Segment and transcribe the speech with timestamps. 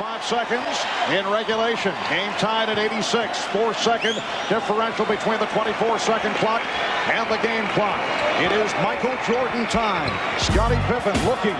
[0.00, 0.64] Five seconds
[1.12, 1.92] in regulation.
[2.08, 3.36] Game tied at 86.
[3.52, 4.16] Four second
[4.48, 6.64] differential between the 24 second clock
[7.12, 8.00] and the game clock.
[8.40, 10.08] It is Michael Jordan time.
[10.40, 11.52] Scottie Pippen looking,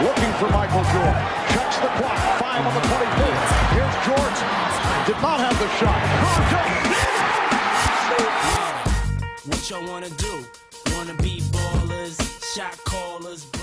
[0.00, 1.20] looking for Michael Jordan.
[1.52, 2.16] Checks the clock.
[2.40, 3.36] Five on the 24.
[3.76, 4.48] Here's Jordan.
[5.04, 6.00] Did not have the shot.
[9.44, 10.40] What y'all wanna do?
[10.96, 12.16] Wanna be ballers,
[12.56, 13.57] shot callers.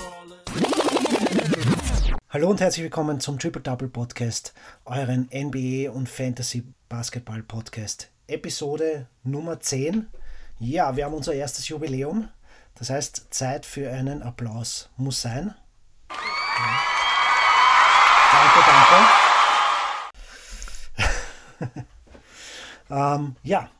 [2.28, 4.52] Hallo und herzlich willkommen zum Triple Double Podcast,
[4.84, 8.10] euren NBA und Fantasy Basketball Podcast.
[8.26, 10.08] Episode Nummer 10.
[10.58, 12.28] Ja, wir haben unser erstes Jubiläum.
[12.74, 15.54] Das heißt, Zeit für einen Applaus muss sein.
[16.10, 16.16] Ja.
[18.32, 18.58] Danke,
[21.68, 21.86] danke.
[23.24, 23.70] ähm, ja,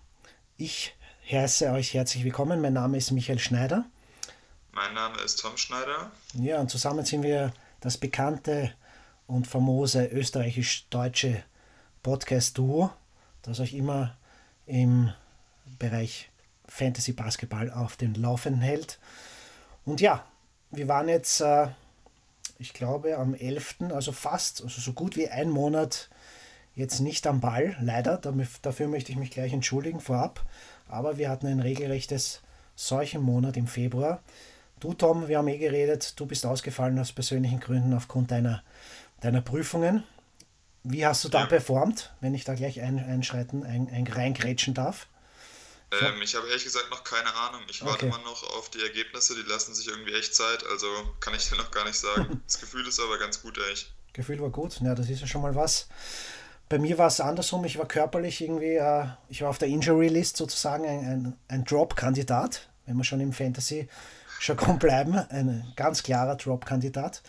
[0.57, 0.95] ich
[1.29, 2.61] heiße euch herzlich willkommen.
[2.61, 3.87] Mein Name ist Michael Schneider.
[4.71, 6.13] Mein Name ist Tom Schneider.
[6.35, 7.53] Ja, und zusammen sind wir
[7.87, 8.73] das bekannte
[9.29, 11.45] und famose österreichisch-deutsche
[12.03, 12.91] Podcast-Duo,
[13.43, 14.17] das euch immer
[14.67, 15.13] im
[15.79, 16.29] Bereich
[16.67, 18.99] Fantasy Basketball auf den Laufenden hält.
[19.85, 20.25] Und ja,
[20.73, 21.69] wir waren jetzt, äh,
[22.59, 26.11] ich glaube, am 11., also fast, also so gut wie ein Monat
[26.75, 28.21] jetzt nicht am Ball, leider.
[28.63, 30.45] Dafür möchte ich mich gleich entschuldigen vorab.
[30.89, 32.43] Aber wir hatten ein regelrechtes
[32.75, 34.25] Seuchenmonat im Februar.
[34.79, 38.63] Du, Tom, wir haben eh geredet, du bist ausgefallen aus persönlichen Gründen aufgrund deiner,
[39.21, 40.05] deiner Prüfungen.
[40.83, 41.47] Wie hast du da ja.
[41.47, 45.07] performt, wenn ich da gleich ein, einschreiten, ein, ein, reingrätschen darf?
[45.91, 47.63] Ähm, ich habe ehrlich gesagt noch keine Ahnung.
[47.71, 48.17] Ich warte okay.
[48.17, 50.87] mal noch auf die Ergebnisse, die lassen sich irgendwie echt Zeit, also
[51.21, 52.43] kann ich dir noch gar nicht sagen.
[52.47, 53.93] Das Gefühl ist aber ganz gut, echt.
[54.13, 55.89] Gefühl war gut, ja, das ist ja schon mal was.
[56.69, 60.09] Bei mir war es andersrum, ich war körperlich irgendwie, äh, ich war auf der Injury
[60.09, 63.89] List sozusagen ein, ein, ein Drop-Kandidat, wenn wir schon im Fantasy
[64.41, 65.15] Jargon bleiben.
[65.15, 67.23] Ein ganz klarer Drop-Kandidat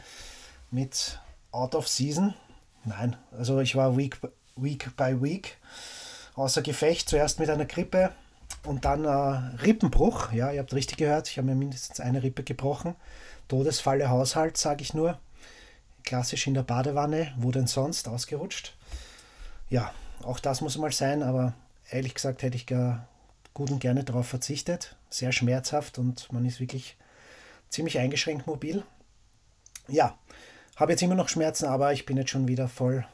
[0.72, 1.20] mit
[1.52, 2.34] Out of Season.
[2.84, 4.18] Nein, also ich war Week,
[4.56, 5.58] week by Week
[6.36, 7.10] außer Gefecht.
[7.10, 8.12] Zuerst mit einer Grippe
[8.64, 10.32] und dann äh, Rippenbruch.
[10.34, 12.96] Ja, ihr habt richtig gehört, ich habe mir mindestens eine Rippe gebrochen.
[13.48, 15.18] Todesfalle Haushalt, sage ich nur.
[16.04, 18.76] Klassisch in der Badewanne, wo denn sonst ausgerutscht.
[19.70, 19.92] Ja,
[20.24, 21.54] auch das muss mal sein, aber
[21.90, 23.08] ehrlich gesagt hätte ich gar
[23.54, 24.97] gut und gerne darauf verzichtet.
[25.10, 26.98] Sehr schmerzhaft und man ist wirklich
[27.70, 28.84] ziemlich eingeschränkt mobil.
[29.88, 30.18] Ja,
[30.76, 33.06] habe jetzt immer noch Schmerzen, aber ich bin jetzt schon wieder voll,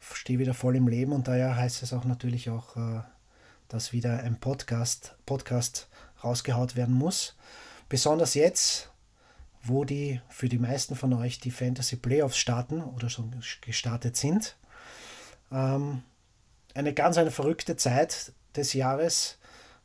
[0.00, 3.02] stehe wieder voll im Leben und daher heißt es auch natürlich auch, äh,
[3.68, 5.88] dass wieder ein Podcast, Podcast
[6.24, 7.36] rausgehaut werden muss.
[7.88, 8.90] Besonders jetzt,
[9.62, 14.56] wo die für die meisten von euch die Fantasy Playoffs starten oder schon gestartet sind.
[15.52, 16.02] Ähm,
[16.74, 19.38] eine ganz eine verrückte Zeit des Jahres.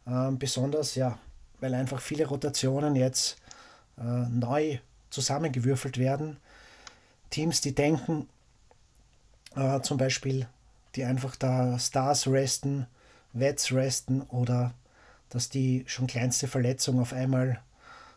[0.08, 1.18] Ähm, besonders, ja,
[1.60, 3.38] weil einfach viele Rotationen jetzt
[3.98, 4.80] äh, neu
[5.10, 6.38] zusammengewürfelt werden.
[7.30, 8.30] Teams, die denken,
[9.56, 10.48] äh, zum Beispiel,
[10.96, 12.88] die einfach da Stars resten,
[13.34, 14.74] Wets resten oder
[15.30, 17.60] dass die schon kleinste Verletzung auf einmal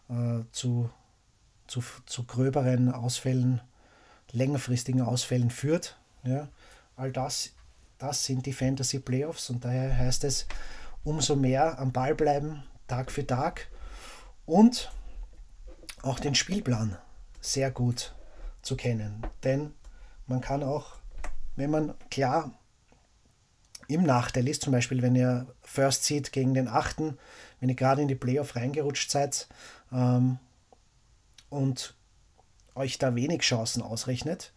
[0.09, 0.91] äh, zu,
[1.67, 3.61] zu, zu gröberen Ausfällen,
[4.33, 5.99] längerfristigen Ausfällen führt.
[6.23, 6.49] Ja.
[6.97, 7.51] All das,
[7.99, 10.47] das sind die Fantasy Playoffs und daher heißt es,
[11.05, 13.69] umso mehr am Ball bleiben, Tag für Tag
[14.47, 14.91] und
[16.03, 16.97] auch den Spielplan
[17.41, 18.15] sehr gut
[18.63, 19.23] zu kennen.
[19.45, 19.73] Denn
[20.27, 20.97] man kann auch,
[21.57, 22.53] wenn man klar
[23.89, 27.19] im Nachteil ist, zum Beispiel wenn ihr First Seed gegen den Achten,
[27.59, 29.49] wenn ihr gerade in die Playoff reingerutscht seid
[29.93, 30.39] ähm,
[31.49, 31.95] und
[32.75, 34.53] euch da wenig Chancen ausrechnet,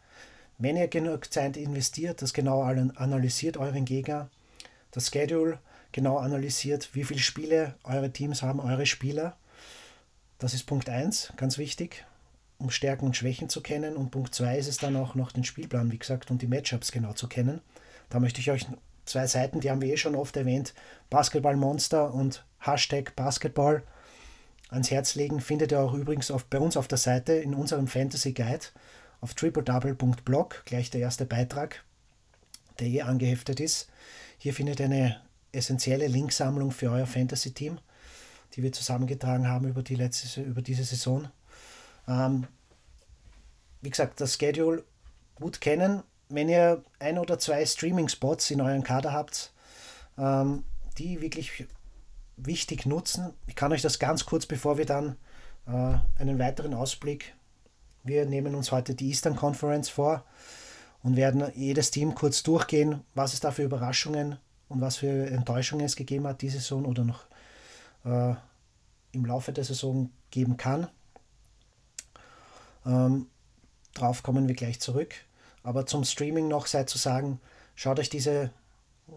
[0.57, 4.29] wenn ihr genug Zeit investiert, das genau analysiert euren Gegner,
[4.91, 5.59] das Schedule
[5.93, 9.37] genau analysiert, wie viele Spiele eure Teams haben, eure Spieler.
[10.39, 12.05] Das ist Punkt 1, ganz wichtig,
[12.57, 13.95] um Stärken und Schwächen zu kennen.
[13.95, 16.91] Und Punkt 2 ist es dann auch noch den Spielplan, wie gesagt, und die Matchups
[16.91, 17.61] genau zu kennen.
[18.09, 18.65] Da möchte ich euch
[19.05, 20.73] zwei Seiten, die haben wir eh schon oft erwähnt,
[21.09, 23.83] Basketball Monster und Hashtag Basketball
[24.69, 25.39] ans Herz legen.
[25.39, 28.65] Findet ihr auch übrigens auf, bei uns auf der Seite in unserem Fantasy Guide
[29.21, 31.83] auf tripledouble.blog, gleich der erste Beitrag,
[32.79, 33.89] der eh angeheftet ist.
[34.37, 35.21] Hier findet ihr eine
[35.53, 37.79] essentielle Linksammlung für euer Fantasy-Team,
[38.53, 41.29] die wir zusammengetragen haben über, die letzte, über diese Saison.
[42.07, 42.47] Ähm,
[43.81, 44.83] wie gesagt, das Schedule
[45.35, 46.03] gut kennen.
[46.29, 49.53] Wenn ihr ein oder zwei Streaming-Spots in euren Kader habt,
[50.17, 50.63] ähm,
[50.97, 51.65] die wirklich
[52.37, 55.17] wichtig nutzen, ich kann euch das ganz kurz, bevor wir dann
[55.67, 57.35] äh, einen weiteren Ausblick,
[58.03, 60.25] wir nehmen uns heute die Eastern Conference vor
[61.03, 64.37] und werden jedes Team kurz durchgehen, was es da für Überraschungen
[64.69, 67.25] und was für Enttäuschungen es gegeben hat diese Saison oder noch
[68.05, 68.33] äh,
[69.11, 70.87] im Laufe der Saison geben kann.
[72.85, 73.27] Ähm,
[73.93, 75.13] darauf kommen wir gleich zurück.
[75.63, 77.39] Aber zum Streaming noch sei zu sagen,
[77.75, 78.51] schaut euch diese,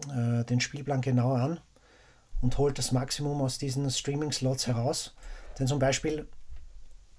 [0.09, 1.59] äh, den Spielplan genauer an
[2.41, 5.13] und holt das Maximum aus diesen Streaming-Slots heraus.
[5.59, 6.27] Denn zum Beispiel,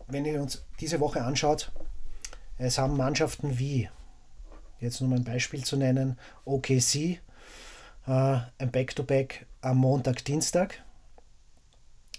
[0.06, 1.70] wenn ihr uns diese Woche anschaut,
[2.56, 3.88] es haben Mannschaften wie,
[4.80, 7.20] jetzt nur mal ein Beispiel zu nennen, OKC,
[8.12, 10.82] ein Back-to-Back am Montag, Dienstag,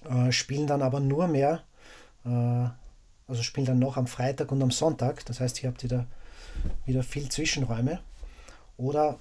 [0.09, 1.63] äh, spielen dann aber nur mehr,
[2.25, 2.69] äh,
[3.27, 5.25] also spielen dann noch am Freitag und am Sonntag.
[5.25, 6.06] Das heißt, hier habt ihr da
[6.86, 8.00] wieder viel Zwischenräume.
[8.77, 9.19] Oder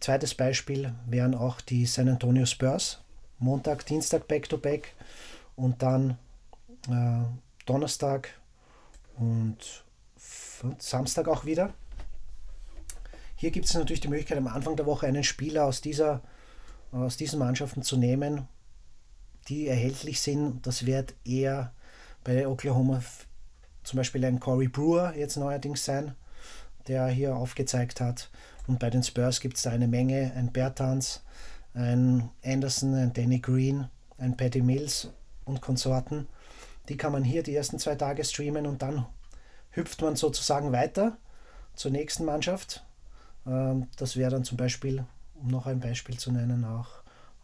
[0.00, 3.00] zweites Beispiel wären auch die San Antonio Spurs.
[3.38, 4.94] Montag, Dienstag Back-to-Back
[5.56, 6.18] und dann
[6.88, 7.24] äh,
[7.66, 8.28] Donnerstag
[9.16, 9.84] und
[10.78, 11.74] Samstag auch wieder.
[13.42, 16.22] Hier gibt es natürlich die Möglichkeit, am Anfang der Woche einen Spieler aus, dieser,
[16.92, 18.46] aus diesen Mannschaften zu nehmen,
[19.48, 20.64] die erhältlich sind.
[20.64, 21.72] Das wird eher
[22.22, 23.02] bei Oklahoma
[23.82, 26.14] zum Beispiel ein Corey Brewer jetzt neuerdings sein,
[26.86, 28.30] der hier aufgezeigt hat.
[28.68, 31.24] Und bei den Spurs gibt es da eine Menge, ein Bertans,
[31.74, 33.88] ein Anderson, ein Danny Green,
[34.18, 35.10] ein Patty Mills
[35.46, 36.28] und Konsorten.
[36.88, 39.04] Die kann man hier die ersten zwei Tage streamen und dann
[39.72, 41.16] hüpft man sozusagen weiter
[41.74, 42.84] zur nächsten Mannschaft.
[43.46, 45.04] Ähm, das wäre dann zum Beispiel,
[45.34, 46.88] um noch ein Beispiel zu nennen, auch,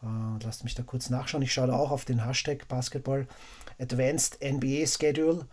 [0.02, 3.26] äh, lasst mich da kurz nachschauen, ich schaue da auch auf den Hashtag Basketball
[3.78, 5.46] Advanced NBA Schedule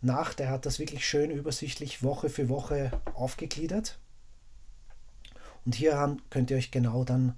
[0.00, 0.34] nach.
[0.34, 3.98] Der hat das wirklich schön übersichtlich Woche für Woche aufgegliedert.
[5.64, 7.34] Und hier könnt ihr euch genau dann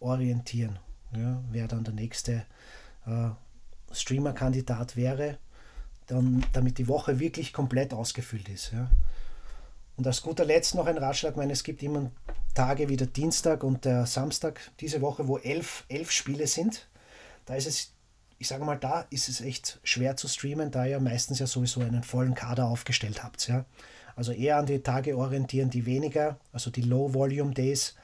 [0.00, 0.78] orientieren,
[1.16, 2.44] ja, wer dann der nächste
[3.06, 3.30] äh,
[3.92, 5.38] Streamer-Kandidat wäre,
[6.06, 8.72] dann, damit die Woche wirklich komplett ausgefüllt ist.
[8.72, 8.90] Ja.
[9.96, 12.10] Und als guter Letzt noch ein Ratschlag, meine, es gibt immer
[12.54, 16.88] Tage wie der Dienstag und der Samstag diese Woche, wo elf, elf Spiele sind.
[17.46, 17.92] Da ist es,
[18.38, 21.80] ich sage mal, da ist es echt schwer zu streamen, da ihr meistens ja sowieso
[21.80, 23.46] einen vollen Kader aufgestellt habt.
[23.48, 23.64] Ja.
[24.16, 27.94] Also eher an die Tage orientieren, die weniger, also die Low-Volume-Days.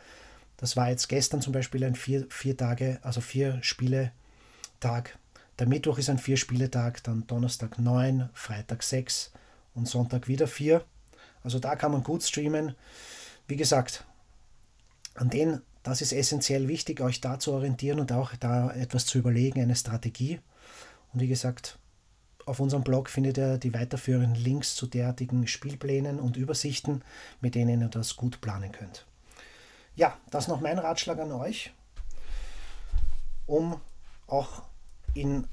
[0.57, 5.19] Das war jetzt gestern zum Beispiel ein vier, vier Tage, also vier Spiele-Tag.
[5.59, 9.33] Der Mittwoch ist ein Vier-Spiele-Tag, dann Donnerstag neun, Freitag sechs
[9.75, 10.85] und Sonntag wieder vier.
[11.47, 12.75] Also da kann man gut streamen.
[13.47, 14.05] Wie gesagt,
[15.15, 19.19] an den, das ist essentiell wichtig, euch da zu orientieren und auch da etwas zu
[19.19, 20.41] überlegen, eine Strategie.
[21.13, 21.79] Und wie gesagt,
[22.47, 27.05] auf unserem Blog findet ihr die weiterführenden Links zu derartigen Spielplänen und Übersichten,
[27.41, 29.07] mit denen ihr das gut planen könnt.
[29.95, 31.73] Ja, das noch mein Ratschlag an euch,
[33.47, 33.81] um
[34.27, 34.65] auch
[35.15, 35.47] in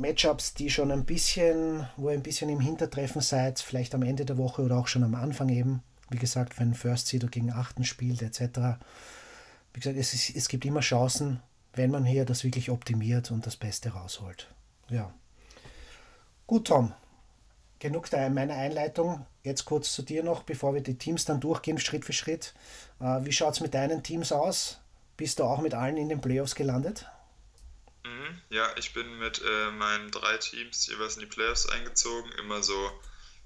[0.00, 4.24] Matchups, die schon ein bisschen, wo ihr ein bisschen im Hintertreffen seid, vielleicht am Ende
[4.24, 5.82] der Woche oder auch schon am Anfang eben.
[6.10, 8.80] Wie gesagt, wenn First Seeder gegen Achten spielt, etc.
[9.72, 11.40] Wie gesagt, es, ist, es gibt immer Chancen,
[11.74, 14.48] wenn man hier das wirklich optimiert und das Beste rausholt.
[14.88, 15.12] Ja.
[16.46, 16.92] Gut, Tom.
[17.78, 19.24] Genug meiner Einleitung.
[19.42, 22.54] Jetzt kurz zu dir noch, bevor wir die Teams dann durchgehen, Schritt für Schritt.
[23.00, 24.80] Äh, wie schaut es mit deinen Teams aus?
[25.16, 27.06] Bist du auch mit allen in den Playoffs gelandet?
[28.30, 32.62] Mhm, ja, ich bin mit äh, meinen drei Teams jeweils in die Playoffs eingezogen, immer
[32.62, 32.90] so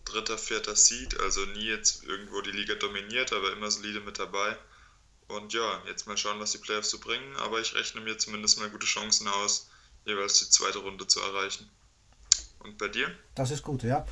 [0.04, 4.56] dritter, vierter Seed, also nie jetzt irgendwo die Liga dominiert, aber immer solide mit dabei.
[5.28, 8.58] Und ja, jetzt mal schauen, was die Playoffs so bringen, aber ich rechne mir zumindest
[8.58, 9.70] mal gute Chancen aus,
[10.04, 11.70] jeweils die zweite Runde zu erreichen.
[12.58, 13.10] Und bei dir?
[13.34, 14.06] Das ist gut, ja.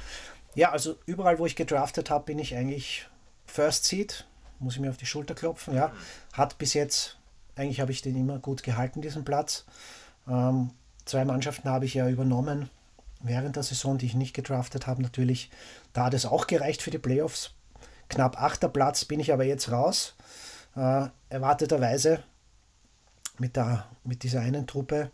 [0.55, 3.07] Ja, also überall, wo ich gedraftet habe, bin ich eigentlich
[3.47, 4.27] First Seed,
[4.59, 5.89] muss ich mir auf die Schulter klopfen, ja.
[5.89, 5.93] Mhm.
[6.35, 7.19] Hat bis jetzt,
[7.57, 9.65] eigentlich habe ich den immer gut gehalten, diesen Platz.
[10.29, 10.71] Ähm,
[11.05, 12.71] zwei Mannschaften habe ich ja übernommen
[13.21, 15.51] während der Saison, die ich nicht gedraftet habe, natürlich.
[15.93, 17.55] Da hat es auch gereicht für die Playoffs.
[18.09, 20.15] Knapp achter Platz bin ich aber jetzt raus.
[20.77, 22.23] Äh, erwarteterweise
[23.39, 25.11] mit, der, mit dieser einen Truppe.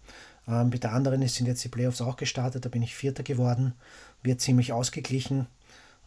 [0.46, 2.64] Äh, mit der anderen sind jetzt die Playoffs auch gestartet.
[2.64, 3.74] Da bin ich Vierter geworden.
[4.22, 5.46] Wird ziemlich ausgeglichen.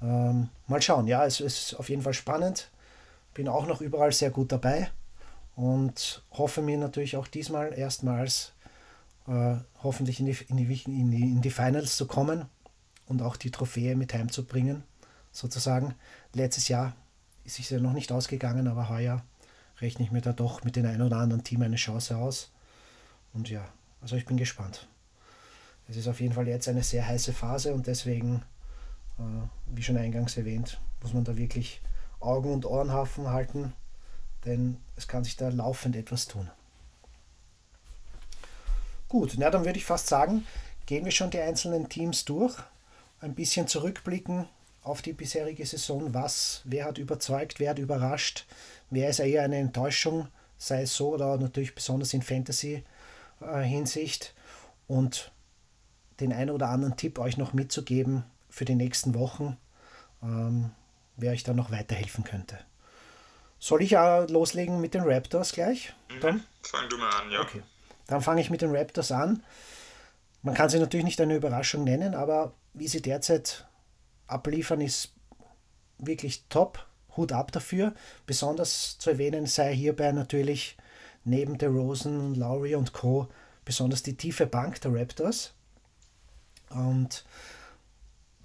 [0.01, 1.07] Ähm, mal schauen.
[1.07, 2.69] Ja, es ist auf jeden Fall spannend.
[3.33, 4.91] Bin auch noch überall sehr gut dabei
[5.55, 8.50] und hoffe mir natürlich auch diesmal erstmals
[9.31, 12.45] äh, hoffentlich in die, in, die, in, die, in die Finals zu kommen
[13.07, 14.83] und auch die Trophäe mit heimzubringen,
[15.31, 15.95] sozusagen.
[16.33, 16.93] Letztes Jahr
[17.45, 19.23] ist es ja noch nicht ausgegangen, aber heuer
[19.79, 22.51] rechne ich mir da doch mit dem einen oder anderen Team eine Chance aus.
[23.33, 23.65] Und ja,
[24.01, 24.87] also ich bin gespannt.
[25.87, 28.43] Es ist auf jeden Fall jetzt eine sehr heiße Phase und deswegen,
[29.17, 29.23] äh,
[29.67, 31.81] wie schon eingangs erwähnt, muss man da wirklich
[32.19, 33.73] Augen und Ohren halten,
[34.45, 36.49] denn es kann sich da laufend etwas tun.
[39.11, 40.47] Gut, na dann würde ich fast sagen,
[40.85, 42.55] gehen wir schon die einzelnen Teams durch,
[43.19, 44.47] ein bisschen zurückblicken
[44.83, 48.45] auf die bisherige Saison, was, wer hat überzeugt, wer hat überrascht,
[48.89, 54.33] wer ist eher eine Enttäuschung, sei es so oder natürlich besonders in Fantasy-Hinsicht
[54.87, 55.33] und
[56.21, 59.57] den einen oder anderen Tipp euch noch mitzugeben für die nächsten Wochen,
[60.23, 60.71] ähm,
[61.17, 62.57] wer euch dann noch weiterhelfen könnte.
[63.59, 65.93] Soll ich auch loslegen mit den Raptors gleich?
[66.09, 66.43] Mhm.
[66.61, 67.41] Fang du mal an, ja.
[67.41, 67.61] Okay.
[68.11, 69.41] Dann fange ich mit den Raptors an.
[70.41, 73.65] Man kann sie natürlich nicht eine Überraschung nennen, aber wie sie derzeit
[74.27, 75.13] abliefern, ist
[75.97, 76.85] wirklich top.
[77.15, 77.93] Hut ab dafür.
[78.25, 80.75] Besonders zu erwähnen sei hierbei natürlich
[81.23, 83.29] neben der Rosen, Lowry und Co.
[83.63, 85.53] besonders die tiefe Bank der Raptors.
[86.69, 87.23] Und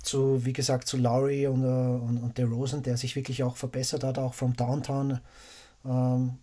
[0.01, 3.57] zu, wie gesagt, zu Lowry und, äh, und, und der Rosen, der sich wirklich auch
[3.57, 5.19] verbessert hat, auch vom Downtown,
[5.85, 6.39] ähm,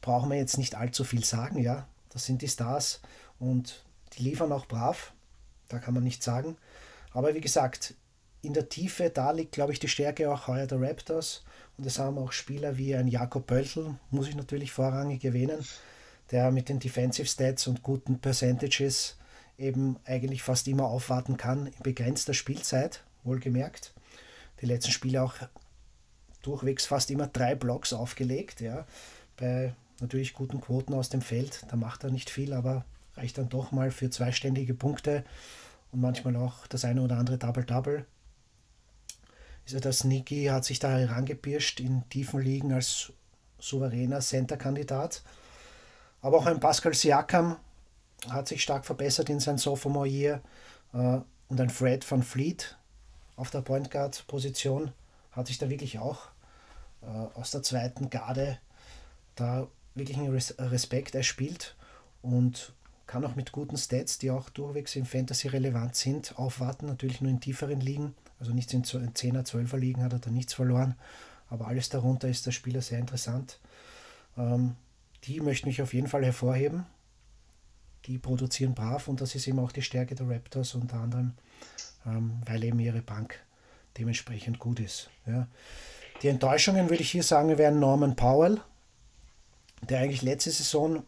[0.00, 1.86] brauchen wir jetzt nicht allzu viel sagen, ja.
[2.10, 3.00] Das sind die Stars
[3.38, 5.12] und die liefern auch brav,
[5.68, 6.56] da kann man nicht sagen.
[7.12, 7.94] Aber wie gesagt,
[8.42, 11.42] in der Tiefe, da liegt, glaube ich, die Stärke auch heuer der Raptors.
[11.76, 15.64] Und es haben auch Spieler wie ein Jakob Pöltl, muss ich natürlich vorrangig erwähnen,
[16.30, 19.16] der mit den Defensive Stats und guten Percentages
[19.58, 23.92] eben eigentlich fast immer aufwarten kann in begrenzter Spielzeit, wohlgemerkt.
[24.60, 25.34] Die letzten Spiele auch
[26.42, 28.86] durchwegs fast immer drei Blocks aufgelegt, ja,
[29.36, 31.64] bei natürlich guten Quoten aus dem Feld.
[31.68, 32.84] Da macht er nicht viel, aber
[33.16, 35.24] reicht dann doch mal für zweiständige Punkte
[35.92, 38.04] und manchmal auch das eine oder andere Double-Double.
[39.66, 43.12] Ist er der Sneaky, hat sich da herangepirscht in tiefen Ligen als
[43.58, 45.22] souveräner Center-Kandidat.
[46.22, 47.56] Aber auch ein Pascal Siakam
[48.28, 50.40] hat sich stark verbessert in seinem Sophomore Year.
[50.92, 52.76] Äh, und ein Fred van Fleet
[53.36, 54.92] auf der Point Guard Position
[55.32, 56.26] hat sich da wirklich auch
[57.02, 57.06] äh,
[57.38, 58.58] aus der zweiten Garde
[59.34, 61.76] da wirklich einen Respekt erspielt
[62.22, 62.72] und
[63.06, 66.86] kann auch mit guten Stats, die auch durchwegs im Fantasy relevant sind, aufwarten.
[66.86, 70.54] Natürlich nur in tieferen Ligen, also nicht in 10er, 12er Ligen hat er da nichts
[70.54, 70.94] verloren,
[71.48, 73.58] aber alles darunter ist der Spieler sehr interessant.
[74.36, 74.76] Ähm,
[75.24, 76.86] die möchten mich auf jeden Fall hervorheben
[78.06, 81.34] die produzieren brav und das ist eben auch die Stärke der Raptors unter anderem,
[82.06, 83.38] ähm, weil eben ihre Bank
[83.98, 85.10] dementsprechend gut ist.
[85.26, 85.46] Ja.
[86.22, 88.60] Die Enttäuschungen würde ich hier sagen, wären Norman Powell,
[89.82, 91.02] der eigentlich letzte Saison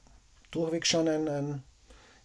[0.50, 1.62] durchweg schon ein, ein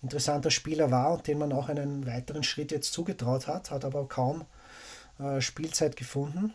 [0.01, 4.08] interessanter Spieler war und den man auch einen weiteren Schritt jetzt zugetraut hat, hat aber
[4.08, 4.46] kaum
[5.20, 6.54] äh, Spielzeit gefunden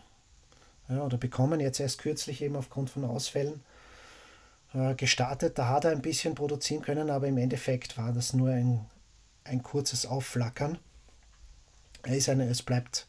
[0.89, 3.61] ja, oder bekommen, jetzt erst kürzlich eben aufgrund von Ausfällen.
[4.73, 5.59] Äh, gestartet.
[5.59, 8.85] Da hat er ein bisschen produzieren können, aber im Endeffekt war das nur ein,
[9.43, 10.79] ein kurzes Aufflackern.
[12.01, 13.05] Er ist eine, es bleibt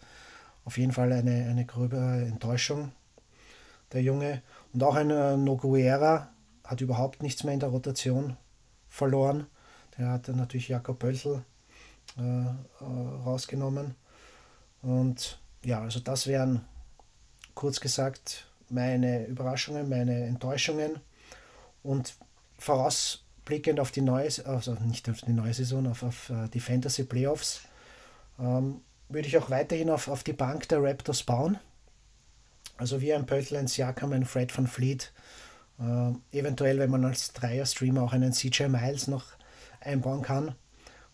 [0.67, 2.93] auf jeden Fall eine, eine gröbe Enttäuschung,
[3.93, 4.43] der Junge.
[4.75, 6.29] Und auch ein äh, Noguera
[6.65, 8.37] hat überhaupt nichts mehr in der Rotation
[8.89, 9.47] verloren.
[9.99, 11.45] Der hat dann natürlich Jakob Böltl
[12.19, 13.95] äh, äh, rausgenommen.
[14.83, 16.65] Und ja, also das wären
[17.55, 21.01] kurz gesagt meine Überraschungen, meine Enttäuschungen.
[21.83, 22.15] Und
[22.59, 27.05] vorausblickend auf die neue, also nicht auf die neue Saison, auf, auf äh, die Fantasy
[27.05, 27.61] Playoffs,
[28.39, 31.59] ähm, würde ich auch weiterhin auf, auf die Bank der Raptors bauen.
[32.77, 35.13] Also wie ein Pöltl, ein Siakam, ein Fred van Fleet.
[35.79, 39.25] Äh, eventuell, wenn man als Dreier-Streamer auch einen CJ Miles noch
[39.81, 40.55] einbauen kann.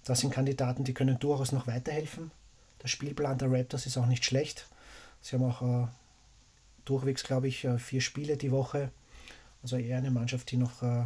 [0.05, 2.31] Das sind Kandidaten, die können durchaus noch weiterhelfen.
[2.83, 4.67] Der Spielplan der Raptors ist auch nicht schlecht.
[5.21, 5.89] Sie haben auch äh,
[6.85, 8.91] durchwegs, glaube ich, äh, vier Spiele die Woche.
[9.63, 11.05] Also eher eine Mannschaft, die noch äh,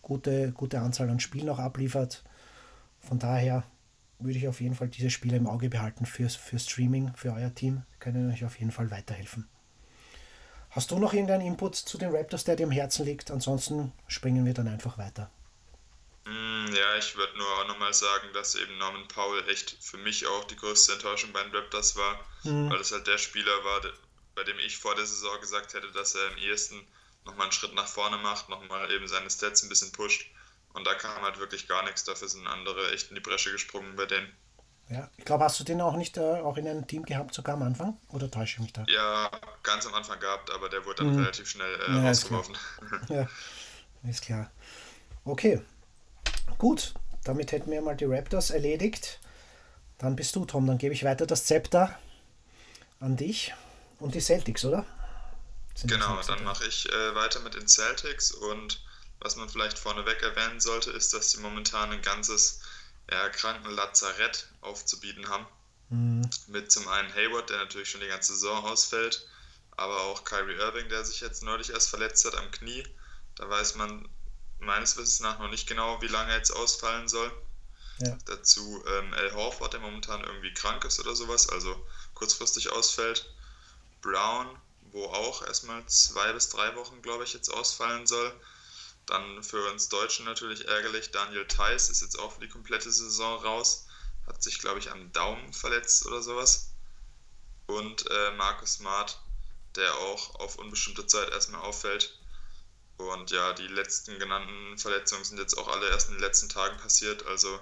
[0.00, 2.24] gute, gute Anzahl an Spielen auch abliefert.
[3.00, 3.64] Von daher
[4.18, 7.54] würde ich auf jeden Fall diese Spiele im Auge behalten für, für Streaming, für euer
[7.54, 7.82] Team.
[8.00, 9.46] Können euch auf jeden Fall weiterhelfen.
[10.76, 13.30] Hast du noch irgendeinen Input zu den Raptors, der dir am Herzen liegt?
[13.30, 15.30] Ansonsten springen wir dann einfach weiter.
[16.26, 20.26] Mm, ja, ich würde nur auch nochmal sagen, dass eben Norman Powell echt für mich
[20.26, 22.68] auch die größte Enttäuschung bei den Raptors war, mhm.
[22.68, 23.80] weil es halt der Spieler war,
[24.34, 26.86] bei dem ich vor der Saison gesagt hätte, dass er am ehesten
[27.24, 30.26] nochmal einen Schritt nach vorne macht, nochmal eben seine Stats ein bisschen pusht.
[30.74, 32.04] Und da kam halt wirklich gar nichts.
[32.04, 34.30] Dafür sind andere echt in die Bresche gesprungen bei denen.
[34.88, 37.56] Ja, ich glaube, hast du den auch nicht äh, auch in einem Team gehabt, sogar
[37.56, 37.98] am Anfang?
[38.08, 38.84] Oder täusche ich mich da?
[38.86, 39.30] Ja,
[39.62, 41.18] ganz am Anfang gehabt, aber der wurde dann mhm.
[41.20, 42.54] relativ schnell äh, ja, rausgeworfen.
[42.54, 43.28] Ist ja,
[44.08, 44.50] ist klar.
[45.24, 45.60] Okay,
[46.58, 46.94] gut.
[47.24, 49.18] Damit hätten wir mal die Raptors erledigt.
[49.98, 50.66] Dann bist du, Tom.
[50.66, 51.98] Dann gebe ich weiter das Zepter
[53.00, 53.52] an dich
[53.98, 54.86] und die Celtics, oder?
[55.84, 58.80] Genau, dann mache ich äh, weiter mit den Celtics und
[59.20, 62.60] was man vielleicht vorneweg erwähnen sollte, ist, dass sie momentan ein ganzes
[63.10, 65.46] ja, Krankenlazarett aufzubieten haben.
[65.88, 66.28] Mhm.
[66.48, 69.26] Mit zum einen Hayward, der natürlich schon die ganze Saison ausfällt,
[69.76, 72.86] aber auch Kyrie Irving, der sich jetzt neulich erst verletzt hat am Knie.
[73.36, 74.08] Da weiß man
[74.58, 77.30] meines Wissens nach noch nicht genau, wie lange er jetzt ausfallen soll.
[77.98, 78.16] Ja.
[78.26, 83.26] Dazu ähm, Al Horford, der momentan irgendwie krank ist oder sowas, also kurzfristig ausfällt.
[84.02, 84.48] Brown,
[84.92, 88.32] wo auch erstmal zwei bis drei Wochen, glaube ich, jetzt ausfallen soll.
[89.06, 93.40] Dann für uns Deutschen natürlich ärgerlich, Daniel Theiss ist jetzt auch für die komplette Saison
[93.42, 93.86] raus.
[94.26, 96.72] Hat sich, glaube ich, am Daumen verletzt oder sowas.
[97.66, 99.20] Und äh, Markus Smart,
[99.76, 102.18] der auch auf unbestimmte Zeit erstmal auffällt.
[102.96, 106.76] Und ja, die letzten genannten Verletzungen sind jetzt auch alle erst in den letzten Tagen
[106.78, 107.60] passiert, also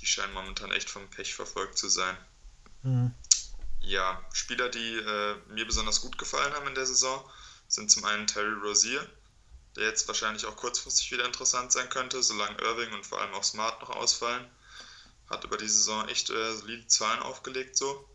[0.00, 2.16] die scheinen momentan echt vom Pech verfolgt zu sein.
[2.82, 3.14] Mhm.
[3.80, 7.24] Ja, Spieler, die äh, mir besonders gut gefallen haben in der Saison,
[7.66, 9.06] sind zum einen Terry Rozier,
[9.76, 13.44] der jetzt wahrscheinlich auch kurzfristig wieder interessant sein könnte, solange Irving und vor allem auch
[13.44, 14.48] Smart noch ausfallen.
[15.28, 18.08] Hat über die Saison echt äh, solide Zahlen aufgelegt so.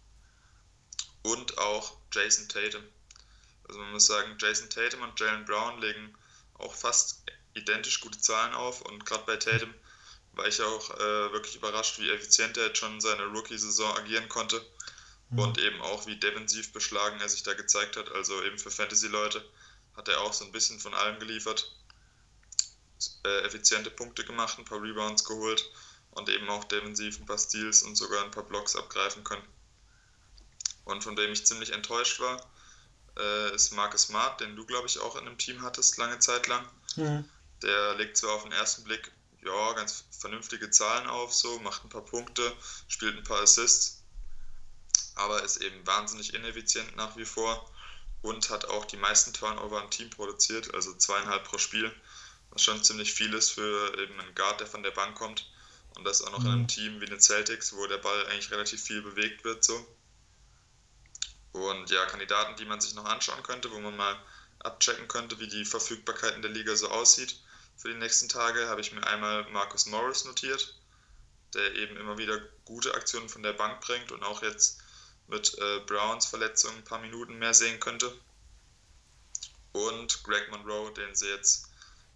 [1.24, 2.84] Und auch Jason Tatum.
[3.68, 6.16] Also man muss sagen, Jason Tatum und Jalen Brown legen
[6.54, 7.24] auch fast
[7.54, 9.74] identisch gute Zahlen auf und gerade bei Tatum
[10.34, 14.64] war ich auch äh, wirklich überrascht, wie effizient er jetzt schon seine Rookie-Saison agieren konnte
[15.30, 15.40] mhm.
[15.40, 18.12] und eben auch wie defensiv beschlagen er sich da gezeigt hat.
[18.12, 19.44] Also eben für Fantasy-Leute
[20.00, 21.76] hat er auch so ein bisschen von allem geliefert.
[23.26, 25.70] Äh, effiziente Punkte gemacht, ein paar Rebounds geholt
[26.12, 29.46] und eben auch defensiv ein paar Steals und sogar ein paar Blocks abgreifen können.
[30.86, 32.50] Und von dem ich ziemlich enttäuscht war,
[33.18, 36.48] äh, ist Marcus Smart, den du, glaube ich, auch in einem Team hattest, lange Zeit
[36.48, 36.66] lang.
[36.96, 37.30] Mhm.
[37.62, 39.12] Der legt zwar auf den ersten Blick
[39.44, 42.54] ja, ganz vernünftige Zahlen auf, so, macht ein paar Punkte,
[42.88, 44.02] spielt ein paar Assists,
[45.16, 47.70] aber ist eben wahnsinnig ineffizient nach wie vor
[48.22, 51.92] und hat auch die meisten Turnover im Team produziert, also zweieinhalb pro Spiel,
[52.52, 55.50] was schon ziemlich viel ist für eben einen Guard, der von der Bank kommt
[55.96, 56.46] und das auch noch mhm.
[56.46, 56.68] in einem mhm.
[56.68, 59.86] Team wie den Celtics, wo der Ball eigentlich relativ viel bewegt wird, so.
[61.52, 64.16] Und ja, Kandidaten, die man sich noch anschauen könnte, wo man mal
[64.60, 67.40] abchecken könnte, wie die Verfügbarkeit in der Liga so aussieht.
[67.76, 70.76] Für die nächsten Tage habe ich mir einmal Marcus Morris notiert,
[71.54, 74.82] der eben immer wieder gute Aktionen von der Bank bringt und auch jetzt
[75.30, 78.14] mit äh, Browns Verletzung ein paar Minuten mehr sehen könnte.
[79.72, 81.70] Und Greg Monroe, den sie jetzt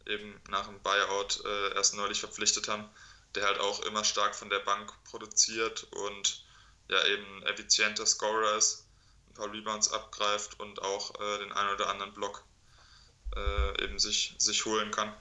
[0.06, 2.90] eben nach dem Buyout äh, erst neulich verpflichtet haben,
[3.36, 6.44] der halt auch immer stark von der Bank produziert und
[6.90, 8.86] ja eben effizienter Scorer ist
[9.30, 12.44] ein paar Rebounds abgreift und auch äh, den einen oder anderen Block
[13.36, 15.14] äh, eben sich, sich holen kann.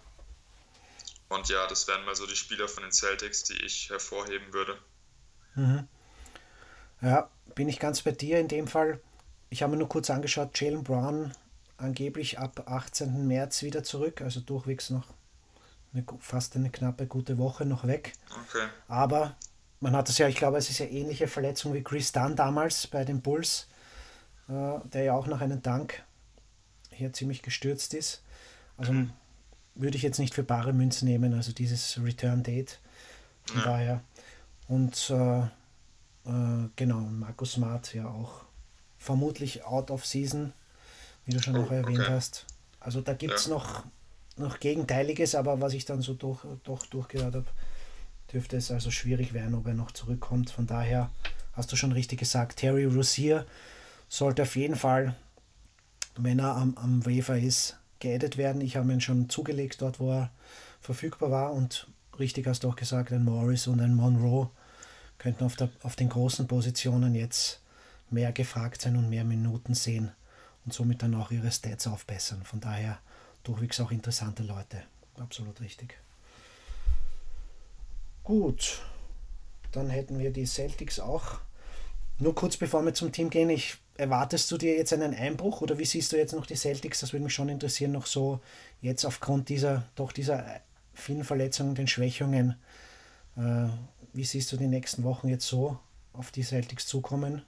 [1.29, 4.79] Und ja, das wären mal so die Spieler von den Celtics, die ich hervorheben würde.
[5.55, 5.89] Mhm.
[7.03, 9.01] Ja, bin ich ganz bei dir in dem Fall.
[9.51, 11.33] Ich habe mir nur kurz angeschaut, Jalen Brown
[11.77, 13.27] angeblich ab 18.
[13.27, 15.07] März wieder zurück, also durchwegs noch
[15.93, 18.13] eine, fast eine knappe gute Woche noch weg.
[18.31, 18.67] Okay.
[18.89, 19.37] Aber
[19.81, 22.87] man hat es ja, ich glaube, es ist ja ähnliche Verletzung wie Chris Dunn damals
[22.87, 23.67] bei den Bulls.
[24.49, 26.03] Äh, der ja auch nach einem Dank
[26.91, 28.23] hier ziemlich gestürzt ist.
[28.77, 29.11] Also mhm.
[29.75, 32.81] würde ich jetzt nicht für bare Münze nehmen, also dieses Return Date.
[33.45, 33.65] Von ja.
[33.65, 34.01] daher.
[34.69, 35.43] Und äh,
[36.27, 38.45] äh, genau, Markus Smart ja auch
[38.99, 40.53] vermutlich out of season,
[41.25, 42.11] wie du schon oh, auch erwähnt okay.
[42.11, 42.47] hast.
[42.81, 43.55] Also da gibt es ja.
[43.55, 43.85] noch,
[44.37, 47.47] noch Gegenteiliges, aber was ich dann so durch, doch durchgehört habe,
[48.33, 50.51] dürfte es also schwierig werden, ob er noch zurückkommt.
[50.51, 51.11] Von daher
[51.53, 53.47] hast du schon richtig gesagt, Terry Rozier
[54.09, 55.15] sollte auf jeden Fall,
[56.17, 58.61] wenn er am, am Wafer ist, geaddet werden.
[58.63, 60.31] Ich habe ihn schon zugelegt dort, wo er
[60.81, 61.87] verfügbar war und
[62.19, 64.51] richtig hast du auch gesagt, ein Morris und ein Monroe
[65.23, 67.61] könnten auf, der, auf den großen Positionen jetzt
[68.11, 70.11] mehr gefragt sein und mehr Minuten sehen
[70.65, 72.43] und somit dann auch ihre Stats aufbessern.
[72.43, 72.99] Von daher
[73.45, 74.83] durchwegs auch interessante Leute.
[75.17, 75.97] Absolut richtig.
[78.25, 78.81] Gut,
[79.71, 81.41] dann hätten wir die Celtics auch.
[82.19, 85.79] Nur kurz bevor wir zum Team gehen, ich erwartest du dir jetzt einen Einbruch oder
[85.79, 87.01] wie siehst du jetzt noch die Celtics?
[87.01, 88.41] Das würde mich schon interessieren, noch so
[88.81, 90.61] jetzt aufgrund dieser, doch dieser
[90.95, 92.57] vielen Verletzungen, den Schwächungen.
[93.37, 93.69] Äh,
[94.13, 95.79] wie siehst du die nächsten Wochen jetzt so
[96.13, 97.45] auf die Celtics zukommen?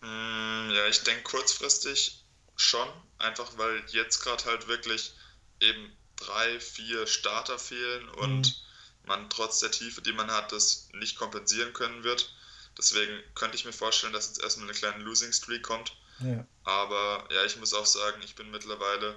[0.00, 2.24] Mm, ja, ich denke kurzfristig
[2.56, 5.14] schon, einfach weil jetzt gerade halt wirklich
[5.60, 9.06] eben drei, vier Starter fehlen und mhm.
[9.06, 12.34] man trotz der Tiefe, die man hat, das nicht kompensieren können wird.
[12.78, 15.96] Deswegen könnte ich mir vorstellen, dass jetzt erstmal eine kleine Losing Streak kommt.
[16.20, 16.46] Ja.
[16.64, 19.16] Aber ja, ich muss auch sagen, ich bin mittlerweile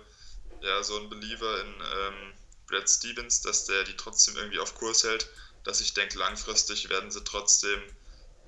[0.61, 2.33] ja so ein Believer in ähm,
[2.67, 5.29] Brad Stevens, dass der die trotzdem irgendwie auf Kurs hält,
[5.63, 7.79] dass ich denke, langfristig werden sie trotzdem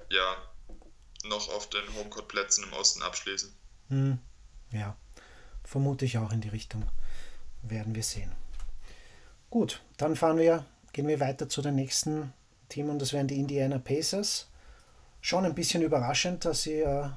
[0.10, 0.38] ja
[1.24, 3.54] noch auf den Homecourt-Plätzen im Osten abschließen.
[3.90, 4.20] Hm.
[4.72, 4.96] Ja,
[5.64, 6.84] vermute ich auch in die Richtung.
[7.64, 8.32] Werden wir sehen.
[9.50, 12.34] Gut, dann fahren wir, gehen wir weiter zu dem nächsten
[12.70, 14.48] Team und das wären die Indiana Pacers
[15.22, 17.10] schon ein bisschen überraschend, dass sie äh,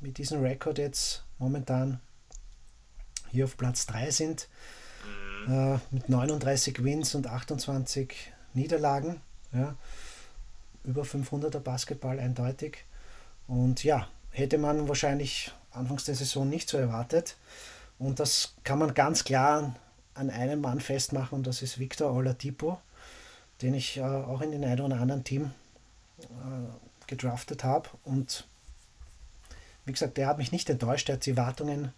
[0.00, 2.00] mit diesem Rekord jetzt momentan
[3.30, 4.48] hier auf Platz 3 sind.
[5.48, 9.20] Äh, mit 39 Wins und 28 Niederlagen.
[9.52, 9.76] Ja.
[10.84, 12.84] Über 500er Basketball eindeutig.
[13.46, 17.36] Und ja, hätte man wahrscheinlich anfangs der Saison nicht so erwartet.
[17.98, 19.74] Und das kann man ganz klar
[20.14, 22.78] an einem Mann festmachen und das ist Victor Oladipo,
[23.62, 25.52] den ich äh, auch in den einen oder anderen Team
[26.18, 26.26] äh,
[27.06, 27.88] gedraftet habe.
[28.04, 28.46] Und
[29.84, 31.08] wie gesagt, der hat mich nicht enttäuscht.
[31.08, 31.92] Er hat die Wartungen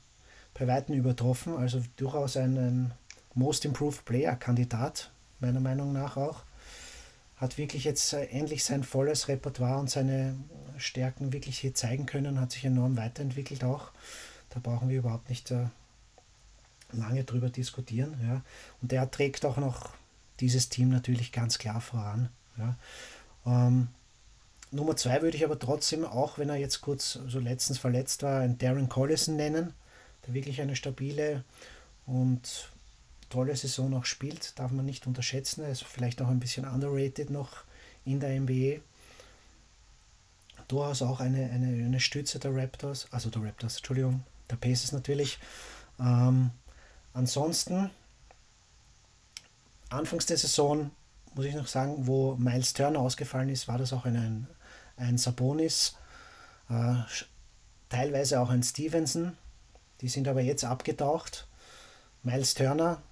[0.58, 1.56] bei Weitem übertroffen.
[1.56, 2.92] Also durchaus ein, ein
[3.34, 6.42] Most Improved Player-Kandidat, meiner Meinung nach auch.
[7.44, 10.34] Hat wirklich jetzt äh, endlich sein volles Repertoire und seine
[10.78, 13.90] Stärken wirklich hier zeigen können, hat sich enorm weiterentwickelt auch.
[14.48, 15.66] Da brauchen wir überhaupt nicht äh,
[16.92, 18.18] lange drüber diskutieren.
[18.22, 18.40] Ja.
[18.80, 19.90] Und der trägt auch noch
[20.40, 22.30] dieses Team natürlich ganz klar voran.
[22.56, 22.76] Ja.
[23.44, 23.88] Ähm,
[24.70, 28.40] Nummer zwei würde ich aber trotzdem, auch wenn er jetzt kurz so letztens verletzt war,
[28.40, 29.74] einen Darren Collison nennen,
[30.26, 31.44] der wirklich eine stabile
[32.06, 32.70] und
[33.28, 35.62] tolle Saison auch spielt, darf man nicht unterschätzen.
[35.62, 37.64] Er ist vielleicht auch ein bisschen underrated noch
[38.04, 38.80] in der NBA.
[40.68, 45.38] Durchaus auch eine, eine, eine Stütze der Raptors, also der Raptors, Entschuldigung, der Pacers natürlich.
[46.00, 46.50] Ähm,
[47.12, 47.90] ansonsten,
[49.90, 50.90] anfangs der Saison,
[51.34, 54.46] muss ich noch sagen, wo Miles Turner ausgefallen ist, war das auch ein,
[54.96, 55.96] ein Sabonis,
[56.70, 56.94] äh,
[57.88, 59.36] teilweise auch ein Stevenson.
[60.00, 61.46] Die sind aber jetzt abgetaucht.
[62.22, 63.02] Miles Turner,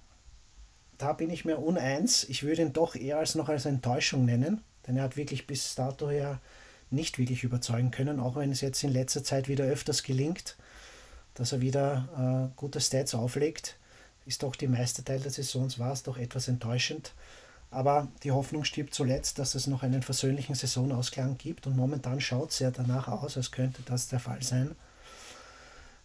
[1.03, 2.23] da bin ich mir uneins.
[2.29, 5.75] Ich würde ihn doch eher als noch als Enttäuschung nennen, denn er hat wirklich bis
[5.75, 6.39] dato her
[6.91, 10.55] nicht wirklich überzeugen können, auch wenn es jetzt in letzter Zeit wieder öfters gelingt,
[11.33, 13.75] dass er wieder äh, gute Stats auflegt.
[14.25, 17.11] Ist doch die meiste Teil der Saisons war es doch etwas enttäuschend.
[17.69, 21.67] Aber die Hoffnung stirbt zuletzt, dass es noch einen versöhnlichen Saisonausklang gibt.
[21.67, 24.77] Und momentan schaut es ja danach aus, als könnte das der Fall sein.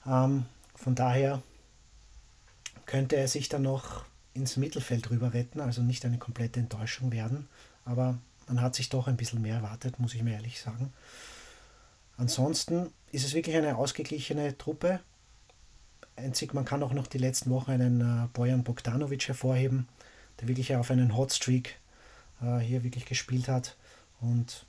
[0.04, 1.40] Ähm, von daher
[2.84, 4.08] könnte er sich dann noch
[4.38, 7.48] ins Mittelfeld rüber retten, also nicht eine komplette Enttäuschung werden.
[7.84, 10.92] Aber man hat sich doch ein bisschen mehr erwartet, muss ich mir ehrlich sagen.
[12.16, 15.00] Ansonsten ist es wirklich eine ausgeglichene Truppe.
[16.16, 19.86] Einzig, man kann auch noch die letzten Wochen einen äh, Bojan Bogdanovic hervorheben
[20.40, 21.78] der wirklich auf einen Hotstreak
[22.42, 23.76] äh, hier wirklich gespielt hat
[24.20, 24.66] und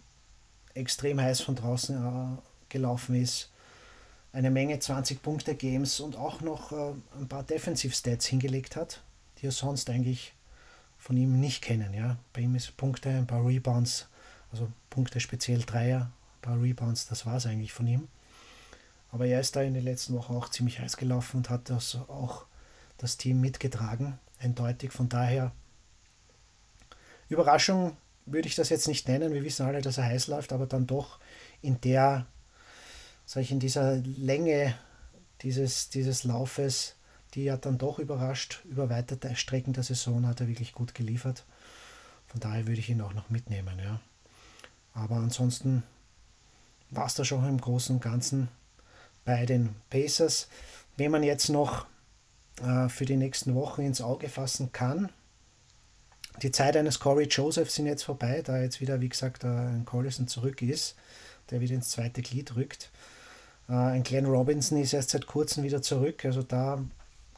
[0.74, 2.38] extrem heiß von draußen äh,
[2.70, 3.52] gelaufen ist.
[4.32, 9.02] Eine Menge 20-Punkte-Games und auch noch äh, ein paar Defensive-Stats hingelegt hat,
[9.40, 10.34] die wir sonst eigentlich
[10.98, 11.94] von ihm nicht kennen.
[11.94, 12.18] Ja?
[12.34, 14.08] Bei ihm ist Punkte, ein paar Rebounds,
[14.52, 18.08] also Punkte speziell Dreier, ein paar Rebounds, das war es eigentlich von ihm.
[19.12, 21.96] Aber er ist da in den letzten Wochen auch ziemlich heiß gelaufen und hat das
[21.96, 22.46] auch
[22.98, 24.92] das Team mitgetragen, eindeutig.
[24.92, 25.52] Von daher
[27.30, 29.34] Überraschung würde ich das jetzt nicht nennen.
[29.34, 31.20] Wir wissen alle, dass er heiß läuft, aber dann doch
[31.62, 32.28] in der,
[33.26, 34.76] sag ich, in dieser Länge
[35.42, 36.96] dieses, dieses Laufes,
[37.34, 38.62] die hat dann doch überrascht.
[38.66, 41.46] Über weite Strecken der Saison hat er wirklich gut geliefert.
[42.28, 43.80] Von daher würde ich ihn auch noch mitnehmen.
[43.80, 44.00] Ja.
[44.94, 45.84] Aber ansonsten
[46.90, 48.50] war es da schon im Großen und Ganzen
[49.26, 50.48] bei den Pacers.
[50.98, 51.86] Wenn man jetzt noch
[52.62, 55.10] äh, für die nächsten Wochen ins Auge fassen kann,
[56.42, 60.28] die Zeit eines Corey Joseph sind jetzt vorbei, da jetzt wieder, wie gesagt, ein Collison
[60.28, 60.96] zurück ist,
[61.50, 62.92] der wieder ins zweite Glied rückt.
[63.68, 66.84] Äh, ein Glenn Robinson ist erst seit kurzem wieder zurück, also da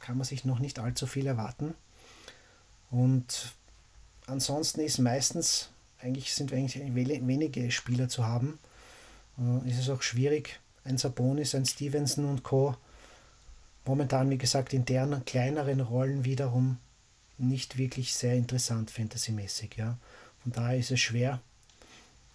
[0.01, 1.73] kann man sich noch nicht allzu viel erwarten.
[2.89, 3.53] Und
[4.27, 5.69] ansonsten ist meistens,
[6.01, 6.77] eigentlich sind eigentlich
[7.25, 8.59] wenige Spieler zu haben,
[9.37, 12.75] äh, ist es auch schwierig, ein Sabonis, ein Stevenson und Co.
[13.85, 16.77] Momentan, wie gesagt, in deren kleineren Rollen wiederum
[17.37, 19.75] nicht wirklich sehr interessant fantasymäßig.
[19.77, 19.97] Ja.
[20.43, 21.39] Von daher ist es schwer,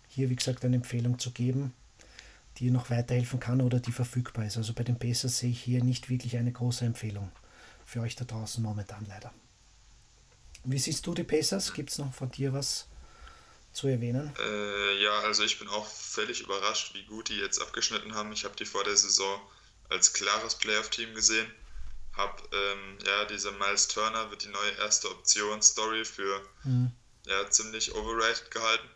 [0.09, 1.73] hier wie gesagt eine Empfehlung zu geben,
[2.59, 4.57] die noch weiterhelfen kann oder die verfügbar ist.
[4.57, 7.31] Also bei den Pacers sehe ich hier nicht wirklich eine große Empfehlung
[7.87, 9.33] für euch da draußen momentan leider.
[10.65, 11.73] Wie siehst du die Pacers?
[11.73, 12.89] Gibt es noch von dir was
[13.73, 14.35] zu erwähnen?
[14.39, 18.33] Äh, ja, also ich bin auch völlig überrascht, wie gut die jetzt abgeschnitten haben.
[18.33, 19.41] Ich habe die vor der Saison
[19.89, 21.51] als klares Playoff-Team gesehen
[22.17, 26.91] habe, ähm, ja, dieser Miles Turner wird die neue erste Option Story für mhm.
[27.27, 28.89] ja, ziemlich overrated gehalten.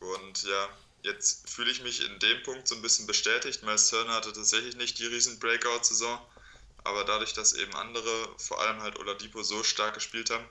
[0.00, 0.68] Und ja,
[1.02, 3.62] jetzt fühle ich mich in dem Punkt so ein bisschen bestätigt.
[3.62, 6.20] Miles Turner hatte tatsächlich nicht die riesen Breakout-Saison,
[6.86, 10.44] aber dadurch, dass eben andere, vor allem halt Oladipo, so stark gespielt haben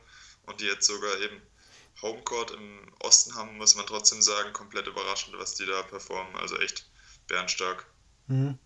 [0.45, 1.41] und die jetzt sogar eben
[2.01, 6.35] Homecourt im Osten haben, muss man trotzdem sagen, komplett überraschend, was die da performen.
[6.35, 6.89] Also echt
[7.27, 7.85] bärenstark.
[8.27, 8.59] Mhm.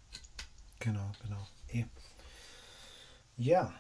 [0.80, 1.48] Genau, genau.
[3.42, 3.74] Ja,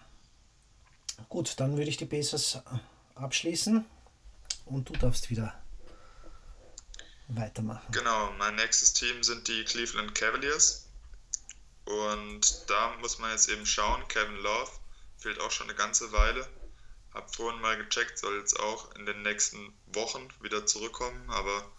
[1.27, 2.59] gut, dann würde ich die Pacers
[3.15, 3.83] abschließen
[4.63, 5.61] und du darfst wieder
[7.27, 7.91] weitermachen.
[7.91, 10.88] Genau, mein nächstes Team sind die Cleveland Cavaliers.
[11.89, 14.71] Und da muss man jetzt eben schauen, Kevin Love
[15.17, 16.47] fehlt auch schon eine ganze Weile.
[17.15, 21.71] Hab vorhin mal gecheckt, soll jetzt auch in den nächsten Wochen wieder zurückkommen, aber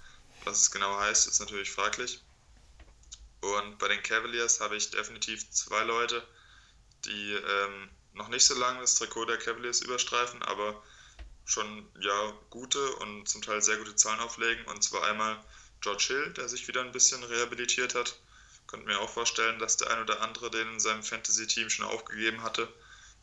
[0.44, 2.20] was es genau heißt, ist natürlich fraglich.
[3.40, 6.27] Und bei den Cavaliers habe ich definitiv zwei Leute,
[7.05, 10.83] die ähm, noch nicht so lange das Trikot der Cavaliers überstreifen, aber
[11.44, 14.64] schon ja gute und zum Teil sehr gute Zahlen auflegen.
[14.66, 15.40] Und zwar einmal
[15.81, 18.18] George Hill, der sich wieder ein bisschen rehabilitiert hat,
[18.70, 22.44] Könnte mir auch vorstellen, dass der ein oder andere den in seinem Fantasy-Team schon aufgegeben
[22.44, 22.72] hatte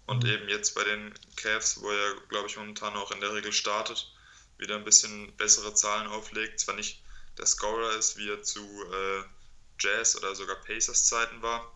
[0.05, 0.29] und mhm.
[0.29, 4.11] eben jetzt bei den Cavs, wo er, glaube ich, momentan auch in der Regel startet,
[4.57, 6.59] wieder ein bisschen bessere Zahlen auflegt.
[6.59, 7.01] Zwar nicht
[7.37, 8.59] der Scorer ist, wie er zu
[8.91, 9.23] äh,
[9.79, 11.71] Jazz oder sogar Pacers Zeiten war,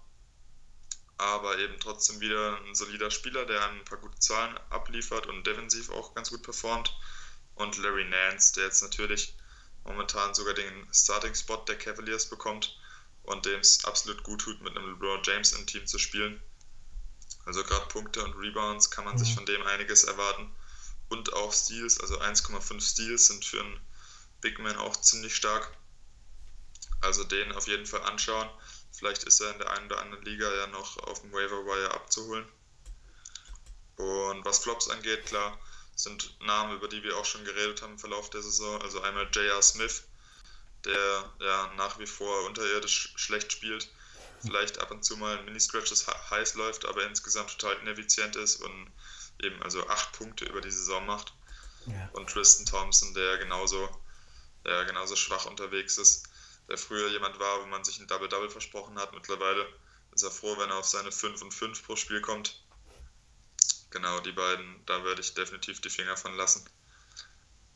[1.18, 5.92] aber eben trotzdem wieder ein solider Spieler, der ein paar gute Zahlen abliefert und defensiv
[5.92, 6.94] auch ganz gut performt.
[7.56, 9.34] Und Larry Nance, der jetzt natürlich
[9.86, 12.81] momentan sogar den Starting-Spot der Cavaliers bekommt
[13.24, 16.42] und dem es absolut gut tut, mit einem LeBron James im Team zu spielen.
[17.46, 19.20] Also gerade Punkte und Rebounds kann man mhm.
[19.20, 20.54] sich von dem einiges erwarten.
[21.10, 23.80] Und auch Steals, also 1,5 Steals sind für einen
[24.40, 25.76] Big Man auch ziemlich stark.
[27.02, 28.50] Also den auf jeden Fall anschauen.
[28.92, 31.92] Vielleicht ist er in der einen oder anderen Liga ja noch auf dem Waiver Wire
[31.94, 32.48] abzuholen.
[33.98, 35.60] Und was Flops angeht, klar,
[35.96, 38.82] sind Namen, über die wir auch schon geredet haben im Verlauf der Saison.
[38.82, 39.62] Also einmal J.R.
[39.62, 40.04] Smith,
[40.86, 43.90] der ja nach wie vor unterirdisch schlecht spielt.
[44.42, 48.92] Vielleicht ab und zu mal in Mini-Scratches heiß läuft, aber insgesamt total ineffizient ist und
[49.44, 51.34] eben also acht Punkte über die Saison macht.
[51.86, 52.10] Ja.
[52.14, 53.88] Und Tristan Thompson, der genauso,
[54.66, 56.28] der genauso schwach unterwegs ist
[56.72, 59.14] der früher jemand war, wo man sich ein Double-Double versprochen hat.
[59.14, 59.68] Mittlerweile
[60.14, 62.64] ist er froh, wenn er auf seine 5 und 5 pro Spiel kommt.
[63.90, 66.68] Genau, die beiden, da würde ich definitiv die Finger von lassen.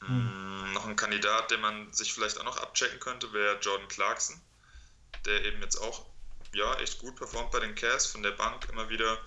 [0.08, 0.74] Mhm.
[0.74, 4.40] Noch ein Kandidat, den man sich vielleicht auch noch abchecken könnte, wäre Jordan Clarkson,
[5.26, 6.06] der eben jetzt auch
[6.54, 9.20] ja, echt gut performt bei den Cavs, von der Bank immer wieder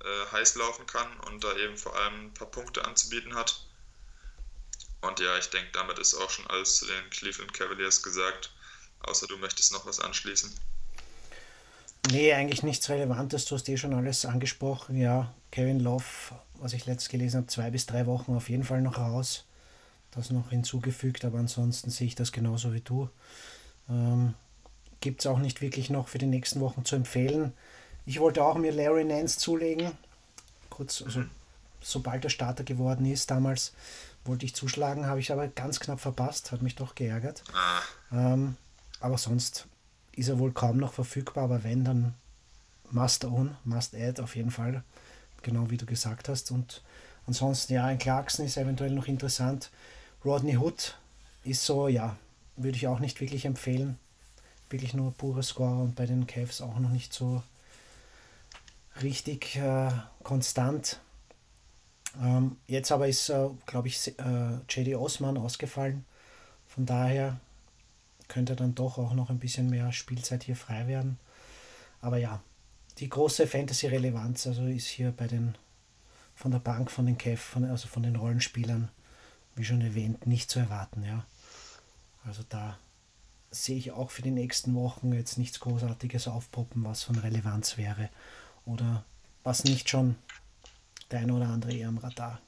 [0.00, 3.66] äh, heiß laufen kann und da eben vor allem ein paar Punkte anzubieten hat.
[5.00, 8.52] Und ja, ich denke, damit ist auch schon alles zu den Cleveland Cavaliers gesagt.
[9.00, 10.54] Außer du möchtest noch was anschließen.
[12.10, 13.44] Nee, eigentlich nichts Relevantes.
[13.46, 14.96] Du hast eh schon alles angesprochen.
[14.96, 16.04] Ja, Kevin Love,
[16.54, 19.44] was ich letztes gelesen habe, zwei bis drei Wochen auf jeden Fall noch raus.
[20.12, 23.08] Das noch hinzugefügt, aber ansonsten sehe ich das genauso wie du.
[23.88, 24.34] Ähm,
[25.00, 27.52] Gibt es auch nicht wirklich noch für die nächsten Wochen zu empfehlen.
[28.06, 29.92] Ich wollte auch mir Larry Nance zulegen.
[30.70, 31.24] Kurz, also
[31.80, 33.72] sobald er Starter geworden ist, damals
[34.24, 37.42] wollte ich zuschlagen, habe ich aber ganz knapp verpasst, hat mich doch geärgert.
[37.52, 37.80] Ah.
[38.12, 38.56] Ähm,
[39.00, 39.66] aber sonst
[40.14, 42.14] ist er wohl kaum noch verfügbar, aber wenn, dann
[42.90, 44.84] must own, must add auf jeden Fall.
[45.42, 46.50] Genau wie du gesagt hast.
[46.50, 46.82] Und
[47.26, 49.70] ansonsten, ja, ein Clarkson ist eventuell noch interessant.
[50.24, 50.96] Rodney Hood
[51.44, 52.16] ist so, ja,
[52.56, 53.98] würde ich auch nicht wirklich empfehlen.
[54.70, 57.42] Wirklich nur pure Score und bei den Cavs auch noch nicht so
[59.02, 59.90] richtig äh,
[60.22, 61.00] konstant.
[62.20, 66.04] Ähm, jetzt aber ist, äh, glaube ich, äh, JD Osman ausgefallen.
[66.66, 67.38] Von daher
[68.28, 71.18] könnte dann doch auch noch ein bisschen mehr Spielzeit hier frei werden.
[72.00, 72.40] Aber ja,
[72.98, 75.54] die große Fantasy-Relevanz also ist hier bei den
[76.34, 78.88] von der Bank, von den Kev, von, also von den Rollenspielern,
[79.54, 81.04] wie schon erwähnt, nicht zu erwarten.
[81.04, 81.24] Ja.
[82.24, 82.78] Also da
[83.50, 88.08] sehe ich auch für die nächsten Wochen jetzt nichts Großartiges aufpoppen, was von Relevanz wäre
[88.64, 89.04] oder
[89.44, 90.16] was nicht schon
[91.10, 92.40] der eine oder andere eher am Radar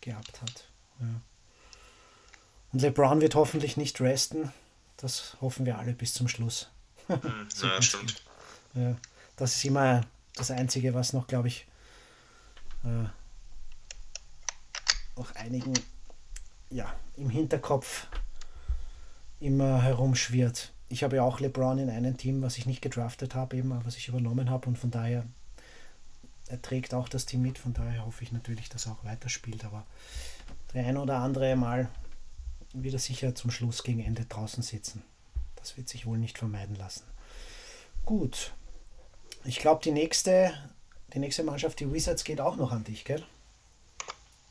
[0.00, 0.68] gehabt hat.
[1.00, 1.20] Ja.
[2.72, 4.52] Und LeBron wird hoffentlich nicht resten.
[4.96, 6.68] Das hoffen wir alle bis zum Schluss.
[7.08, 8.22] Hm, so ja, stimmt.
[8.74, 8.96] Ja,
[9.36, 10.02] das ist immer
[10.36, 11.66] das Einzige, was noch, glaube ich,
[12.84, 13.06] äh,
[15.16, 15.74] auch einigen
[16.72, 18.06] ja, im Hinterkopf
[19.40, 20.72] immer herumschwirrt.
[20.88, 23.96] Ich habe ja auch LeBron in einem Team, was ich nicht gedraftet habe, eben, was
[23.96, 25.24] ich übernommen habe und von daher
[26.48, 29.64] er trägt auch das Team mit, von daher hoffe ich natürlich, dass er auch weiterspielt,
[29.64, 29.86] aber
[30.74, 31.88] der ein oder andere Mal
[32.74, 35.02] wieder sicher zum Schluss gegen Ende draußen sitzen.
[35.56, 37.04] Das wird sich wohl nicht vermeiden lassen.
[38.04, 38.52] Gut.
[39.44, 40.52] Ich glaube, die nächste,
[41.14, 43.24] die nächste Mannschaft, die Wizards, geht auch noch an dich, gell?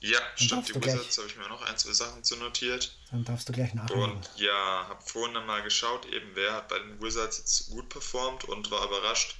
[0.01, 0.69] Ja, Dann stimmt.
[0.69, 2.97] Die Wizards habe ich mir noch ein, zwei Sachen zu notiert.
[3.11, 4.13] Dann darfst du gleich nachschauen.
[4.13, 8.45] Und ja, habe vorhin mal geschaut, eben wer hat bei den Wizards jetzt gut performt
[8.45, 9.35] und war überrascht,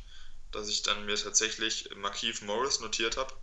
[0.52, 3.34] dass ich dann mir tatsächlich Markeith Morris notiert habe.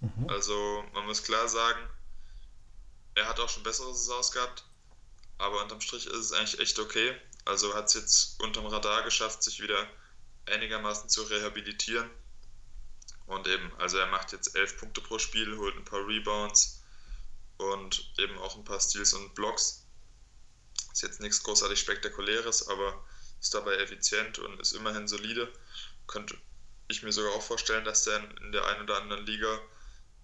[0.00, 0.28] Mhm.
[0.28, 1.80] Also man muss klar sagen,
[3.14, 4.64] er hat auch schon bessere Saisons gehabt,
[5.38, 7.14] aber unterm Strich ist es eigentlich echt okay.
[7.44, 9.88] Also hat es jetzt unterm Radar geschafft, sich wieder
[10.46, 12.10] einigermaßen zu rehabilitieren.
[13.26, 16.82] Und eben, also er macht jetzt elf Punkte pro Spiel, holt ein paar Rebounds
[17.56, 19.84] und eben auch ein paar Steals und Blocks.
[20.92, 23.04] Ist jetzt nichts großartig Spektakuläres, aber
[23.40, 25.52] ist dabei effizient und ist immerhin solide.
[26.06, 26.36] Könnte
[26.88, 29.60] ich mir sogar auch vorstellen, dass der in der einen oder anderen Liga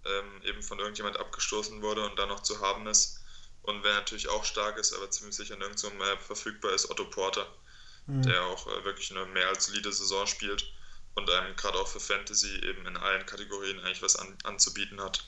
[0.05, 3.19] ähm, eben von irgendjemand abgestoßen wurde und dann noch zu haben ist.
[3.63, 7.47] Und wer natürlich auch stark ist, aber ziemlich sicher nirgendwo mehr verfügbar ist, Otto Porter,
[8.07, 8.23] mhm.
[8.23, 10.73] der auch äh, wirklich eine mehr als solide Saison spielt
[11.15, 15.27] und einem gerade auch für Fantasy eben in allen Kategorien eigentlich was an, anzubieten hat.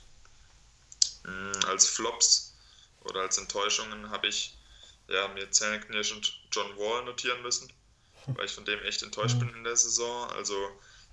[1.24, 2.56] Mhm, als Flops
[3.02, 4.58] oder als Enttäuschungen habe ich
[5.08, 7.72] ja, mir zähneknirschend John Wall notieren müssen.
[8.28, 10.30] weil ich von dem echt enttäuscht bin in der Saison.
[10.32, 10.56] Also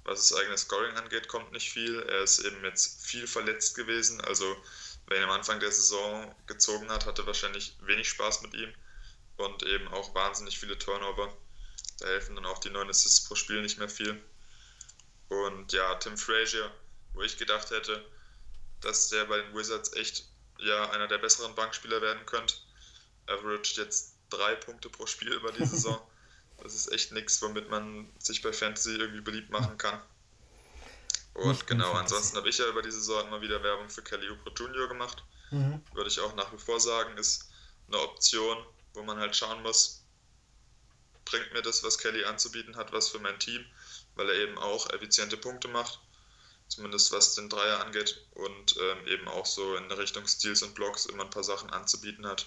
[0.05, 2.01] was das eigene Scoring angeht, kommt nicht viel.
[2.01, 4.21] Er ist eben jetzt viel verletzt gewesen.
[4.23, 4.57] Also
[5.07, 8.73] wer ihn am Anfang der Saison gezogen hat, hatte wahrscheinlich wenig Spaß mit ihm
[9.37, 11.37] und eben auch wahnsinnig viele Turnover.
[11.99, 14.21] Da helfen dann auch die 9 Assists pro Spiel nicht mehr viel.
[15.33, 16.71] Und ja, Tim Frazier,
[17.15, 18.05] wo ich gedacht hätte,
[18.81, 20.27] dass der bei den Wizards echt
[20.59, 22.55] ja einer der besseren Bankspieler werden könnte.
[23.27, 25.99] Averaged jetzt drei Punkte pro Spiel über die Saison.
[26.63, 30.01] Das ist echt nichts, womit man sich bei Fantasy irgendwie beliebt machen kann.
[31.35, 34.53] Und genau, ansonsten habe ich ja über die Saison immer wieder Werbung für Kelly Oubre
[34.55, 34.87] Jr.
[34.87, 35.25] gemacht.
[35.51, 35.83] Mhm.
[35.95, 37.51] Würde ich auch nach wie vor sagen, ist
[37.89, 38.59] eine Option,
[38.93, 40.05] wo man halt schauen muss,
[41.25, 43.65] bringt mir das, was Kelly anzubieten hat, was für mein Team,
[44.17, 46.01] weil er eben auch effiziente Punkte macht,
[46.69, 51.07] zumindest was den Dreier angeht und ähm, eben auch so in Richtung Steals und Blocks
[51.07, 52.47] immer ein paar Sachen anzubieten hat,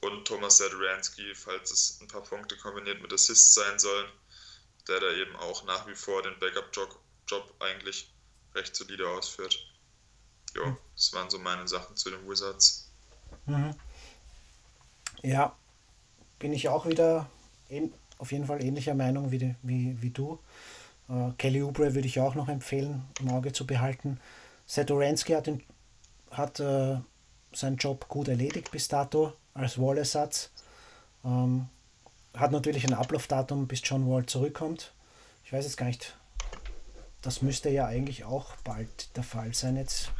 [0.00, 4.06] und Thomas Saduransky, falls es ein paar Punkte kombiniert mit Assists sein sollen,
[4.88, 8.12] der da eben auch nach wie vor den Backup-Job Job eigentlich
[8.54, 9.58] recht solide ausführt.
[10.54, 12.88] Jo, das waren so meine Sachen zu den Wizards.
[13.46, 13.74] Mhm.
[15.22, 15.56] Ja,
[16.38, 17.28] bin ich auch wieder
[18.18, 20.38] auf jeden Fall ähnlicher Meinung wie, wie, wie du.
[21.08, 24.20] Uh, Kelly Oubre würde ich auch noch empfehlen, im Auge zu behalten.
[24.66, 25.62] Saduransky hat, den,
[26.30, 27.00] hat uh,
[27.52, 30.50] seinen Job gut erledigt bis dato als Wall-Ersatz.
[31.24, 31.68] Ähm,
[32.34, 34.92] hat natürlich ein Ablaufdatum, bis John Wall zurückkommt.
[35.44, 36.16] Ich weiß jetzt gar nicht.
[37.22, 40.10] Das müsste ja eigentlich auch bald der Fall sein jetzt.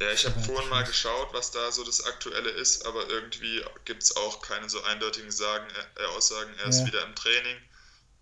[0.00, 4.02] Ja, ich habe vorhin mal geschaut, was da so das Aktuelle ist, aber irgendwie gibt
[4.02, 6.50] es auch keine so eindeutigen Sagen, äh, Aussagen.
[6.62, 7.56] Er ist wieder im Training,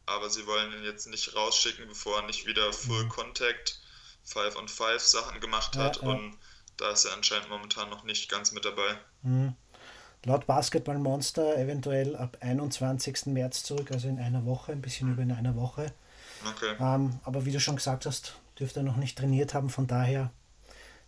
[0.08, 3.08] aber sie wollen ihn jetzt nicht rausschicken, bevor er nicht wieder Full mhm.
[3.08, 3.80] Contact
[4.24, 5.96] 5 on 5 Sachen gemacht hat.
[5.96, 6.08] Ja, ja.
[6.08, 6.38] Und
[6.76, 8.98] da ist er anscheinend momentan noch nicht ganz mit dabei.
[9.22, 9.54] Mhm.
[10.24, 13.26] Laut Basketball Monster eventuell ab 21.
[13.26, 15.14] März zurück, also in einer Woche, ein bisschen mhm.
[15.14, 15.92] über in einer Woche.
[16.44, 16.74] Okay.
[16.80, 20.30] Ähm, aber wie du schon gesagt hast, dürfte er noch nicht trainiert haben, von daher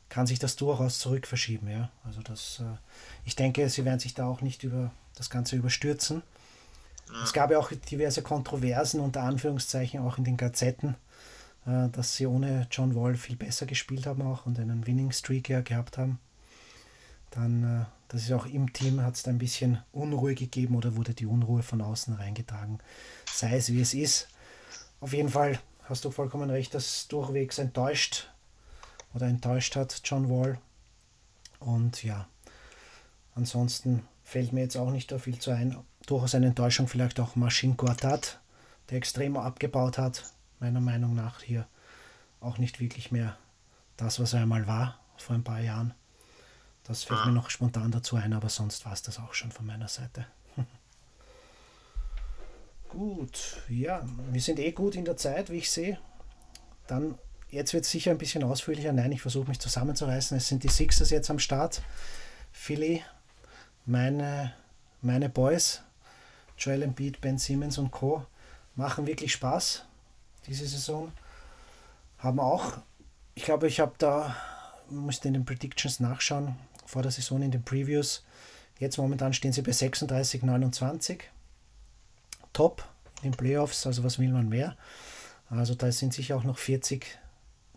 [0.09, 1.69] kann sich das durchaus zurück verschieben.
[1.69, 1.91] Ja?
[2.05, 2.77] Also das, äh,
[3.25, 6.23] ich denke, sie werden sich da auch nicht über das Ganze überstürzen.
[7.23, 10.97] Es gab ja auch diverse Kontroversen, unter Anführungszeichen, auch in den Gazetten,
[11.67, 15.49] äh, dass sie ohne John Wall viel besser gespielt haben auch und einen Winning Streak
[15.49, 16.19] ja gehabt haben.
[17.31, 20.97] Dann, äh, das ist auch im Team, hat es da ein bisschen Unruhe gegeben oder
[20.97, 22.79] wurde die Unruhe von außen reingetragen.
[23.33, 24.29] Sei es wie es ist.
[25.01, 28.29] Auf jeden Fall hast du vollkommen recht, dass durchwegs enttäuscht
[29.15, 30.59] oder enttäuscht hat John Wall.
[31.59, 32.29] Und ja,
[33.35, 35.77] ansonsten fällt mir jetzt auch nicht da viel zu ein.
[36.07, 38.41] Durchaus eine Enttäuschung vielleicht auch Machine Quartat,
[38.89, 40.25] der extrem abgebaut hat
[40.61, 41.67] meiner Meinung nach hier
[42.41, 43.37] auch nicht wirklich mehr
[43.97, 45.95] das, was er einmal war, vor ein paar Jahren.
[46.85, 49.67] Das fällt mir noch spontan dazu ein, aber sonst war es das auch schon von
[49.67, 50.27] meiner Seite.
[52.89, 55.99] gut, ja, wir sind eh gut in der Zeit, wie ich sehe.
[56.87, 57.17] Dann,
[57.51, 58.93] jetzt wird es sicher ein bisschen ausführlicher.
[58.93, 60.37] Nein, ich versuche mich zusammenzureißen.
[60.37, 61.83] Es sind die Sixers jetzt am Start.
[62.51, 63.05] Philly,
[63.85, 64.55] meine,
[65.03, 65.83] meine Boys,
[66.61, 68.25] Joel Embiid, Ben Simmons und Co.
[68.77, 69.85] machen wirklich Spaß
[70.47, 71.13] diese Saison.
[72.19, 72.79] Haben auch,
[73.35, 74.37] ich glaube, ich habe da,
[74.91, 78.25] musste in den Predictions nachschauen, vor der Saison in den Previews.
[78.79, 81.23] Jetzt momentan stehen sie bei 36, 29.
[82.53, 82.87] Top
[83.23, 84.77] in den Playoffs, also was will man mehr?
[85.49, 87.19] Also da sind sicher auch noch 40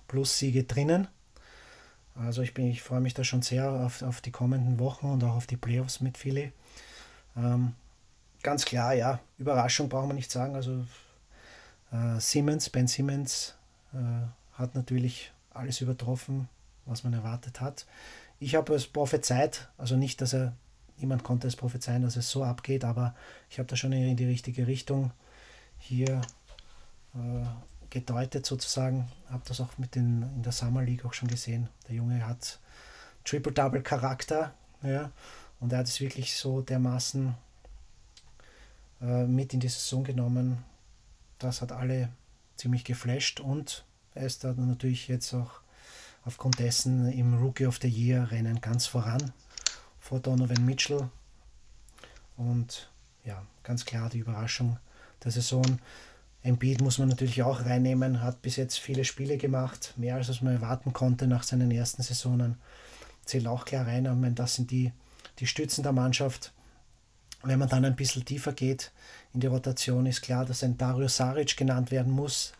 [0.08, 1.08] plus Siege drinnen.
[2.15, 5.24] Also ich bin, ich freue mich da schon sehr auf, auf die kommenden Wochen und
[5.24, 6.52] auch auf die Playoffs mit Philly.
[7.36, 7.74] Ähm,
[8.43, 10.56] ganz klar, ja, Überraschung brauchen wir nicht sagen.
[10.56, 10.86] Also
[11.91, 13.56] äh, Siemens, Ben Siemens
[13.93, 13.97] äh,
[14.53, 16.49] hat natürlich alles übertroffen,
[16.86, 17.86] was man erwartet hat.
[18.39, 20.53] Ich habe es prophezeit, also nicht, dass er,
[20.97, 23.15] niemand konnte es prophezeien, dass es so abgeht, aber
[23.49, 25.12] ich habe da schon in die richtige Richtung
[25.77, 26.21] hier
[27.15, 27.45] äh,
[27.89, 29.08] gedeutet sozusagen.
[29.29, 31.69] Habe das auch mit den, in der Summer League auch schon gesehen.
[31.88, 32.60] Der Junge hat
[33.23, 35.12] Triple-Double-Charakter, ja,
[35.60, 37.36] und er hat es wirklich so dermaßen
[39.03, 40.63] äh, mit in die Saison genommen,
[41.37, 42.10] das hat alle
[42.56, 43.85] ziemlich geflasht und
[44.15, 45.62] er ist dann natürlich jetzt auch
[46.23, 49.33] aufgrund dessen im Rookie of the Year Rennen ganz voran
[49.99, 51.10] vor Donovan Mitchell.
[52.37, 52.89] Und
[53.25, 54.77] ja, ganz klar die Überraschung
[55.23, 55.79] der Saison.
[56.41, 60.54] Embiid muss man natürlich auch reinnehmen, hat bis jetzt viele Spiele gemacht, mehr als man
[60.54, 62.58] erwarten konnte nach seinen ersten Saisonen.
[63.25, 64.91] Zählt auch klar rein, meine, das sind die,
[65.39, 66.51] die Stützen der Mannschaft.
[67.44, 68.91] Wenn man dann ein bisschen tiefer geht
[69.33, 72.54] in die Rotation, ist klar, dass ein Dario Saric genannt werden muss,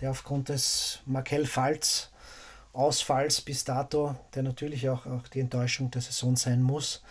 [0.00, 2.10] der aufgrund des Markel Falls
[2.72, 7.02] Ausfalls bis dato, der natürlich auch, auch die Enttäuschung der Saison sein muss,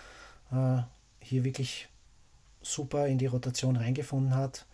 [0.51, 0.81] äh,
[1.19, 1.89] hier wirklich
[2.61, 4.65] super in die Rotation reingefunden hat.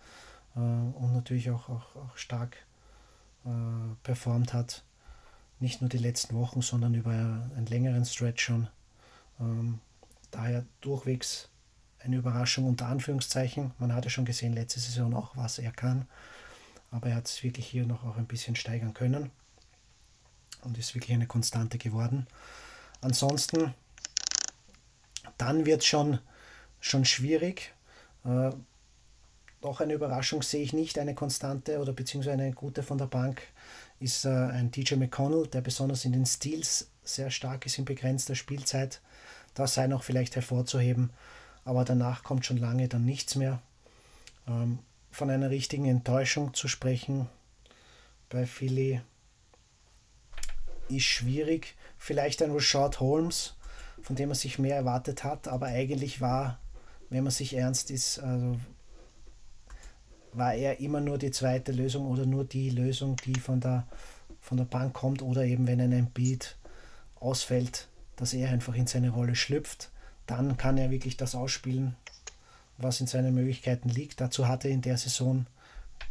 [0.55, 2.57] äh, und natürlich auch, auch, auch stark
[3.45, 3.49] äh,
[4.03, 4.83] performt hat.
[5.59, 8.67] Nicht nur die letzten Wochen, sondern über einen längeren Stretch schon.
[9.39, 9.79] Ähm,
[10.29, 11.49] daher durchwegs
[12.03, 13.71] eine Überraschung unter Anführungszeichen.
[13.79, 16.07] Man hatte schon gesehen letzte Saison auch, was er kann.
[16.91, 19.31] Aber er hat es wirklich hier noch auch ein bisschen steigern können
[20.61, 22.27] und ist wirklich eine Konstante geworden.
[23.01, 23.73] Ansonsten,
[25.37, 26.19] dann wird es schon,
[26.79, 27.73] schon schwierig.
[28.25, 28.51] Äh,
[29.61, 30.99] doch eine Überraschung sehe ich nicht.
[30.99, 33.41] Eine Konstante oder beziehungsweise eine gute von der Bank
[33.99, 38.35] ist äh, ein DJ McConnell, der besonders in den Steals sehr stark ist in begrenzter
[38.35, 39.01] Spielzeit.
[39.53, 41.11] Das sei noch vielleicht hervorzuheben,
[41.65, 43.61] aber danach kommt schon lange dann nichts mehr.
[44.47, 44.79] Ähm,
[45.11, 47.27] von einer richtigen Enttäuschung zu sprechen
[48.29, 49.01] bei Philly
[50.89, 51.75] ist schwierig.
[51.97, 53.55] Vielleicht ein Rashad Holmes,
[54.01, 56.59] von dem man sich mehr erwartet hat, aber eigentlich war,
[57.09, 58.59] wenn man sich ernst ist, also
[60.33, 63.85] war er immer nur die zweite Lösung oder nur die Lösung, die von der,
[64.41, 66.57] von der Bank kommt oder eben wenn ein Beat
[67.19, 69.91] ausfällt, dass er einfach in seine Rolle schlüpft.
[70.27, 71.95] Dann kann er wirklich das ausspielen,
[72.77, 74.21] was in seinen Möglichkeiten liegt.
[74.21, 75.45] Dazu hatte er in der Saison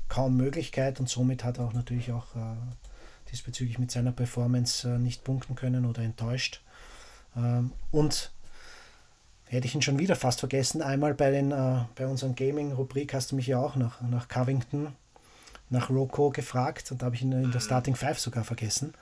[0.08, 2.56] kaum Möglichkeit und somit hat er auch natürlich auch äh,
[3.30, 6.60] diesbezüglich mit seiner Performance äh, nicht punkten können oder enttäuscht.
[7.36, 8.30] Ähm, und
[9.46, 13.32] hätte ich ihn schon wieder fast vergessen, einmal bei, den, äh, bei unserem Gaming-Rubrik hast
[13.32, 14.88] du mich ja auch nach, nach Covington,
[15.70, 17.64] nach Rocco gefragt und da habe ich ihn in der mhm.
[17.64, 18.94] Starting Five sogar vergessen.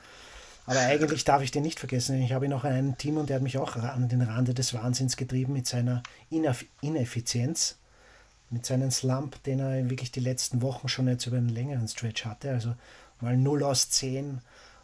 [0.71, 2.23] Aber eigentlich darf ich den nicht vergessen.
[2.23, 5.17] Ich habe in einem Team und der hat mich auch an den Rande des Wahnsinns
[5.17, 6.01] getrieben mit seiner
[6.81, 7.75] Ineffizienz,
[8.51, 12.25] mit seinem Slump, den er wirklich die letzten Wochen schon jetzt über einen längeren Stretch
[12.25, 12.53] hatte.
[12.53, 12.77] Also
[13.21, 14.39] mal 0 aus 10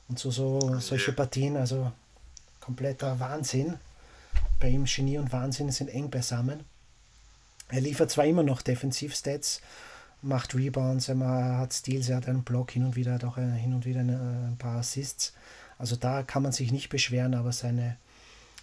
[0.08, 1.92] und so, so solche Partien, also
[2.58, 3.74] kompletter Wahnsinn.
[4.58, 6.64] Bei ihm Genie und Wahnsinn sind eng beisammen.
[7.68, 9.60] Er liefert zwar immer noch Defensivstats,
[10.20, 13.72] macht Rebounds, er hat Steals, er hat einen Block hin und wieder, hat auch hin
[13.72, 15.32] und wieder ein paar Assists.
[15.78, 17.96] Also da kann man sich nicht beschweren, aber seine,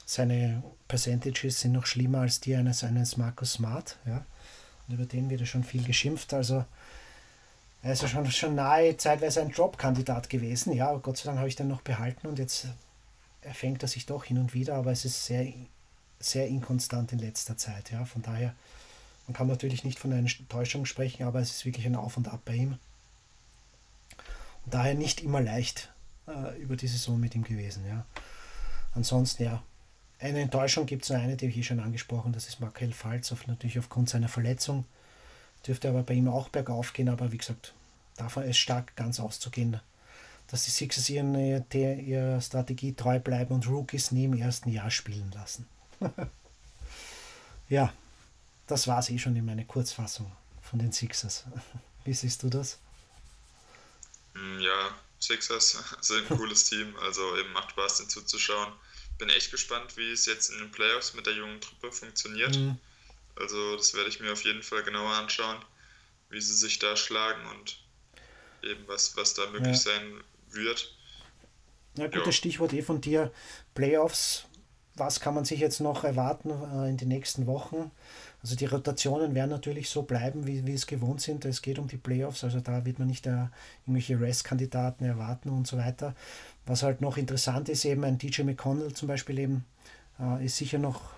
[0.05, 3.97] seine Percentages sind noch schlimmer als die eines, eines Markus Smart.
[4.05, 4.26] Ja?
[4.88, 6.34] Und über den wird ja schon viel geschimpft.
[6.34, 6.66] Also
[7.84, 10.74] er ist ja schon, schon nahe zeitweise ein Drop-Kandidat gewesen.
[10.74, 12.68] Ja, aber Gott sei Dank habe ich den noch behalten und jetzt
[13.41, 15.51] erfängt er sich doch hin und wieder, aber es ist sehr,
[16.20, 17.91] sehr inkonstant in letzter Zeit.
[17.91, 18.55] Ja, von daher,
[19.28, 22.30] man kann natürlich nicht von einer Täuschung sprechen, aber es ist wirklich ein Auf und
[22.30, 22.78] Ab bei ihm.
[24.66, 25.93] Und daher nicht immer leicht
[26.28, 27.86] äh, über die Saison mit ihm gewesen.
[27.88, 28.06] Ja.
[28.96, 29.64] Ansonsten, ja,
[30.20, 32.94] eine Enttäuschung gibt es nur eine, die habe ich eh schon angesprochen, das ist Markel
[32.94, 34.86] Falz, auf, natürlich aufgrund seiner Verletzung.
[35.68, 37.74] Dürfte aber bei ihm auch bergauf gehen, aber wie gesagt,
[38.18, 39.80] davon ist stark ganz auszugehen,
[40.48, 41.36] dass die Sixers ihren,
[41.72, 45.68] ihrer Strategie treu bleiben und Rookies nie im ersten Jahr spielen lassen.
[47.70, 47.94] ja,
[48.68, 51.46] das war es eh schon in meiner Kurzfassung von den Sixers.
[52.04, 52.80] Wie siehst du das?
[54.34, 58.74] Mm, ja, Sixers sind ein cooles Team, also eben macht Spaß, den zuzuschauen.
[59.18, 62.58] Bin echt gespannt, wie es jetzt in den Playoffs mit der jungen Truppe funktioniert.
[62.58, 62.78] Mhm.
[63.36, 65.64] Also das werde ich mir auf jeden Fall genauer anschauen,
[66.30, 67.80] wie sie sich da schlagen und
[68.64, 69.76] eben was, was da möglich ja.
[69.76, 70.94] sein wird.
[71.96, 72.32] Ja, gutes jo.
[72.32, 73.32] Stichwort eh von dir.
[73.76, 74.46] Playoffs,
[74.96, 77.92] was kann man sich jetzt noch erwarten äh, in den nächsten Wochen?
[78.44, 81.46] Also die Rotationen werden natürlich so bleiben, wie, wie es gewohnt sind.
[81.46, 83.46] Es geht um die Playoffs, also da wird man nicht äh,
[83.86, 86.14] irgendwelche Rest-Kandidaten erwarten und so weiter.
[86.66, 89.66] Was halt noch interessant ist, eben ein DJ McConnell zum Beispiel eben,
[90.20, 91.14] äh, ist sicher noch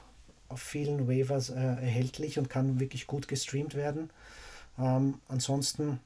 [0.50, 4.12] auf vielen Waivers äh, erhältlich und kann wirklich gut gestreamt werden.
[4.78, 6.00] Ähm, ansonsten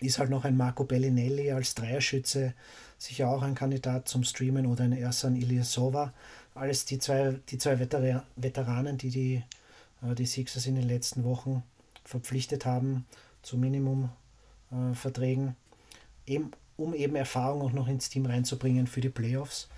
[0.00, 2.54] ist halt noch ein Marco Bellinelli als Dreierschütze
[3.00, 6.12] sicher auch ein Kandidat zum Streamen oder ein Ersan Ilyasova.
[6.54, 9.42] Alles die zwei, die zwei Veter Veteranen, die die,
[10.02, 11.62] die Sixers in den letzten Wochen
[12.04, 13.06] verpflichtet haben
[13.42, 15.56] zu Minimumverträgen,
[16.26, 19.68] äh, eben, um eben Erfahrung auch noch ins Team reinzubringen für die Playoffs.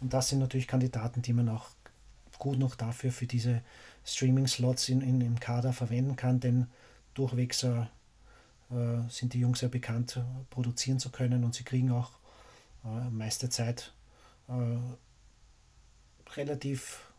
[0.00, 1.68] Und das sind natürlich Kandidaten, die man auch
[2.38, 3.62] gut noch dafür für diese
[4.04, 6.68] Streaming-Slots in, in, im Kader verwenden kann, denn
[7.14, 7.86] durchwegs äh,
[9.08, 12.12] sind die Jungs ja bekannt, äh, produzieren zu können und sie kriegen auch
[12.84, 13.92] äh, meiste Zeit
[14.48, 14.78] äh,
[16.36, 17.09] relativ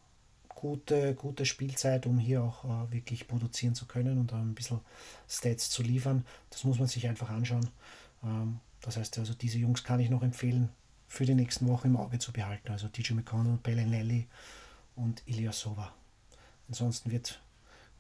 [0.62, 4.80] gute, gute Spielzeit, um hier auch äh, wirklich produzieren zu können und ein bisschen
[5.28, 6.24] Stats zu liefern.
[6.52, 7.68] Das muss man sich einfach anschauen.
[8.24, 10.70] Ähm, das heißt also, diese Jungs kann ich noch empfehlen,
[11.08, 12.72] für die nächsten Wochen im Auge zu behalten.
[12.72, 14.28] Also DJ McConnell, Bellinelli,
[14.96, 15.94] und Ilyasova.
[16.68, 17.42] Ansonsten wird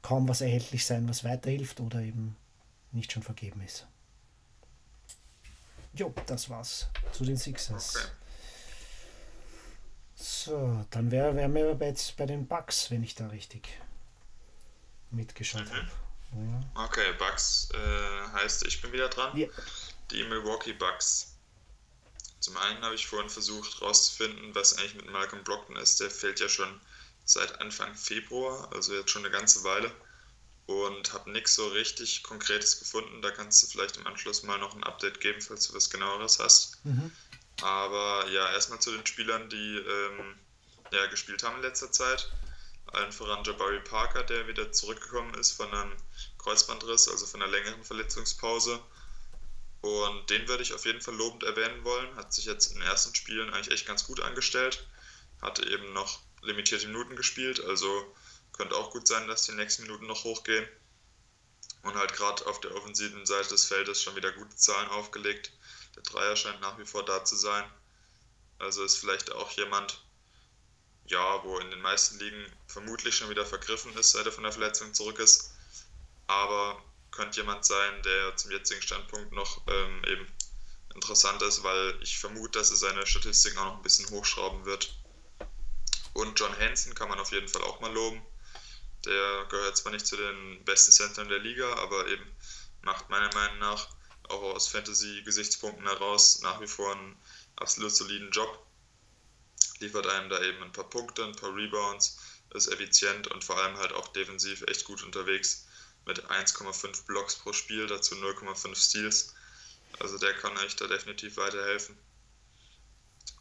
[0.01, 2.35] kaum was erhältlich sein, was weiterhilft oder eben
[2.91, 3.87] nicht schon vergeben ist.
[5.93, 7.95] Jo, das war's zu den Sixers.
[7.95, 8.20] Okay.
[10.21, 13.67] So, dann wären wär wir jetzt bei den Bugs, wenn ich da richtig
[15.09, 16.55] mitgeschaut mhm.
[16.55, 16.85] habe.
[16.85, 19.35] Okay, Bucks äh, heißt, ich bin wieder dran.
[19.35, 19.47] Ja.
[20.11, 21.35] Die Milwaukee Bucks.
[22.39, 25.99] Zum einen habe ich vorhin versucht herauszufinden, was eigentlich mit Malcolm Brockton ist.
[25.99, 26.79] Der fehlt ja schon
[27.25, 29.91] seit Anfang Februar, also jetzt schon eine ganze Weile.
[30.67, 33.23] Und habe nichts so richtig Konkretes gefunden.
[33.23, 36.37] Da kannst du vielleicht im Anschluss mal noch ein Update geben, falls du was genaueres
[36.37, 36.77] hast.
[37.61, 40.35] Aber ja, erstmal zu den Spielern, die ähm,
[40.91, 42.31] ja, gespielt haben in letzter Zeit.
[42.87, 45.93] Allen voran Jabari Parker, der wieder zurückgekommen ist von einem
[46.39, 48.79] Kreuzbandriss, also von einer längeren Verletzungspause.
[49.81, 52.15] Und den würde ich auf jeden Fall lobend erwähnen wollen.
[52.15, 54.85] Hat sich jetzt in den ersten Spielen eigentlich echt ganz gut angestellt.
[55.41, 58.15] Hatte eben noch limitierte Minuten gespielt, also
[58.53, 60.67] könnte auch gut sein, dass die nächsten Minuten noch hochgehen.
[61.83, 65.51] Und halt gerade auf der offensiven Seite des Feldes schon wieder gute Zahlen aufgelegt.
[65.95, 67.63] Der Dreier scheint nach wie vor da zu sein.
[68.59, 70.03] Also ist vielleicht auch jemand,
[71.05, 74.53] ja, wo in den meisten Ligen vermutlich schon wieder vergriffen ist, seit er von der
[74.53, 75.53] Verletzung zurück ist.
[76.27, 76.81] Aber
[77.11, 80.27] könnte jemand sein, der zum jetzigen Standpunkt noch ähm, eben
[80.95, 84.93] interessant ist, weil ich vermute, dass er seine Statistiken auch noch ein bisschen hochschrauben wird.
[86.13, 88.21] Und John Hansen kann man auf jeden Fall auch mal loben.
[89.05, 92.23] Der gehört zwar nicht zu den besten Centern der Liga, aber eben
[92.81, 93.87] macht meiner Meinung nach
[94.31, 97.15] auch aus Fantasy-Gesichtspunkten heraus nach wie vor einen
[97.55, 98.65] absolut soliden Job.
[99.79, 102.17] Liefert einem da eben ein paar Punkte, ein paar Rebounds,
[102.53, 105.65] ist effizient und vor allem halt auch defensiv echt gut unterwegs
[106.05, 109.33] mit 1,5 Blocks pro Spiel, dazu 0,5 Steals.
[109.99, 111.97] Also der kann euch da definitiv weiterhelfen.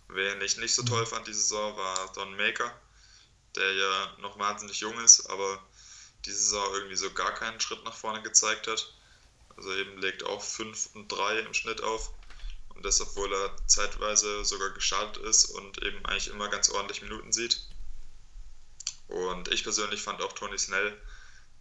[0.08, 2.72] Wen ich nicht so toll fand die Saison war Don Maker,
[3.56, 5.62] der ja noch wahnsinnig jung ist, aber
[6.24, 8.92] diese Saison irgendwie so gar keinen Schritt nach vorne gezeigt hat.
[9.60, 12.14] Also eben legt auch 5 und 3 im Schnitt auf.
[12.74, 17.30] Und das, obwohl er zeitweise sogar gestartet ist und eben eigentlich immer ganz ordentlich Minuten
[17.30, 17.60] sieht.
[19.08, 20.98] Und ich persönlich fand auch Tony Snell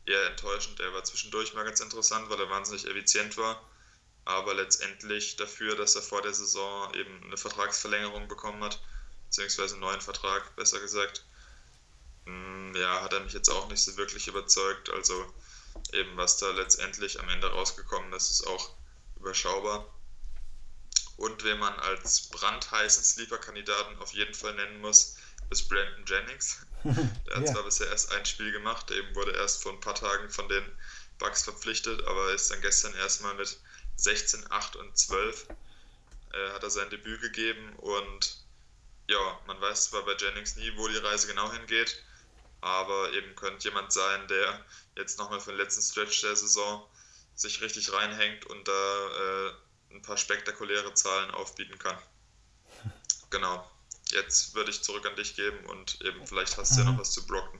[0.05, 0.79] eher enttäuschend.
[0.79, 3.61] Der war zwischendurch mal ganz interessant, weil er wahnsinnig effizient war.
[4.23, 8.81] Aber letztendlich dafür, dass er vor der Saison eben eine Vertragsverlängerung bekommen hat,
[9.25, 11.25] beziehungsweise einen neuen Vertrag, besser gesagt,
[12.23, 14.89] mm, ja, hat er mich jetzt auch nicht so wirklich überzeugt.
[14.89, 15.33] Also
[15.93, 18.75] eben was da letztendlich am Ende rausgekommen ist, ist auch
[19.15, 19.87] überschaubar.
[21.17, 25.17] Und wen man als brandheißen Sleeper-Kandidaten auf jeden Fall nennen muss,
[25.49, 26.65] ist Brandon Jennings.
[27.27, 27.53] Der hat Ja.
[27.53, 30.63] zwar bisher erst ein Spiel gemacht, eben wurde erst vor ein paar Tagen von den
[31.17, 33.59] Bucks verpflichtet, aber ist dann gestern erstmal mit
[33.97, 35.47] 16, 8 und 12
[36.31, 38.45] äh, hat er sein Debüt gegeben und
[39.07, 42.01] ja, man weiß zwar bei Jennings nie, wo die Reise genau hingeht,
[42.61, 44.65] aber eben könnte jemand sein, der
[44.99, 46.83] jetzt nochmal für den letzten Stretch der Saison
[47.35, 49.51] sich richtig reinhängt und da äh,
[49.95, 51.97] ein paar spektakuläre Zahlen aufbieten kann.
[53.31, 53.63] Genau.
[54.11, 57.11] Jetzt würde ich zurück an dich geben und eben vielleicht hast du ja noch was
[57.11, 57.59] zu Brocken,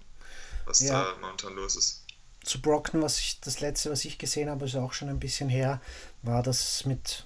[0.65, 1.03] was Ja.
[1.13, 2.05] da momentan los ist.
[2.43, 5.47] zu Brockton, was ich, das letzte, was ich gesehen habe, ist auch schon ein bisschen
[5.49, 5.79] her,
[6.23, 7.25] war, dass es mit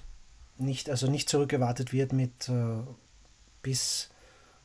[0.57, 2.84] nicht, also nicht zurückgewartet wird mit äh,
[3.61, 4.09] bis,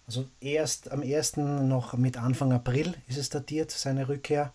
[0.09, 4.53] also erst am ersten noch mit Anfang April ist es datiert, seine Rückkehr.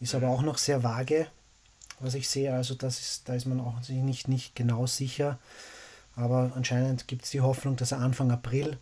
[0.00, 1.26] Ist aber auch noch sehr vage,
[2.00, 2.54] was ich sehe.
[2.54, 5.38] Also das ist, da ist man auch sich nicht, nicht genau sicher.
[6.16, 8.78] Aber anscheinend gibt es die Hoffnung, dass er Anfang April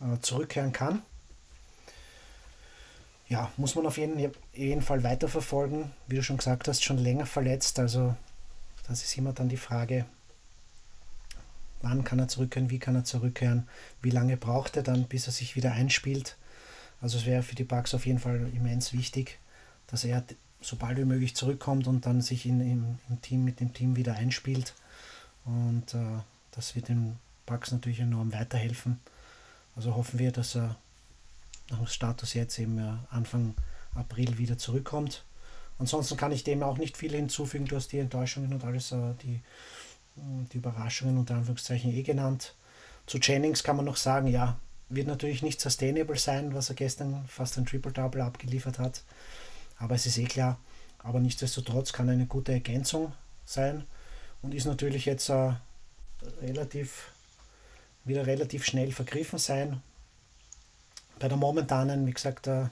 [0.00, 1.02] äh, zurückkehren kann
[3.30, 5.92] ja, muss man auf jeden, jeden Fall weiterverfolgen.
[6.08, 7.78] Wie du schon gesagt hast, schon länger verletzt.
[7.78, 8.16] Also
[8.88, 10.04] das ist immer dann die Frage,
[11.80, 13.68] wann kann er zurückkehren, wie kann er zurückkehren,
[14.02, 16.36] wie lange braucht er dann, bis er sich wieder einspielt.
[17.00, 19.38] Also es wäre für die Bugs auf jeden Fall immens wichtig,
[19.90, 20.24] dass er
[20.60, 23.96] so bald wie möglich zurückkommt und dann sich in, im, im Team mit dem Team
[23.96, 24.74] wieder einspielt.
[25.44, 26.20] Und äh,
[26.52, 29.00] das wird den Bugs natürlich enorm weiterhelfen.
[29.74, 30.76] Also hoffen wir, dass er
[31.70, 33.54] nach dem Status jetzt eben äh, Anfang
[33.94, 35.24] April wieder zurückkommt.
[35.78, 37.64] Ansonsten kann ich dem auch nicht viel hinzufügen.
[37.64, 39.40] Du hast die Enttäuschungen und alles, äh, die,
[40.16, 42.54] die Überraschungen unter Anführungszeichen eh genannt.
[43.06, 44.58] Zu Jennings kann man noch sagen, ja,
[44.90, 49.02] wird natürlich nicht sustainable sein, was er gestern fast ein Triple-Double abgeliefert hat.
[49.80, 50.58] Aber es ist eh klar.
[50.98, 53.12] Aber nichtsdestotrotz kann eine gute Ergänzung
[53.44, 53.84] sein
[54.42, 55.54] und ist natürlich jetzt äh,
[56.40, 57.10] relativ
[58.04, 59.82] wieder relativ schnell vergriffen sein.
[61.18, 62.66] Bei der momentanen, wie gesagt, äh,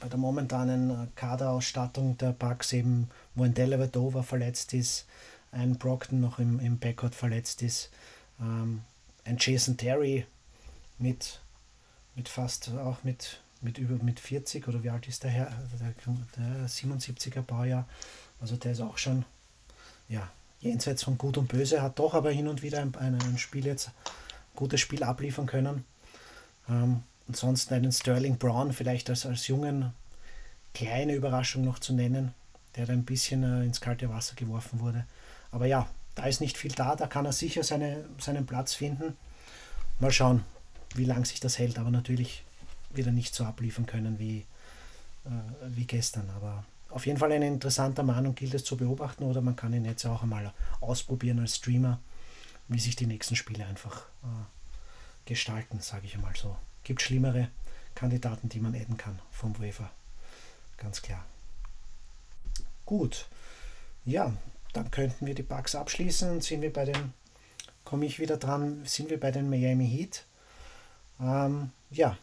[0.00, 5.06] bei der momentanen Kaderausstattung der Bucks eben, wo ein Delavadova verletzt ist,
[5.52, 7.90] ein Brockton noch im, im Backcourt verletzt ist,
[8.40, 8.82] ähm,
[9.24, 10.26] ein Jason Terry
[10.98, 11.40] mit,
[12.14, 15.52] mit fast auch mit, mit über mit 40 oder wie alt ist der Herr?
[15.80, 15.94] Der,
[16.36, 17.86] der 77er Baujahr.
[18.40, 19.24] Also der ist auch schon
[20.08, 20.28] ja,
[20.60, 23.66] jenseits von Gut und Böse, hat doch aber hin und wieder ein, ein, ein Spiel
[23.66, 25.84] jetzt, ein gutes Spiel abliefern können.
[26.68, 29.92] Ähm, ansonsten einen Sterling Brown vielleicht als, als jungen
[30.74, 32.34] kleine Überraschung noch zu nennen,
[32.76, 35.04] der da ein bisschen äh, ins kalte Wasser geworfen wurde.
[35.50, 39.16] Aber ja, da ist nicht viel da, da kann er sicher seine, seinen Platz finden.
[40.00, 40.44] Mal schauen,
[40.94, 42.44] wie lange sich das hält, aber natürlich
[42.90, 44.44] wird er nicht so abliefern können wie,
[45.24, 45.30] äh,
[45.68, 46.30] wie gestern.
[46.30, 49.72] Aber auf jeden Fall ein interessanter Mann und gilt es zu beobachten oder man kann
[49.72, 52.00] ihn jetzt auch einmal ausprobieren als Streamer,
[52.68, 56.56] wie sich die nächsten Spiele einfach äh, gestalten, sage ich einmal so.
[56.84, 57.48] Gibt schlimmere
[57.94, 59.90] Kandidaten, die man adden kann vom Wafer.
[60.78, 61.24] Ganz klar.
[62.86, 63.26] Gut.
[64.04, 64.32] Ja,
[64.72, 66.40] dann könnten wir die Bugs abschließen.
[66.40, 67.12] Sind wir bei den,
[67.84, 70.24] komme ich wieder dran, sind wir bei den Miami Heat.
[71.20, 72.16] Ähm, ja,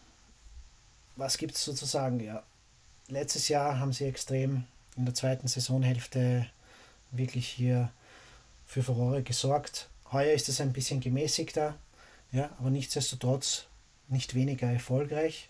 [1.15, 2.19] was gibt es sozusagen?
[2.19, 2.43] Ja,
[3.07, 4.65] letztes Jahr haben sie extrem
[4.97, 6.47] in der zweiten Saisonhälfte
[7.11, 7.91] wirklich hier
[8.65, 9.89] für Furore gesorgt.
[10.11, 11.75] Heuer ist es ein bisschen gemäßigter,
[12.31, 13.65] ja, aber nichtsdestotrotz
[14.07, 15.49] nicht weniger erfolgreich.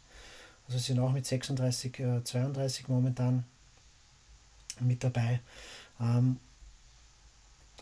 [0.67, 3.45] Also sind auch mit 36, äh, 32 momentan
[4.79, 5.39] mit dabei.
[5.99, 6.39] Ähm,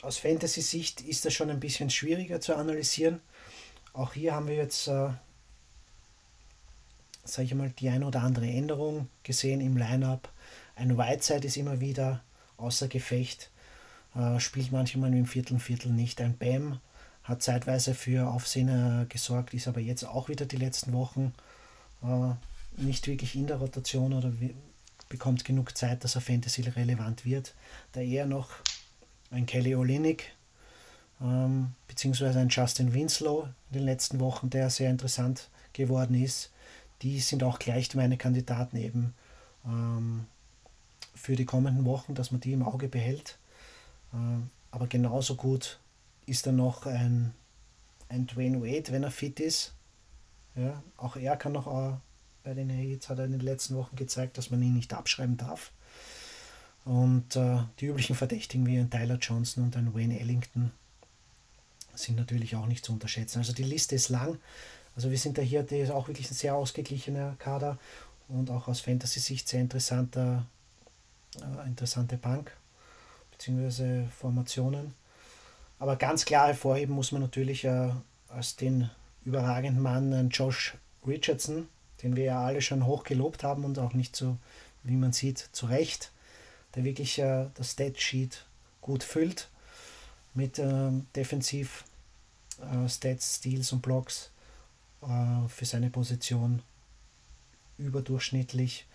[0.02, 3.22] aus Fantasy-Sicht ist das schon ein bisschen schwieriger zu analysieren.
[3.94, 5.10] Auch hier haben wir jetzt, äh,
[7.24, 10.30] sage ich mal, die ein oder andere Änderung gesehen im Lineup.
[10.76, 12.22] Ein Whiteside ist immer wieder
[12.58, 13.50] außer Gefecht,
[14.16, 16.22] äh, spielt manchmal im Viertel, Viertel nicht.
[16.22, 16.80] Ein Bam
[17.24, 21.34] hat zeitweise für Aufsehen äh, gesorgt, ist aber jetzt auch wieder die letzten Wochen
[22.04, 24.32] äh, nicht wirklich in der Rotation oder
[25.10, 27.54] bekommt genug Zeit, dass er Fantasy relevant wird.
[27.92, 28.50] Da eher noch
[29.32, 30.34] ein Kelly Olinik
[31.22, 36.52] ähm, beziehungsweise ein Justin Winslow in den letzten Wochen, der sehr interessant geworden ist.
[37.02, 39.14] Die sind auch gleich meine Kandidaten eben
[39.66, 40.26] ähm,
[41.16, 43.38] für die kommenden Wochen, dass man die im Auge behält.
[44.14, 45.80] Ähm, aber genauso gut
[46.26, 47.34] ist dann noch ein,
[48.10, 49.74] ein Dwayne Wade, wenn er fit ist.
[50.56, 51.96] Ja, auch er kann noch äh,
[52.44, 55.38] bei den Heats hat er in den letzten Wochen gezeigt, dass man ihn nicht abschreiben
[55.38, 55.72] darf.
[56.86, 60.72] Und äh, die üblichen Verdächtigen wie ein Tyler Johnson und ein Wayne Ellington
[61.96, 63.40] sind natürlich auch nicht zu unterschätzen.
[63.40, 64.38] Also die Liste ist lang.
[64.96, 67.78] Also wir sind da hier, der ist auch wirklich ein sehr ausgeglichener Kader
[68.28, 70.46] und auch aus Fantasy-Sicht sehr interessanter,
[71.38, 72.56] äh, interessante Bank
[73.32, 74.06] bzw.
[74.20, 74.94] Formationen.
[75.80, 77.90] Aber ganz klar hervorheben muss man natürlich äh,
[78.30, 78.90] als den
[79.26, 80.76] überragenden Mann äh, Josh
[81.06, 81.68] Richardson,
[82.02, 84.38] den wir ja alle schon hoch gelobt haben und auch nicht so,
[84.84, 86.12] wie man sieht, zu Recht,
[86.76, 88.46] der wirklich äh, das Stat-Sheet
[88.82, 89.50] gut füllt
[90.34, 91.84] mit äh, Defensiv,
[92.62, 94.32] äh, Stats, Steals und Blocks
[95.08, 96.62] äh, für seine Position
[97.78, 98.86] überdurchschnittlich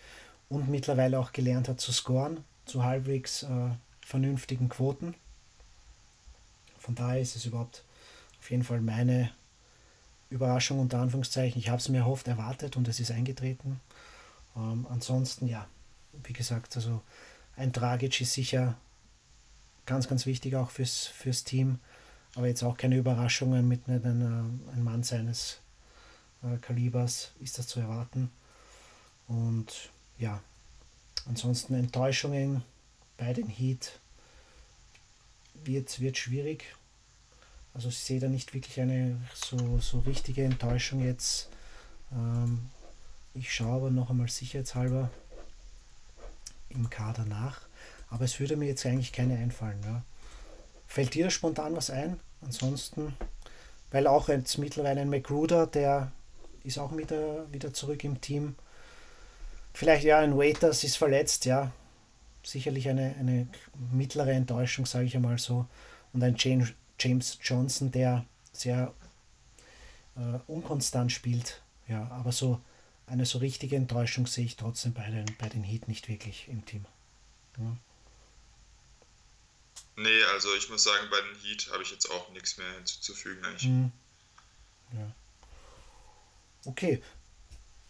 [0.49, 5.15] und mittlerweile auch gelernt hat zu scoren, zu halbwegs äh, vernünftigen Quoten.
[6.79, 7.85] Von daher ist es überhaupt
[8.41, 9.31] auf jeden Fall meine
[10.31, 11.61] Überraschung unter Anführungszeichen.
[11.61, 13.81] Ich habe es mir erhofft, erwartet und es ist eingetreten.
[14.57, 15.67] Ähm, ansonsten, ja,
[16.25, 17.03] wie gesagt, also
[17.57, 18.77] ein Dragic ist sicher
[19.87, 21.79] ganz, ganz wichtig auch fürs, fürs Team.
[22.35, 25.68] Aber jetzt auch keine Überraschungen mit einem, ein Mann seines äh,
[26.61, 28.31] Kalibers ist das zu erwarten.
[29.27, 30.41] Und ja,
[31.27, 32.63] ansonsten Enttäuschungen
[33.17, 33.99] bei den Heat
[35.65, 36.75] wird, wird schwierig.
[37.75, 41.49] Also ich sehe da nicht wirklich eine so, so richtige Enttäuschung jetzt.
[42.13, 42.71] Ähm,
[43.35, 45.11] ich schaue aber noch einmal sicherheitshalber
[46.71, 47.63] im Kader nach.
[48.11, 49.81] Aber es würde mir jetzt eigentlich keine einfallen.
[49.85, 50.03] Ja.
[50.87, 52.19] Fällt dir spontan was ein?
[52.41, 53.15] Ansonsten,
[53.91, 56.11] weil auch jetzt mittlerweile ein McGruder, der
[56.65, 58.57] ist auch wieder, wieder zurück im Team.
[59.75, 61.73] Vielleicht ja, ein Waiters ist verletzt, ja.
[62.43, 63.49] Sicherlich eine, eine
[63.93, 65.67] mittlere Enttäuschung, sage ich einmal so.
[66.13, 68.93] Und ein James, James Johnson, der sehr
[70.17, 71.63] äh, unkonstant spielt.
[71.87, 72.61] Ja, aber so
[73.07, 76.65] eine so richtige Enttäuschung sehe ich trotzdem bei den, bei den Heat nicht wirklich im
[76.67, 76.85] Team.
[77.59, 77.77] Ja.
[79.97, 83.45] Nee, also ich muss sagen, bei den Heat habe ich jetzt auch nichts mehr hinzuzufügen
[83.45, 83.65] eigentlich.
[83.65, 83.93] Mhm.
[84.93, 85.13] Ja.
[86.69, 87.01] Okay,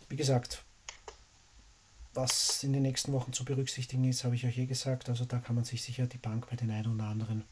[0.09, 0.63] wie gesagt,
[2.15, 5.09] was in den nächsten Wochen zu berücksichtigen ist, habe ich euch eh gesagt.
[5.09, 7.43] Also da kann man sich sicher die Bank bei den einen oder anderen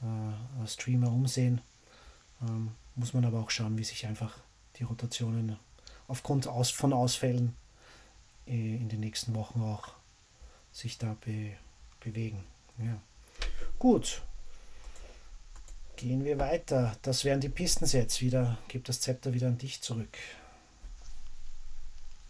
[0.00, 1.60] äh, Streamer umsehen.
[2.40, 4.38] Ähm, muss man aber auch schauen, wie sich einfach
[4.78, 5.58] die Rotationen
[6.08, 7.54] aufgrund aus, von Ausfällen
[8.46, 9.92] äh, in den nächsten Wochen auch
[10.72, 11.52] sich da be,
[12.00, 12.42] bewegen.
[12.78, 12.98] Ja.
[13.78, 14.22] Gut.
[15.96, 16.96] Gehen wir weiter.
[17.02, 18.56] Das wären die Pistons jetzt wieder.
[18.68, 20.16] Gibt das Zepter wieder an dich zurück.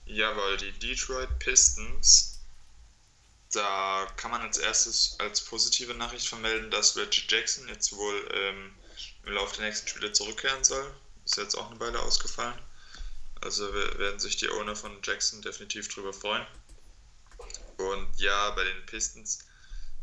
[0.07, 2.39] Jawohl, die Detroit Pistons.
[3.53, 8.73] Da kann man als erstes als positive Nachricht vermelden, dass Reggie Jackson jetzt wohl ähm,
[9.25, 10.95] im Laufe der nächsten Spiele zurückkehren soll.
[11.25, 12.59] Ist jetzt auch eine Weile ausgefallen.
[13.41, 16.47] Also werden sich die Owner von Jackson definitiv drüber freuen.
[17.79, 19.41] Und ja, bei den Pistons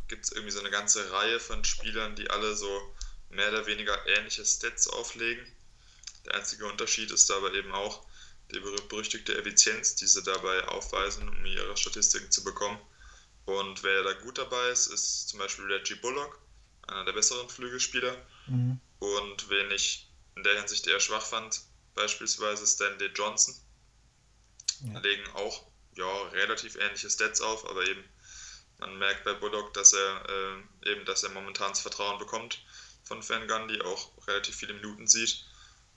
[0.10, 2.93] gibt es irgendwie so eine ganze Reihe von Spielern, die alle so
[3.30, 5.45] mehr oder weniger ähnliche Stats auflegen.
[6.26, 8.06] Der einzige Unterschied ist dabei eben auch
[8.52, 12.80] die berüchtigte Effizienz, die sie dabei aufweisen, um ihre Statistiken zu bekommen.
[13.46, 16.39] Und wer da gut dabei ist, ist zum Beispiel Reggie Bullock,
[16.88, 18.16] einer der besseren Flügelspieler.
[18.48, 18.80] Mhm.
[19.00, 21.62] Und wen ich in der Hinsicht eher schwach fand,
[21.96, 23.56] beispielsweise Stanley Johnson.
[24.86, 25.00] Ja.
[25.00, 28.04] Legen auch ja, relativ ähnliche Stats auf, aber eben
[28.80, 32.64] man merkt bei Bullock, dass er äh, eben, dass er momentan das Vertrauen bekommt
[33.04, 35.46] von Van Gundy, auch relativ viele Minuten sieht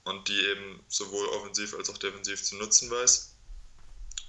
[0.07, 3.35] und die eben sowohl offensiv als auch defensiv zu nutzen weiß.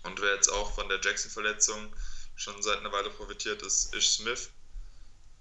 [0.03, 1.95] Und wer jetzt auch von der Jackson-Verletzung
[2.35, 4.51] schon seit einer Weile profitiert, ist Ish Smith,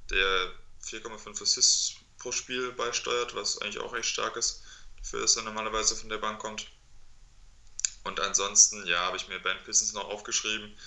[0.10, 0.52] der
[0.84, 4.64] 4,5 Assists pro Spiel beisteuert, was eigentlich auch echt stark ist,
[4.98, 6.68] dafür, dass er normalerweise von der Bank kommt.
[8.04, 10.78] Und ansonsten, ja, habe ich mir Ben Pistons noch aufgeschrieben.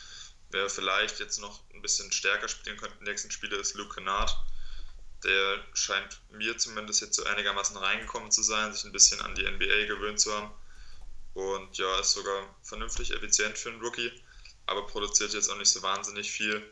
[0.51, 4.35] Wer vielleicht jetzt noch ein bisschen stärker spielen könnte den nächsten Spiele, ist Luke Kennard.
[5.25, 9.43] Der scheint mir zumindest jetzt so einigermaßen reingekommen zu sein, sich ein bisschen an die
[9.49, 10.51] NBA gewöhnt zu haben.
[11.35, 14.13] Und ja, ist sogar vernünftig effizient für einen Rookie
[14.71, 16.65] aber produziert jetzt auch nicht so wahnsinnig viel.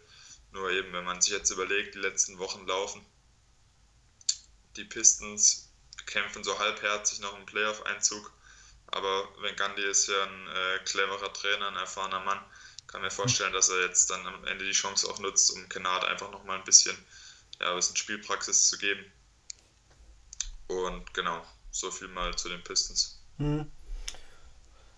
[0.52, 3.04] Nur eben, wenn man sich jetzt überlegt, die letzten Wochen laufen,
[4.76, 5.72] die Pistons
[6.06, 8.32] kämpfen so halbherzig nach einem Playoff-Einzug.
[8.86, 12.40] Aber wenn Gandhi ist ja ein äh, cleverer Trainer, ein erfahrener Mann,
[12.86, 16.04] kann mir vorstellen, dass er jetzt dann am Ende die Chance auch nutzt, um Kennard
[16.04, 16.96] einfach nochmal ein bisschen,
[17.60, 19.04] ja, ein bisschen Spielpraxis zu geben.
[20.68, 23.22] Und genau, so viel mal zu den Pistons.
[23.38, 23.70] Hm.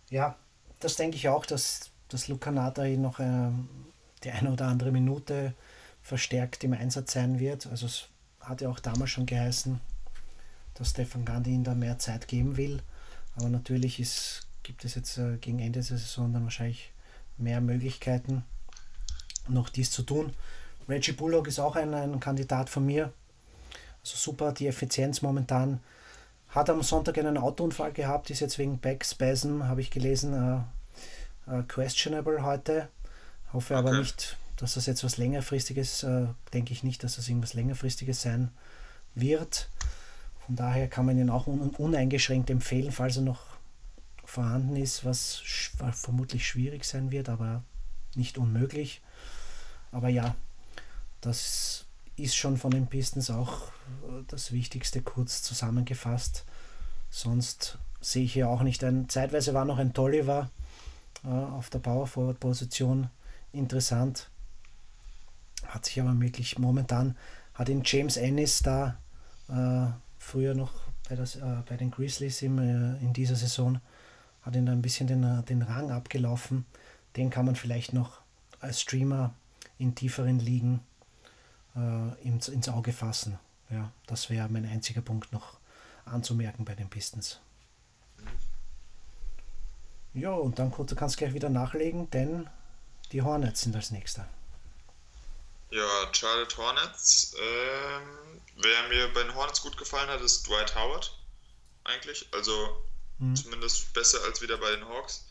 [0.08, 0.36] Ja,
[0.80, 3.50] das denke ich auch, dass dass Luca Nata noch äh,
[4.24, 5.54] die eine oder andere Minute
[6.02, 7.66] verstärkt im Einsatz sein wird.
[7.68, 8.08] Also es
[8.40, 9.80] hat ja auch damals schon geheißen,
[10.74, 12.82] dass Stefan Gandhi ihm da mehr Zeit geben will.
[13.36, 16.90] Aber natürlich ist, gibt es jetzt äh, gegen Ende der Saison dann wahrscheinlich
[17.38, 18.44] mehr Möglichkeiten,
[19.48, 20.34] noch dies zu tun.
[20.90, 23.12] Reggie Bullock ist auch ein, ein Kandidat von mir.
[24.02, 25.80] Also super, die Effizienz momentan.
[26.48, 30.64] Hat am Sonntag einen Autounfall gehabt, ist jetzt wegen Backspasm, habe ich gelesen,
[31.46, 32.88] äh, äh, questionable heute.
[33.52, 33.88] Hoffe okay.
[33.88, 38.20] aber nicht, dass das jetzt was längerfristiges, äh, denke ich nicht, dass das irgendwas längerfristiges
[38.22, 38.50] sein
[39.14, 39.68] wird.
[40.44, 43.42] Von daher kann man ihn auch un uneingeschränkt empfehlen, falls er noch
[44.24, 47.62] vorhanden ist, was sch vermutlich schwierig sein wird, aber
[48.16, 49.02] nicht unmöglich.
[49.92, 50.34] Aber ja,
[51.20, 53.68] das ist schon von den Pistons auch
[54.08, 56.44] äh, das Wichtigste kurz zusammengefasst.
[57.10, 59.08] Sonst sehe ich hier auch nicht ein.
[59.08, 60.50] Zeitweise war noch ein Tolliver,
[61.24, 63.08] äh, auf der Power Forward Position
[63.52, 64.30] interessant.
[65.66, 67.16] Hat sich aber wirklich momentan,
[67.54, 68.96] hat ihn James Ennis da
[69.48, 70.72] äh, früher noch
[71.08, 73.80] bei, das, äh, bei den Grizzlies im, äh, in dieser Saison,
[74.42, 76.64] hat ihn da ein bisschen den, äh, den Rang abgelaufen.
[77.16, 78.20] Den kann man vielleicht noch
[78.60, 79.34] als Streamer
[79.78, 80.80] in tieferen Ligen
[81.76, 83.38] äh, ins, ins Auge fassen.
[83.70, 85.58] Ja, das wäre mein einziger Punkt noch
[86.04, 87.38] anzumerken bei den Pistons.
[90.12, 92.50] Ja, und dann du kannst gleich wieder nachlegen, denn
[93.12, 94.28] die Hornets sind als nächster.
[95.70, 97.34] Ja, Charlotte Hornets.
[97.38, 101.16] Ähm, wer mir bei den Hornets gut gefallen hat, ist Dwight Howard.
[101.84, 102.28] Eigentlich.
[102.32, 102.84] Also
[103.18, 103.36] mhm.
[103.36, 105.26] zumindest besser als wieder bei den Hawks.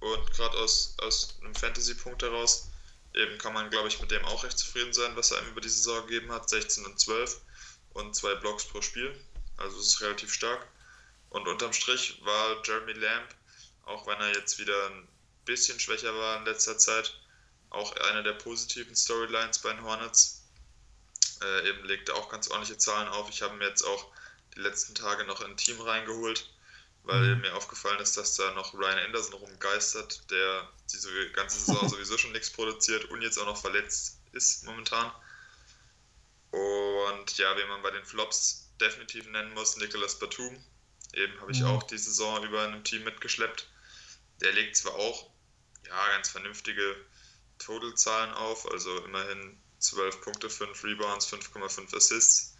[0.00, 2.70] Und gerade aus, aus einem Fantasy-Punkt heraus,
[3.14, 5.60] eben kann man, glaube ich, mit dem auch recht zufrieden sein, was er ihm über
[5.60, 6.48] die Saison gegeben hat.
[6.48, 7.40] 16 und 12
[7.94, 9.14] und zwei Blocks pro Spiel.
[9.56, 10.66] Also es ist relativ stark.
[11.30, 13.28] Und unterm Strich war Jeremy Lamb
[13.84, 15.08] auch wenn er jetzt wieder ein
[15.44, 17.18] bisschen schwächer war in letzter Zeit.
[17.70, 20.42] Auch eine der positiven Storylines bei den Hornets.
[21.42, 23.28] Äh, eben legt er auch ganz ordentliche Zahlen auf.
[23.30, 24.12] Ich habe mir jetzt auch
[24.54, 26.50] die letzten Tage noch ein Team reingeholt,
[27.04, 27.40] weil mhm.
[27.40, 32.32] mir aufgefallen ist, dass da noch Ryan Anderson rumgeistert, der diese ganze Saison sowieso schon
[32.32, 35.10] nichts produziert und jetzt auch noch verletzt ist momentan.
[36.50, 40.62] Und ja, wen man bei den Flops definitiv nennen muss, Nicolas Batum.
[41.14, 41.66] Eben habe ich mhm.
[41.66, 43.68] auch die Saison über in einem Team mitgeschleppt.
[44.40, 45.30] Der legt zwar auch
[45.86, 46.96] ja, ganz vernünftige
[47.58, 52.56] Totalzahlen auf, also immerhin 12 Punkte, 5 Rebounds, 5,5 Assists,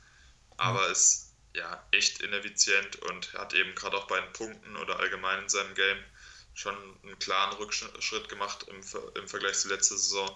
[0.57, 0.93] aber mhm.
[0.93, 5.49] ist ja echt ineffizient und hat eben gerade auch bei den Punkten oder allgemein in
[5.49, 5.99] seinem Game
[6.55, 8.81] schon einen klaren Rückschritt gemacht im,
[9.15, 10.31] im Vergleich zur letzten Saison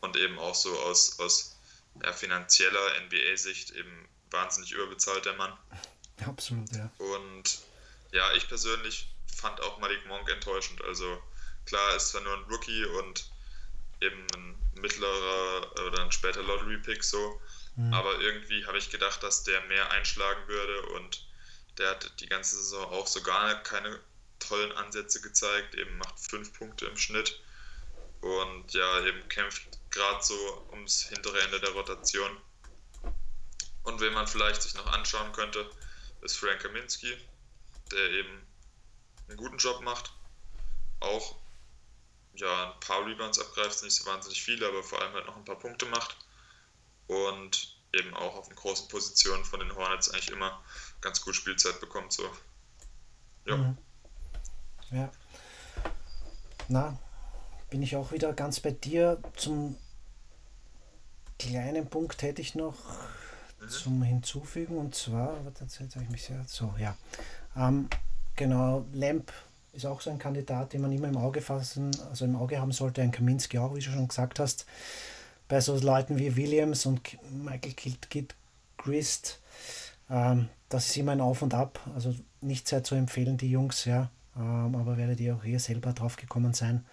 [0.00, 1.56] und eben auch so aus, aus
[2.02, 5.56] ja, finanzieller NBA-Sicht eben wahnsinnig überbezahlt der Mann.
[6.26, 6.90] Absolut, ja.
[6.98, 7.60] Und
[8.12, 10.82] ja, ich persönlich fand auch Malik Monk enttäuschend.
[10.84, 11.22] Also
[11.66, 13.30] klar, ist zwar nur ein Rookie und
[14.00, 17.40] eben ein mittlerer oder ein später Lottery-Pick so,
[17.76, 17.92] mhm.
[17.92, 21.26] aber irgendwie habe ich gedacht, dass der mehr einschlagen würde und
[21.78, 24.00] der hat die ganze Saison auch so gar keine
[24.38, 27.40] tollen Ansätze gezeigt, eben macht fünf Punkte im Schnitt
[28.20, 32.36] und ja, eben kämpft gerade so ums hintere Ende der Rotation.
[33.82, 35.68] Und wen man vielleicht sich noch anschauen könnte,
[36.20, 37.16] ist Frank Kaminski,
[37.90, 38.46] der eben
[39.28, 40.12] einen guten Job macht.
[41.00, 41.36] Auch
[42.34, 45.44] ja, ein paar Rebounds abgreift, nicht so wahnsinnig viele, aber vor allem halt noch ein
[45.44, 46.16] paar Punkte macht.
[47.10, 50.62] Und eben auch auf den großen Positionen von den Hornets eigentlich immer
[51.00, 52.12] ganz gut Spielzeit bekommt.
[52.12, 52.22] So.
[53.46, 53.56] Ja.
[53.56, 53.78] Mhm.
[54.92, 55.10] Ja.
[56.68, 56.96] Na,
[57.68, 59.20] bin ich auch wieder ganz bei dir.
[59.36, 59.76] Zum
[61.36, 62.76] kleinen Punkt hätte ich noch
[63.60, 63.68] mhm.
[63.68, 66.96] zum Hinzufügen und zwar, jetzt habe ich mich sehr, so, ja.
[67.56, 67.88] Ähm,
[68.36, 69.32] genau, Lamp
[69.72, 72.70] ist auch so ein Kandidat, den man immer im Auge fassen, also im Auge haben
[72.70, 74.64] sollte, ein Kaminski auch, wie du schon gesagt hast.
[75.50, 78.34] Bei so Leuten wie Williams und Michael Kidd,
[78.78, 79.40] Christ,
[80.08, 83.84] ähm, das ist immer ein Auf und Ab, also nicht sehr zu empfehlen, die Jungs,
[83.84, 86.86] ja, ähm, aber werdet ihr auch hier selber drauf gekommen sein.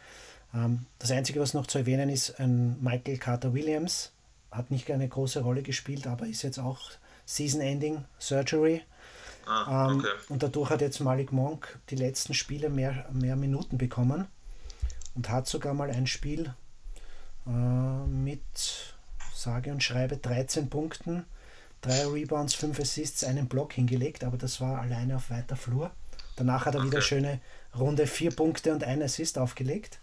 [0.56, 4.12] Ähm, das Einzige, was noch zu erwähnen ist, ein Michael Carter Williams,
[4.50, 6.80] hat nicht eine große Rolle gespielt, aber ist jetzt auch
[7.28, 8.82] Season-Ending Surgery.
[9.46, 10.08] Ah, ähm, okay.
[10.30, 14.26] und dadurch hat jetzt Malik Monk die letzten Spiele mehr, mehr Minuten bekommen
[15.14, 16.56] und hat sogar mal ein Spiel
[17.48, 18.42] äh, mit,
[19.34, 21.26] sage und schreibe, 13 Punkten,
[21.82, 25.92] drei Rebounds, fünf Assists, einen Block hingelegt, aber das war alleine auf weiter Flur.
[26.36, 27.40] Danach hat er wieder schöne
[27.76, 30.00] Runde, vier Punkte und ein Assist aufgelegt.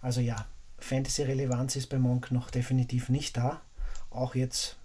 [0.00, 0.46] Also ja,
[0.78, 3.60] Fantasy-Relevanz ist bei Monk noch definitiv nicht da.
[4.10, 4.76] Auch jetzt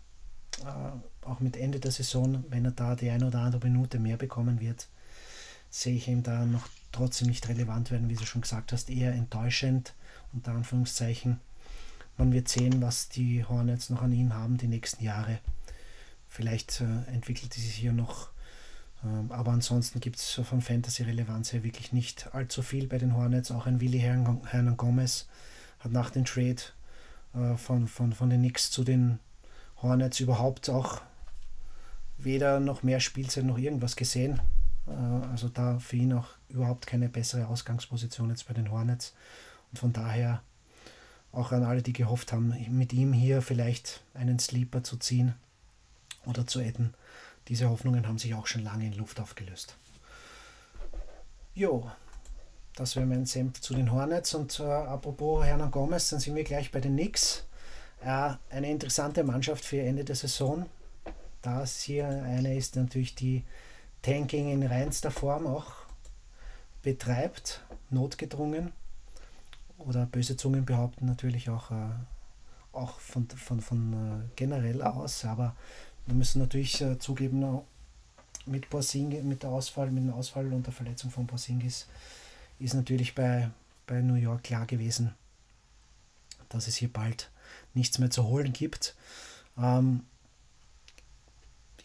[0.61, 4.17] äh, auch mit Ende der Saison, wenn er da die eine oder andere Minute mehr
[4.17, 4.87] bekommen wird,
[5.69, 9.13] sehe ich ihn da noch trotzdem nicht relevant werden, wie du schon gesagt hast, eher
[9.13, 9.93] enttäuschend,
[10.33, 11.39] unter Anführungszeichen.
[12.17, 15.39] Man wird sehen, was die Hornets noch an ihm haben die nächsten Jahre.
[16.27, 18.29] Vielleicht äh, entwickelt es sich hier noch,
[19.03, 23.51] äh, aber ansonsten gibt es von Fantasy-Relevanz her wirklich nicht allzu viel bei den Hornets.
[23.51, 25.27] Auch ein Willi Hernan Gomez
[25.79, 26.61] hat nach dem Trade
[27.33, 29.19] äh, von, von, von den Knicks zu den
[29.81, 31.01] Hornets überhaupt auch
[32.17, 34.39] weder noch mehr Spielzeit noch irgendwas gesehen.
[34.87, 39.13] Äh, also da für ihn auch überhaupt keine bessere Ausgangsposition jetzt bei den Hornets.
[39.71, 40.41] Und von daher
[41.31, 45.33] auch an alle, die gehofft haben, mit ihm hier vielleicht einen Sleeper zu ziehen
[46.25, 46.93] oder zu adden.
[47.47, 49.75] Diese Hoffnungen haben sich auch schon lange in Luft aufgelöst.
[51.53, 51.89] Jo,
[52.75, 54.33] das wäre mein Senf zu den Hornets.
[54.33, 57.45] Und äh, apropos Hernan Gomez, dann sind wir gleich bei den Knicks.
[58.05, 60.65] Ja, eine interessante Mannschaft für Ende der Saison.
[61.41, 63.43] Das hier eine ist natürlich die
[64.01, 65.71] Tanking in reinster Form auch
[66.81, 68.71] betreibt, notgedrungen.
[69.85, 71.89] Oder böse Zungen behaupten natürlich auch, äh,
[72.71, 75.55] auch von, von, von äh, generell aus, aber
[76.05, 77.61] wir müssen natürlich äh, zugeben,
[78.45, 81.87] mit Porzingis, mit der Ausfall, mit dem Ausfall und der Verletzung von Porzingis
[82.59, 83.49] ist natürlich bei,
[83.87, 85.13] bei New York klar gewesen,
[86.49, 87.29] dass es hier bald
[87.73, 88.95] nichts mehr zu holen gibt,
[89.57, 90.05] ähm,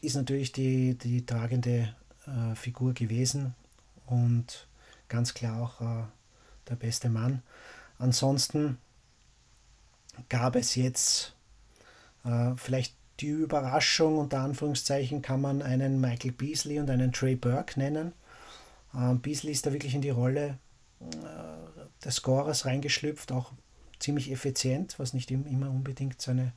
[0.01, 1.95] ist natürlich die, die tragende
[2.27, 3.55] äh, Figur gewesen
[4.07, 4.67] und
[5.09, 6.05] ganz klar auch äh,
[6.69, 7.43] der beste Mann.
[7.99, 8.79] Ansonsten
[10.29, 11.35] gab es jetzt
[12.25, 17.79] äh, vielleicht die Überraschung, unter Anführungszeichen, kann man einen Michael Beasley und einen Trey Burke
[17.79, 18.13] nennen.
[18.95, 20.59] Ähm, Beasley ist da wirklich in die Rolle
[21.01, 23.53] äh, des Scorers reingeschlüpft, auch
[23.99, 26.53] ziemlich effizient, was nicht immer unbedingt seine,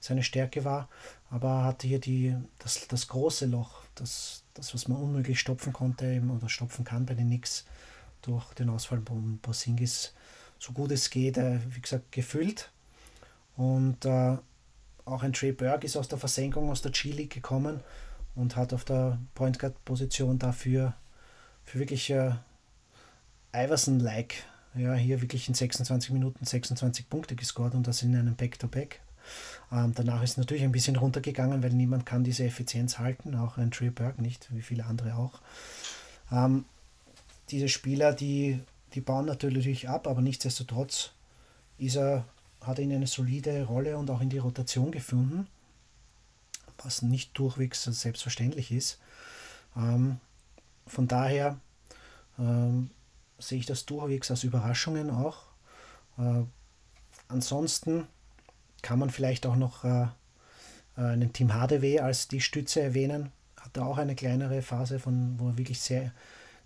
[0.00, 0.88] seine Stärke war,
[1.30, 6.22] aber hatte hier die, das, das große Loch, das, das, was man unmöglich stopfen konnte
[6.36, 7.64] oder stopfen kann bei den Knicks
[8.20, 10.12] durch den Ausfall von Porzingis,
[10.58, 12.70] so gut es geht, äh, wie gesagt, gefüllt.
[13.56, 14.36] Und äh,
[15.04, 17.80] auch ein Trey Burke ist aus der Versenkung aus der G-League gekommen
[18.34, 20.94] und hat auf der Point Guard-Position dafür
[21.64, 22.32] für wirklich äh,
[23.54, 24.34] Iverson-like
[24.74, 29.00] ja, hier wirklich in 26 Minuten 26 Punkte gescored und das in einem Back-to-Back.
[29.00, 29.04] -Back.
[29.72, 33.70] Ähm, danach ist natürlich ein bisschen runtergegangen, weil niemand kann diese Effizienz halten, auch ein
[33.70, 35.40] Trey Burke nicht, wie viele andere auch.
[36.30, 36.64] Ähm,
[37.50, 38.60] diese Spieler, die,
[38.94, 41.12] die bauen natürlich ab, aber nichtsdestotrotz
[41.78, 42.24] ist er,
[42.60, 45.48] hat er in eine solide Rolle und auch in die Rotation gefunden,
[46.78, 48.98] was nicht durchwegs selbstverständlich ist.
[49.76, 50.20] Ähm,
[50.86, 51.58] von daher
[52.38, 52.90] ähm,
[53.38, 55.42] sehe ich das durchwegs als Überraschungen auch.
[56.18, 56.44] Äh,
[57.28, 58.06] ansonsten
[58.82, 60.06] kann man vielleicht auch noch äh,
[60.96, 63.32] einen Team HDW als die Stütze erwähnen.
[63.56, 66.12] Hatte auch eine kleinere Phase, von, wo er wirklich sehr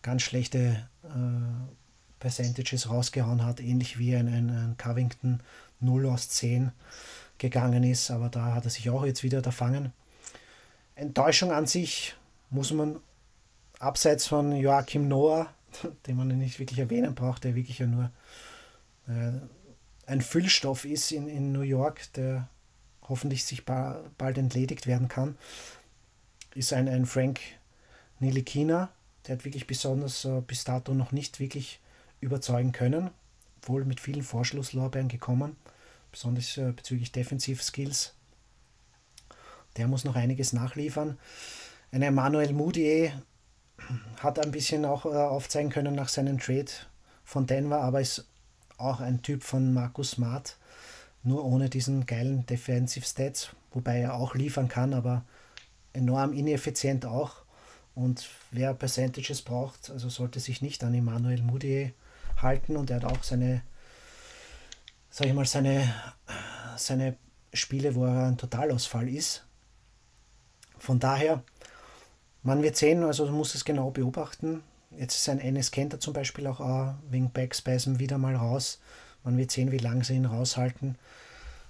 [0.02, 1.87] ganz schlechte äh,
[2.20, 5.40] Percentages rausgehauen hat, ähnlich wie ein, ein, ein Covington
[5.80, 6.72] 0 aus 10
[7.38, 9.92] gegangen ist, aber da hat er sich auch jetzt wieder erfangen.
[10.96, 12.16] Enttäuschung an sich
[12.50, 12.96] muss man
[13.78, 15.48] abseits von Joachim Noah
[16.06, 18.10] den man nicht wirklich erwähnen braucht, der wirklich ja nur
[19.08, 19.32] äh,
[20.06, 22.48] ein Füllstoff ist in, in New York, der
[23.02, 25.36] hoffentlich sich ba bald entledigt werden kann,
[26.54, 27.40] ist ein, ein Frank
[28.20, 28.90] Nilikina.
[29.26, 31.80] Der hat wirklich besonders äh, bis dato noch nicht wirklich
[32.20, 33.10] überzeugen können,
[33.62, 35.56] wohl mit vielen Vorschlusslorbeeren gekommen,
[36.10, 38.14] besonders äh, bezüglich Defensiv-Skills.
[39.76, 41.18] Der muss noch einiges nachliefern.
[41.92, 43.12] Ein Emmanuel Moutier
[44.20, 46.70] hat ein bisschen auch äh, aufzeigen können nach seinem Trade
[47.24, 48.26] von Denver, aber ist
[48.76, 50.56] auch ein Typ von Markus Smart,
[51.22, 55.24] nur ohne diesen geilen Defensive Stats, wobei er auch liefern kann, aber
[55.92, 57.42] enorm ineffizient auch.
[57.94, 61.92] Und wer Percentages braucht, also sollte sich nicht an Emmanuel Moutier
[62.42, 63.62] halten und er hat auch seine,
[65.10, 65.92] sag ich mal, seine,
[66.76, 67.16] seine
[67.52, 69.44] Spiele, wo er ein Totalausfall ist.
[70.78, 71.42] Von daher,
[72.42, 74.62] man wird sehen, also du musst es genau beobachten.
[74.96, 78.80] Jetzt ist ein NS Kenter zum Beispiel auch uh, wegen Backspasm wieder mal raus.
[79.24, 80.96] Man wird sehen, wie lange sie ihn raushalten.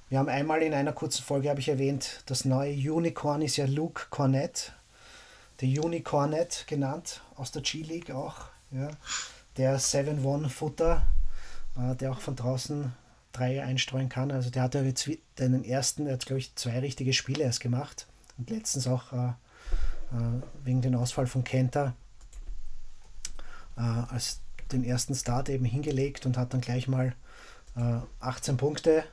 [0.09, 3.67] Wir haben einmal in einer kurzen Folge, habe ich erwähnt, das neue Unicorn ist ja
[3.67, 4.73] Luke Cornett.
[5.61, 8.37] Der Unicornet genannt, aus der G-League auch.
[8.71, 8.91] Ja.
[9.59, 11.07] Der 7-1-Futter,
[11.77, 12.93] uh, der auch von draußen
[13.33, 14.31] drei einstreuen kann.
[14.31, 17.61] Also der hat ja jetzt den ersten, er hat glaube ich zwei richtige Spiele erst
[17.61, 18.07] gemacht.
[18.39, 19.35] Und letztens auch uh,
[20.65, 21.95] wegen dem Ausfall von Kenter
[23.79, 24.41] äh, als
[24.73, 27.15] den ersten Start eben hingelegt und hat dann gleich mal
[27.77, 29.05] äh, 18 Punkte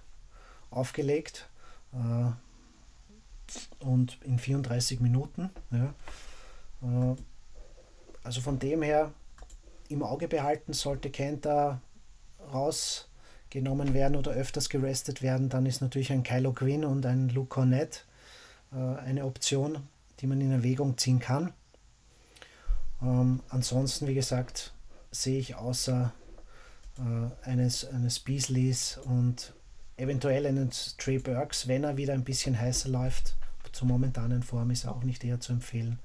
[0.69, 1.47] aufgelegt
[1.93, 2.31] äh,
[3.83, 5.49] und in 34 Minuten.
[5.71, 5.93] Ja.
[6.81, 7.15] Äh,
[8.23, 9.13] also von dem her
[9.89, 11.81] im Auge behalten sollte Kenta
[12.53, 17.49] rausgenommen werden oder öfters gerestet werden, dann ist natürlich ein Kylo Quinn und ein Luke
[17.49, 18.05] Cornett
[18.71, 19.87] äh, eine Option,
[20.19, 21.53] die man in Erwägung ziehen kann.
[23.01, 24.73] Ähm, ansonsten, wie gesagt,
[25.11, 26.13] sehe ich außer
[26.97, 29.53] äh, eines, eines Beasleys und
[29.97, 33.35] eventuell einen Trey Burks, wenn er wieder ein bisschen heißer läuft.
[33.71, 35.99] Zur momentanen Form ist er auch nicht eher zu empfehlen.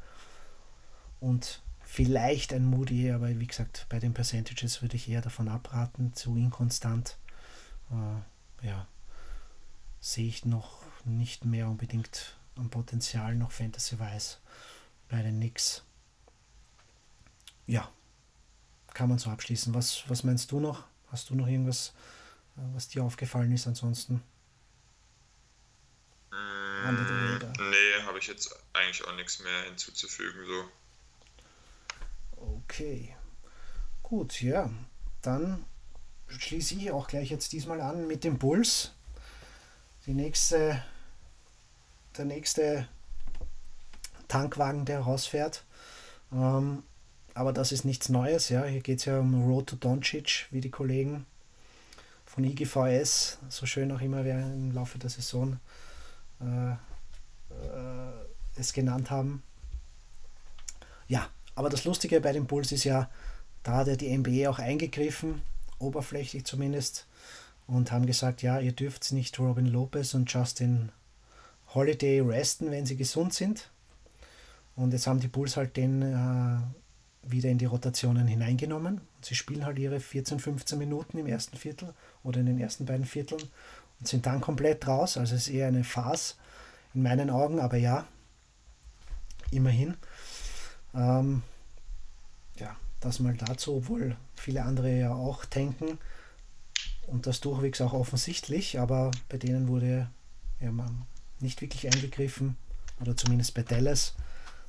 [1.21, 6.15] Und vielleicht ein Moody, aber wie gesagt, bei den Percentages würde ich eher davon abraten,
[6.15, 7.17] zu inkonstant.
[7.91, 8.87] Äh, ja,
[10.01, 14.37] sehe ich noch nicht mehr unbedingt am Potenzial noch Fantasy-wise
[15.09, 15.83] bei den Knicks
[17.71, 17.89] ja,
[18.95, 19.73] kann man so abschließen.
[19.75, 20.85] Was, was meinst du noch?
[21.13, 21.95] Hast du noch irgendwas,
[22.57, 24.23] äh, was dir aufgefallen ist ansonsten?
[26.33, 26.97] Mm,
[27.71, 30.45] nee, habe ich jetzt eigentlich auch nichts mehr hinzuzufügen.
[30.47, 30.69] So.
[32.41, 33.15] Okay.
[34.03, 34.71] Gut, ja.
[35.23, 35.65] Dann
[36.27, 38.93] schließe ich auch gleich jetzt diesmal an mit dem Bulls.
[40.07, 40.83] Die nächste,
[42.17, 42.89] der nächste
[44.29, 45.65] Tankwagen, der rausfährt.
[46.33, 46.83] Ähm,
[47.35, 48.49] aber das ist nichts Neues.
[48.49, 48.65] Ja.
[48.65, 51.27] Hier geht es ja um Road to Doncic, wie die Kollegen
[52.27, 55.59] von IGVS so schön auch immer im Laufe der Saison
[56.41, 56.77] äh, äh,
[58.57, 59.43] es genannt haben.
[61.09, 61.29] Ja,
[61.61, 63.11] aber das Lustige bei den Bulls ist ja,
[63.65, 65.43] da hat ja die NBA auch eingegriffen,
[65.79, 67.07] oberflächlich zumindest,
[67.67, 70.91] und haben gesagt, ja, ihr dürft nicht Robin Lopez und Justin
[71.75, 73.69] Holiday resten, wenn sie gesund sind.
[74.75, 79.03] Und jetzt haben die Bulls halt den äh, wieder in die Rotationen hineingenommen.
[79.21, 81.93] Sie spielen halt ihre 14, 15 Minuten im ersten Viertel
[82.25, 83.43] oder in den ersten beiden Vierteln
[83.99, 85.19] und sind dann komplett raus.
[85.19, 86.39] Also es ist eher eine Farce
[86.95, 88.07] in meinen Augen, aber ja,
[89.51, 89.99] immerhin.
[90.95, 91.43] Ähm,
[93.01, 95.99] das mal dazu, obwohl viele andere ja auch tanken
[97.07, 100.09] und das durchwegs auch offensichtlich, aber bei denen wurde
[100.61, 100.71] ja
[101.41, 102.57] nicht wirklich eingegriffen
[103.01, 104.15] oder zumindest bei Dallas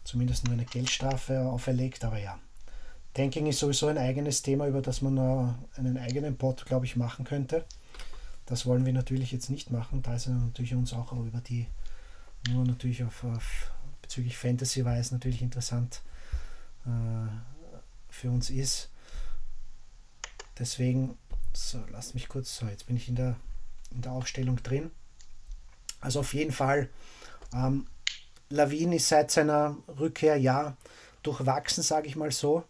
[0.04, 2.04] zumindest nur eine Geldstrafe auferlegt.
[2.04, 2.40] Aber ja,
[3.14, 7.26] Tanking ist sowieso ein eigenes Thema, über das man einen eigenen Pod, glaube ich, machen
[7.26, 7.66] könnte.
[8.46, 10.02] Das wollen wir natürlich jetzt nicht machen.
[10.02, 11.68] Da ist natürlich uns auch über die,
[12.50, 13.72] nur natürlich auf, auf
[14.02, 16.02] bezüglich Fantasy-Wise natürlich interessant
[16.86, 17.51] äh,
[18.12, 18.90] für uns ist.
[20.60, 21.18] Deswegen,
[21.54, 23.36] so, lasst mich kurz, so, jetzt bin ich in der,
[23.90, 24.92] in der Aufstellung drin.
[26.02, 26.90] Also auf jeden Fall
[27.54, 27.88] ähm,
[28.50, 30.76] Lawin ist seit seiner Rückkehr ja
[31.24, 32.64] durchwachsen, sage ich mal so.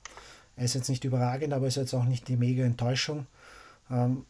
[0.55, 3.25] Er ist jetzt nicht überragend, aber ist jetzt auch nicht die mega Enttäuschung.
[3.89, 4.25] Ähm,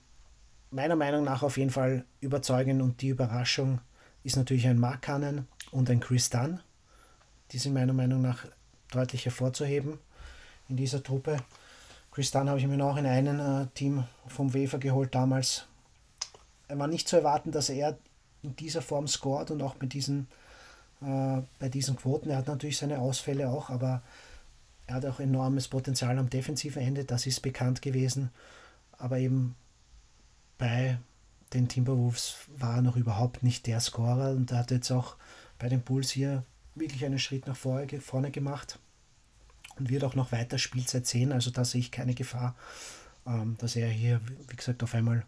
[0.70, 3.82] meiner Meinung nach auf jeden Fall überzeugend und die Überraschung
[4.24, 6.62] ist natürlich ein Mark Cannon und ein Chris Dunn.
[7.52, 8.46] Die sind meiner Meinung nach
[8.92, 10.00] deutlich hervorzuheben
[10.72, 11.38] in dieser Truppe.
[12.12, 15.68] Chris Dunn habe ich mir noch in einem äh, Team vom Wefer geholt damals.
[16.68, 17.98] Er war nicht zu erwarten, dass er
[18.42, 20.28] in dieser Form scored und auch mit diesen
[21.02, 22.30] äh, bei diesen Quoten.
[22.30, 24.02] Er hat natürlich seine Ausfälle auch, aber
[24.88, 28.32] er hat auch enormes Potenzial am defensiven Ende, das ist bekannt gewesen.
[28.98, 29.56] Aber eben
[30.58, 30.98] bei
[31.54, 35.16] den Timberwolves war er noch überhaupt nicht der Scorer und er hat jetzt auch
[35.60, 36.44] bei den Bulls hier
[36.76, 38.80] wirklich einen Schritt nach vorne gemacht
[39.82, 41.32] und wird auch noch weiter Spielzeit sehen.
[41.32, 42.56] Also da sehe ich keine Gefahr,
[43.26, 45.26] ähm, dass er hier, wie gesagt, auf einmal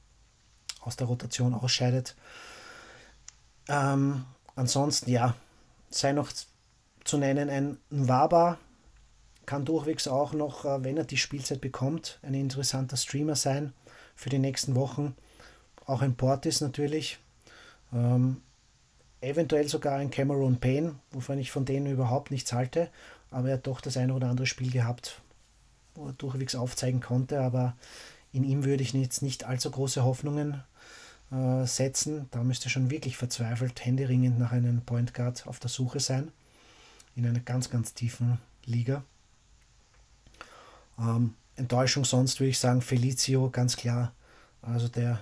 [0.82, 2.16] aus der Rotation ausscheidet.
[3.68, 4.26] Ähm,
[4.56, 5.36] ansonsten, ja,
[5.90, 6.32] sei noch
[7.04, 8.60] zu nennen ein Nwaba,
[9.48, 13.74] kann durchwegs auch noch, äh, wenn er die Spielzeit bekommt, ein interessanter Streamer sein
[14.16, 15.16] für die nächsten Wochen.
[15.86, 17.18] Auch ein Portis natürlich.
[17.92, 18.42] Ähm,
[19.20, 22.90] eventuell sogar ein Cameron Payne, wovon ich von denen überhaupt nichts halte.
[23.34, 25.22] Aber er hat doch das eine oder andere Spiel gehabt,
[25.96, 27.42] wo er durchwegs aufzeigen konnte.
[27.42, 27.76] Aber
[28.32, 30.64] in ihm würde ich jetzt nicht allzu große Hoffnungen
[31.32, 32.28] äh, setzen.
[32.32, 36.32] Da müsste schon wirklich verzweifelt, händeringend nach einem Point Guard auf der Suche sein.
[37.16, 39.04] In einer ganz, ganz tiefen Liga.
[40.98, 44.14] Ähm, Enttäuschung sonst würde ich sagen, Felicio, ganz klar.
[44.62, 45.22] Also der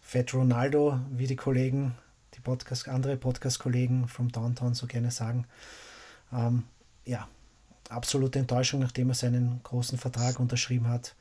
[0.00, 1.94] Fat Ronaldo, wie die Kollegen,
[2.34, 5.46] die Podcast, andere Podcast-Kollegen vom Downtown so gerne sagen.
[6.32, 6.64] Ähm,
[7.10, 7.28] ja,
[7.88, 11.16] absolute Enttäuschung, nachdem er seinen großen Vertrag unterschrieben hat.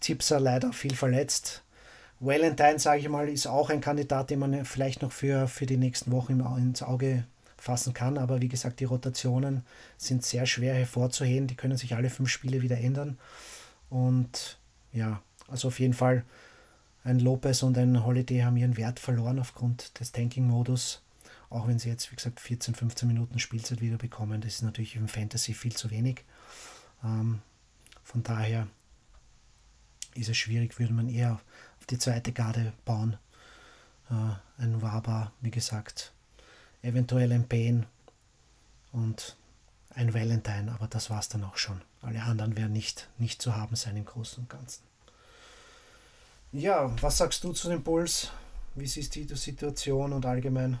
[0.00, 1.62] Tipser leider viel verletzt.
[2.18, 5.76] Valentine, sage ich mal, ist auch ein Kandidat, den man vielleicht noch für, für die
[5.76, 7.24] nächsten Wochen ins Auge
[7.56, 8.18] fassen kann.
[8.18, 9.64] Aber wie gesagt, die Rotationen
[9.96, 11.46] sind sehr schwer hervorzuheben.
[11.46, 13.18] Die können sich alle fünf Spiele wieder ändern.
[13.88, 14.58] Und
[14.92, 16.24] ja, also auf jeden Fall
[17.04, 21.03] ein Lopez und ein Holiday haben ihren Wert verloren aufgrund des Tanking-Modus.
[21.54, 24.40] Auch wenn sie jetzt, wie gesagt, 14, 15 Minuten Spielzeit wieder bekommen.
[24.40, 26.24] Das ist natürlich im Fantasy viel zu wenig.
[27.04, 27.42] Ähm,
[28.02, 28.66] von daher
[30.14, 31.40] ist es schwierig, würde man eher
[31.78, 33.16] auf die zweite Garde bauen.
[34.10, 36.12] Äh, ein Waba, wie gesagt,
[36.82, 37.86] eventuell ein Bane
[38.90, 39.36] und
[39.90, 41.80] ein Valentine, aber das war es dann auch schon.
[42.02, 44.82] Alle anderen werden nicht, nicht zu haben sein im Großen und Ganzen.
[46.50, 48.32] Ja, was sagst du zu den Bulls?
[48.74, 50.78] Wie siehst du die Situation und allgemein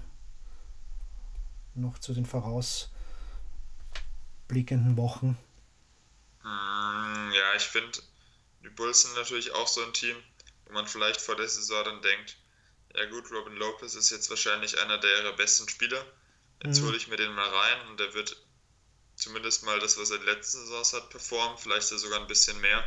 [1.76, 5.36] noch zu den vorausblickenden Wochen?
[6.42, 7.98] Mm, ja, ich finde,
[8.62, 10.16] die Bulls sind natürlich auch so ein Team,
[10.66, 12.36] wo man vielleicht vor der Saison dann denkt,
[12.94, 16.04] ja gut, Robin Lopez ist jetzt wahrscheinlich einer der ihrer besten Spieler.
[16.62, 16.86] Jetzt mhm.
[16.86, 18.36] hole ich mir den mal rein und der wird
[19.16, 22.60] zumindest mal das, was er in den letzten Saisons hat, performen, vielleicht sogar ein bisschen
[22.60, 22.84] mehr.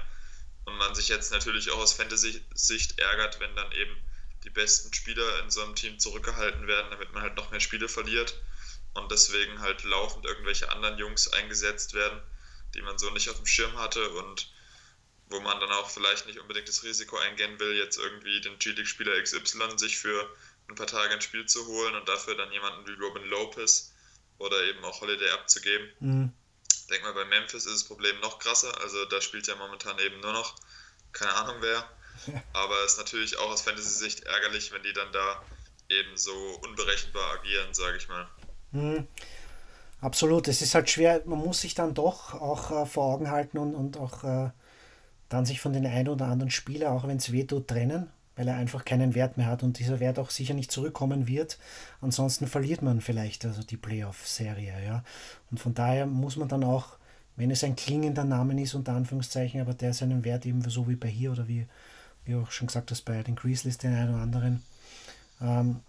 [0.66, 3.96] Und man sich jetzt natürlich auch aus Fantasy-Sicht ärgert, wenn dann eben
[4.44, 7.90] die besten Spieler in so einem Team zurückgehalten werden, damit man halt noch mehr Spiele
[7.90, 8.36] verliert
[8.98, 12.22] und deswegen halt laufend irgendwelche anderen Jungs eingesetzt werden,
[12.74, 14.52] die man so nicht auf dem Schirm hatte und
[15.30, 19.22] wo man dann auch vielleicht nicht unbedingt das Risiko eingehen will, jetzt irgendwie den G-League-Spieler
[19.22, 20.30] XY sich für
[20.70, 23.94] ein paar Tage ins Spiel zu holen und dafür dann jemanden wie Robin Lopez
[24.38, 25.90] oder eben auch Holiday abzugeben.
[26.00, 26.34] Mhm.
[26.72, 28.80] Ich denke mal, bei Memphis ist das Problem noch krasser.
[28.82, 30.56] Also da spielt ja momentan eben nur noch
[31.12, 31.90] keine Ahnung wer.
[32.54, 35.44] Aber es ist natürlich auch aus Fantasy-Sicht ärgerlich, wenn die dann da
[35.90, 36.34] eben so
[36.64, 38.30] unberechenbar agieren, sage ich mal.
[38.72, 39.08] Mhm.
[40.00, 43.58] Absolut, es ist halt schwer, man muss sich dann doch auch äh, vor Augen halten
[43.58, 44.50] und, und auch äh,
[45.30, 48.48] dann sich von den einen oder anderen Spieler, auch wenn es weh tut, trennen, weil
[48.48, 51.58] er einfach keinen Wert mehr hat und dieser Wert auch sicher nicht zurückkommen wird.
[52.00, 54.74] Ansonsten verliert man vielleicht also die Playoff-Serie.
[54.86, 55.04] Ja?
[55.50, 56.98] Und von daher muss man dann auch,
[57.36, 60.96] wenn es ein klingender Name ist, unter Anführungszeichen, aber der seinen Wert eben so wie
[60.96, 61.66] bei hier oder wie,
[62.26, 64.64] wie auch schon gesagt hast, bei den Grizzlies, den einen oder anderen,
[65.42, 65.80] ähm,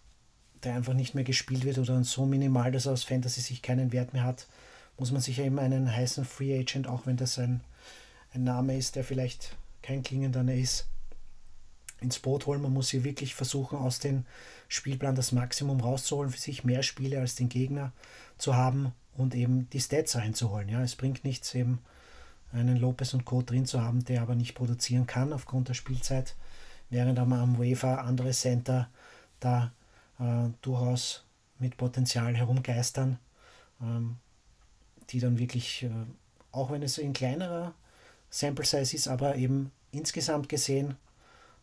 [0.65, 3.93] der einfach nicht mehr gespielt wird oder so minimal, dass er aus Fantasy sich keinen
[3.93, 4.47] Wert mehr hat,
[4.99, 7.61] muss man sich ja eben einen heißen Free Agent, auch wenn das ein
[8.35, 10.87] ein Name ist, der vielleicht kein klingender ist,
[12.01, 12.63] ins Boot holen.
[12.63, 14.25] Man muss hier wirklich versuchen, aus dem
[14.69, 17.93] Spielplan das Maximum rauszuholen, für sich mehr Spiele als den Gegner
[18.37, 20.69] zu haben und eben die Stats einzuholen.
[20.69, 21.81] Ja, es bringt nichts, eben
[22.53, 23.43] einen Lopez und Co.
[23.43, 26.37] drin zu haben, der aber nicht produzieren kann aufgrund der Spielzeit,
[26.89, 28.89] während aber am Wafer andere Center
[29.41, 29.73] da
[30.19, 31.25] äh, durchaus
[31.59, 33.19] mit Potenzial herumgeistern,
[33.81, 34.17] ähm,
[35.11, 35.91] die dann wirklich, äh,
[36.53, 37.75] auch wenn es in kleinerer
[38.31, 40.97] Sample Size ist, aber eben insgesamt gesehen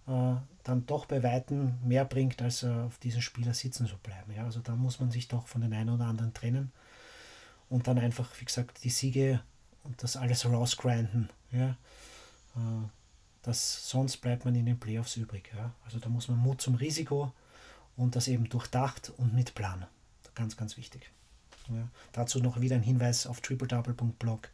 [0.07, 4.33] äh, dann doch bei Weitem mehr bringt, als äh, auf diesen Spieler sitzen zu bleiben.
[4.35, 4.45] Ja?
[4.45, 6.71] Also da muss man sich doch von den einen oder anderen trennen
[7.69, 9.41] und dann einfach, wie gesagt, die Siege
[9.83, 11.29] und das alles rausgrinden.
[11.51, 11.69] Ja?
[12.55, 12.87] Äh,
[13.43, 15.51] das, sonst bleibt man in den Playoffs übrig.
[15.55, 15.71] Ja?
[15.85, 17.31] Also da muss man Mut zum Risiko
[17.97, 19.85] und das eben durchdacht und mit Plan.
[20.33, 21.11] Ganz, ganz wichtig.
[21.69, 21.87] Ja?
[22.11, 24.49] Dazu noch wieder ein Hinweis auf tripledouble.blog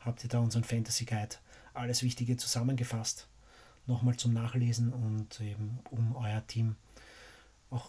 [0.00, 1.36] habt ihr da unseren Fantasy Guide.
[1.74, 3.28] Alles Wichtige zusammengefasst.
[3.86, 6.76] Nochmal zum Nachlesen und eben um euer Team
[7.70, 7.88] auch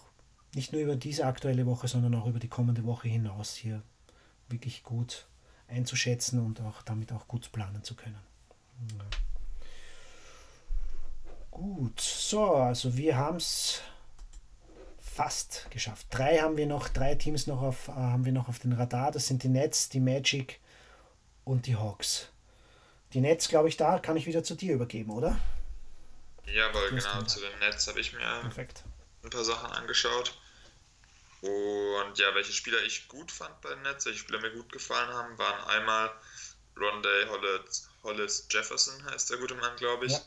[0.56, 3.82] nicht nur über diese aktuelle Woche, sondern auch über die kommende Woche hinaus hier
[4.50, 5.28] wirklich gut
[5.68, 8.20] einzuschätzen und auch damit auch gut planen zu können.
[8.98, 9.06] Ja.
[11.50, 13.82] Gut, so, also wir haben es
[15.14, 16.08] fast geschafft.
[16.10, 19.12] Drei haben wir noch, drei Teams noch auf, äh, haben wir noch auf den Radar.
[19.12, 20.60] Das sind die Nets, die Magic
[21.44, 22.30] und die Hawks.
[23.14, 25.38] Die Nets, glaube ich, da kann ich wieder zu dir übergeben, oder?
[26.46, 28.84] Jawohl, genau, zu den Nets habe ich mir Perfekt.
[29.24, 30.38] ein paar Sachen angeschaut.
[31.42, 35.10] Und ja, welche Spieler ich gut fand bei den Nets, welche Spieler mir gut gefallen
[35.10, 36.12] haben, waren einmal
[36.78, 40.14] Rondé Hollis, Hollis Jefferson, heißt der gute Mann, glaube ich.
[40.14, 40.22] Ja.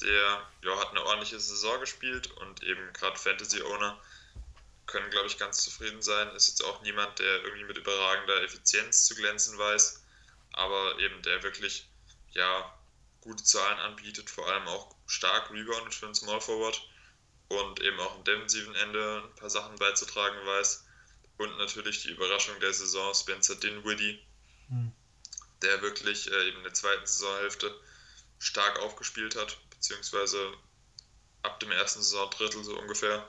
[0.00, 4.00] Der ja, hat eine ordentliche Saison gespielt und eben gerade Fantasy-Owner
[4.86, 6.28] können, glaube ich, ganz zufrieden sein.
[6.34, 10.02] Ist jetzt auch niemand, der irgendwie mit überragender Effizienz zu glänzen weiß,
[10.52, 11.88] aber eben der wirklich
[12.32, 12.74] ja,
[13.20, 16.82] gute Zahlen anbietet, vor allem auch stark reboundet für einen Small Forward
[17.48, 20.86] und eben auch im defensiven Ende ein paar Sachen beizutragen weiß.
[21.38, 24.20] Und natürlich die Überraschung der Saison, Spencer Dinwiddie,
[24.72, 24.92] Hm.
[25.60, 27.78] der wirklich äh, eben in der zweiten Saisonhälfte
[28.38, 30.52] stark aufgespielt hat, beziehungsweise
[31.42, 33.28] ab dem ersten Saisondrittel so ungefähr.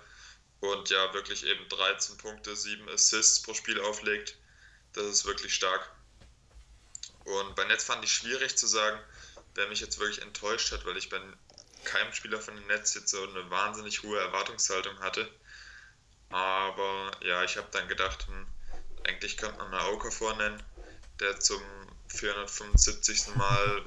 [0.60, 4.38] Und ja, wirklich eben 13 Punkte, 7 Assists pro Spiel auflegt.
[4.94, 5.92] Das ist wirklich stark.
[7.26, 9.00] Und bei Netz fand ich schwierig zu sagen,
[9.56, 11.20] wer mich jetzt wirklich enttäuscht hat, weil ich bei
[11.86, 15.28] keinem Spieler von den Netz jetzt so eine wahnsinnig hohe Erwartungshaltung hatte.
[16.30, 18.48] Aber ja, ich habe dann gedacht, hm,
[19.08, 20.64] eigentlich könnte man mal Okafor nennen,
[21.20, 21.62] der zum
[22.10, 23.36] 475.
[23.36, 23.86] Mal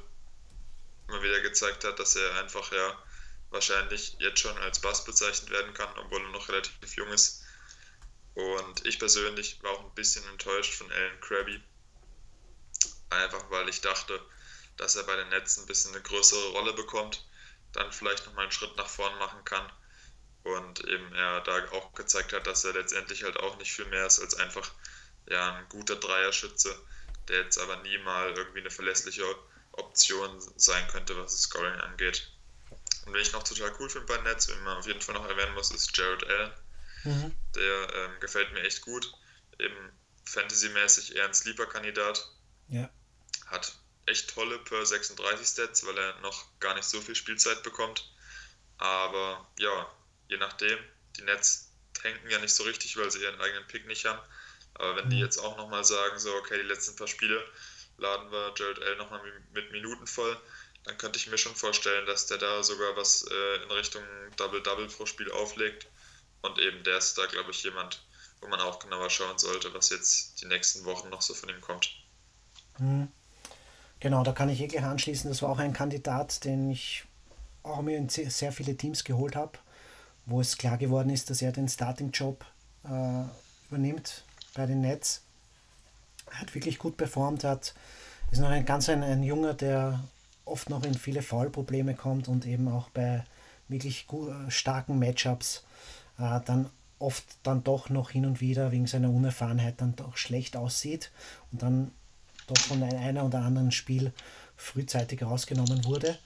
[1.08, 3.02] mal wieder gezeigt hat, dass er einfach ja
[3.50, 7.42] wahrscheinlich jetzt schon als Bass bezeichnet werden kann, obwohl er noch relativ jung ist.
[8.34, 11.62] Und ich persönlich war auch ein bisschen enttäuscht von Alan Krabby.
[13.08, 14.20] Einfach weil ich dachte,
[14.76, 17.24] dass er bei den Netzen ein bisschen eine größere Rolle bekommt,
[17.72, 19.72] dann vielleicht nochmal einen Schritt nach vorn machen kann.
[20.42, 24.06] Und eben er da auch gezeigt hat, dass er letztendlich halt auch nicht viel mehr
[24.06, 24.70] ist als einfach
[25.28, 26.78] ja, ein guter Dreierschütze,
[27.28, 29.24] der jetzt aber nie mal irgendwie eine verlässliche
[29.76, 32.30] Option sein könnte, was das Scoring angeht.
[33.04, 35.28] Und wen ich noch total cool finde bei Nets, wen man auf jeden Fall noch
[35.28, 36.52] erwähnen muss, ist Jared Allen.
[37.04, 37.36] Mhm.
[37.54, 39.12] Der ähm, gefällt mir echt gut.
[39.58, 39.92] Eben
[40.24, 42.28] fantasymäßig eher ein Sleeper-Kandidat.
[42.68, 42.90] Ja.
[43.46, 43.76] Hat
[44.06, 48.12] echt tolle per 36 Stats, weil er noch gar nicht so viel Spielzeit bekommt.
[48.78, 49.90] Aber ja,
[50.28, 50.78] je nachdem,
[51.16, 54.20] die Nets tanken ja nicht so richtig, weil sie ihren eigenen Pick nicht haben.
[54.74, 55.22] Aber wenn die Mhm.
[55.22, 57.42] jetzt auch nochmal sagen, so, okay, die letzten paar Spiele
[57.98, 58.96] laden wir Jared L.
[58.96, 59.20] nochmal
[59.52, 60.36] mit Minuten voll,
[60.84, 64.02] dann könnte ich mir schon vorstellen, dass der da sogar was äh, in Richtung
[64.36, 65.88] Double-Double pro Spiel auflegt.
[66.42, 68.02] Und eben der ist da, glaube ich, jemand,
[68.40, 71.60] wo man auch genauer schauen sollte, was jetzt die nächsten Wochen noch so von ihm
[71.60, 71.90] kommt.
[72.78, 73.08] Mhm.
[73.98, 75.30] Genau, da kann ich wirklich anschließen.
[75.30, 77.04] Das war auch ein Kandidat, den ich
[77.62, 79.58] auch mir in sehr sehr viele Teams geholt habe,
[80.26, 82.44] wo es klar geworden ist, dass er den Starting-Job
[82.84, 83.24] äh,
[83.68, 84.24] übernimmt
[84.54, 85.22] bei den Nets.
[86.30, 87.74] Hat wirklich gut performt, hat,
[88.30, 90.00] ist noch ein ganz ein, ein Junger, der
[90.44, 93.24] oft noch in viele Foul-Probleme kommt und eben auch bei
[93.68, 95.64] wirklich äh, starken Matchups
[96.18, 100.56] äh, dann oft dann doch noch hin und wieder wegen seiner Unerfahrenheit dann doch schlecht
[100.56, 101.10] aussieht
[101.52, 101.90] und dann
[102.46, 104.12] doch von ein- einer oder anderen Spiel
[104.56, 106.16] frühzeitig rausgenommen wurde.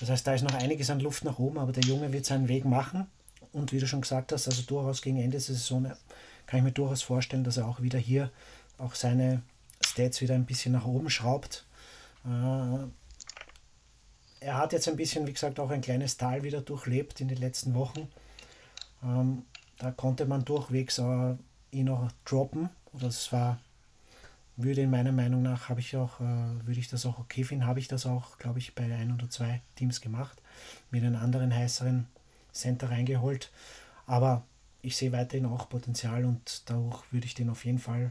[0.00, 2.48] Das heißt, da ist noch einiges an Luft nach oben, aber der Junge wird seinen
[2.48, 3.06] Weg machen.
[3.52, 5.94] Und wie du schon gesagt hast, also durchaus gegen Ende der Saison äh,
[6.46, 8.30] kann ich mir durchaus vorstellen, dass er auch wieder hier
[8.78, 9.42] auch seine
[9.84, 11.66] Stats wieder ein bisschen nach oben schraubt.
[12.24, 12.86] Äh,
[14.40, 17.38] er hat jetzt ein bisschen, wie gesagt, auch ein kleines Tal wieder durchlebt in den
[17.38, 18.08] letzten Wochen.
[19.02, 19.44] Ähm,
[19.78, 21.34] da konnte man durchwegs äh,
[21.70, 22.70] ihn auch droppen.
[23.00, 23.58] Es war,
[24.56, 27.66] würde in meiner Meinung nach, habe ich auch, äh, würde ich das auch okay finden,
[27.66, 30.40] habe ich das auch, glaube ich, bei ein oder zwei Teams gemacht.
[30.90, 32.06] Mit einem anderen heißeren
[32.52, 33.50] Center reingeholt.
[34.06, 34.44] Aber
[34.82, 38.10] ich sehe weiterhin auch Potenzial und dadurch würde ich den auf jeden Fall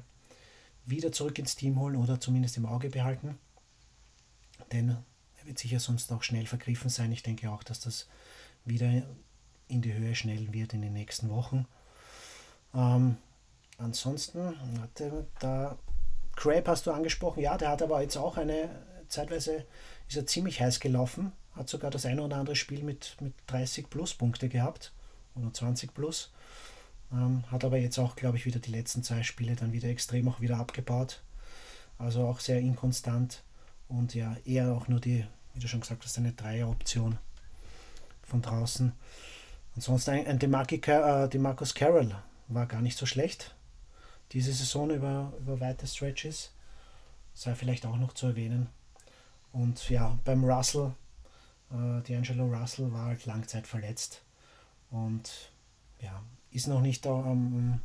[0.92, 3.40] wieder zurück ins Team holen oder zumindest im Auge behalten.
[4.72, 4.98] Denn
[5.40, 7.12] er wird sicher sonst auch schnell vergriffen sein.
[7.12, 8.08] Ich denke auch, dass das
[8.64, 9.04] wieder
[9.68, 11.66] in die Höhe schnellen wird in den nächsten Wochen.
[12.74, 13.18] Ähm,
[13.78, 15.78] ansonsten, warte, da
[16.36, 18.70] Craig hast du angesprochen, ja, der hat aber jetzt auch eine,
[19.08, 19.66] zeitweise
[20.08, 23.90] ist er ziemlich heiß gelaufen, hat sogar das eine oder andere Spiel mit, mit 30
[23.90, 24.94] plus Punkte gehabt
[25.36, 26.32] oder 20 plus.
[27.12, 30.28] Ähm, hat aber jetzt auch, glaube ich, wieder die letzten zwei Spiele dann wieder extrem
[30.28, 31.22] auch wieder abgebaut.
[31.98, 33.44] Also auch sehr inkonstant
[33.88, 37.18] und ja, eher auch nur die, wie du schon gesagt hast, eine Dreier-Option
[38.24, 38.94] von draußen.
[39.76, 42.16] Ansonsten ein, ein äh, Demarcus Carroll
[42.48, 43.56] war gar nicht so schlecht.
[44.32, 46.52] Diese Saison über, über weite Stretches.
[47.34, 48.68] Sei vielleicht auch noch zu erwähnen.
[49.52, 50.94] Und ja, beim Russell,
[51.72, 54.22] äh, D'Angelo Russell war halt Langzeit verletzt.
[54.90, 55.52] Und
[56.00, 57.80] ja, ist noch nicht da am,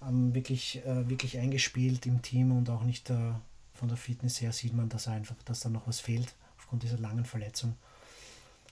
[0.00, 3.32] am wirklich, äh, wirklich eingespielt im Team und auch nicht äh,
[3.74, 6.82] von der Fitness her sieht man, dass er einfach, dass da noch was fehlt aufgrund
[6.82, 7.76] dieser langen Verletzung.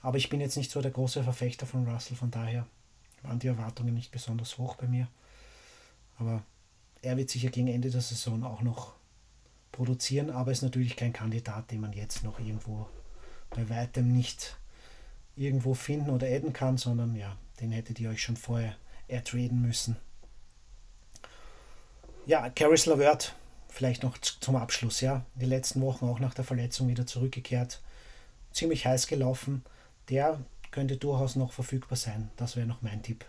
[0.01, 2.67] Aber ich bin jetzt nicht so der große Verfechter von Russell, von daher
[3.23, 5.07] waren die Erwartungen nicht besonders hoch bei mir.
[6.17, 6.43] Aber
[7.01, 8.93] er wird sicher gegen Ende der Saison auch noch
[9.71, 12.87] produzieren, aber ist natürlich kein Kandidat, den man jetzt noch irgendwo
[13.49, 14.57] bei weitem nicht
[15.35, 18.75] irgendwo finden oder adden kann, sondern ja, den hättet ihr euch schon vorher
[19.07, 19.97] ertraden müssen.
[22.25, 23.35] Ja, Caris LaVert,
[23.69, 27.81] vielleicht noch zum Abschluss, ja, die letzten Wochen auch nach der Verletzung wieder zurückgekehrt,
[28.51, 29.63] ziemlich heiß gelaufen,
[30.09, 30.39] der
[30.71, 32.31] könnte durchaus noch verfügbar sein.
[32.35, 33.25] Das wäre noch mein Tipp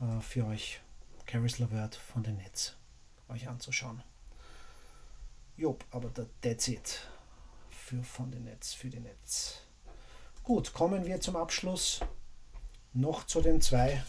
[0.00, 0.80] äh, für euch,
[1.26, 2.76] Caris LaVert von den Nets,
[3.28, 4.02] euch anzuschauen.
[5.56, 6.10] Job, aber
[6.40, 7.00] that's it
[7.70, 9.63] für von den Nets, für die Nets.
[10.44, 12.00] Gut, kommen wir zum Abschluss
[12.92, 14.02] noch zu den zwei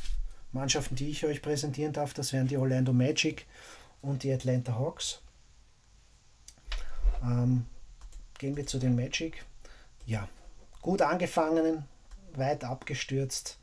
[0.52, 2.14] Mannschaften, die ich euch präsentieren darf.
[2.14, 3.45] Das wären die Orlando Magic
[4.02, 5.22] und die Atlanta Hawks.
[7.24, 7.66] Ähm,
[8.38, 9.45] gehen wir zu den Magic.
[10.06, 10.28] Ja,
[10.82, 11.86] gut angefangen,
[12.34, 13.57] weit abgestürzt.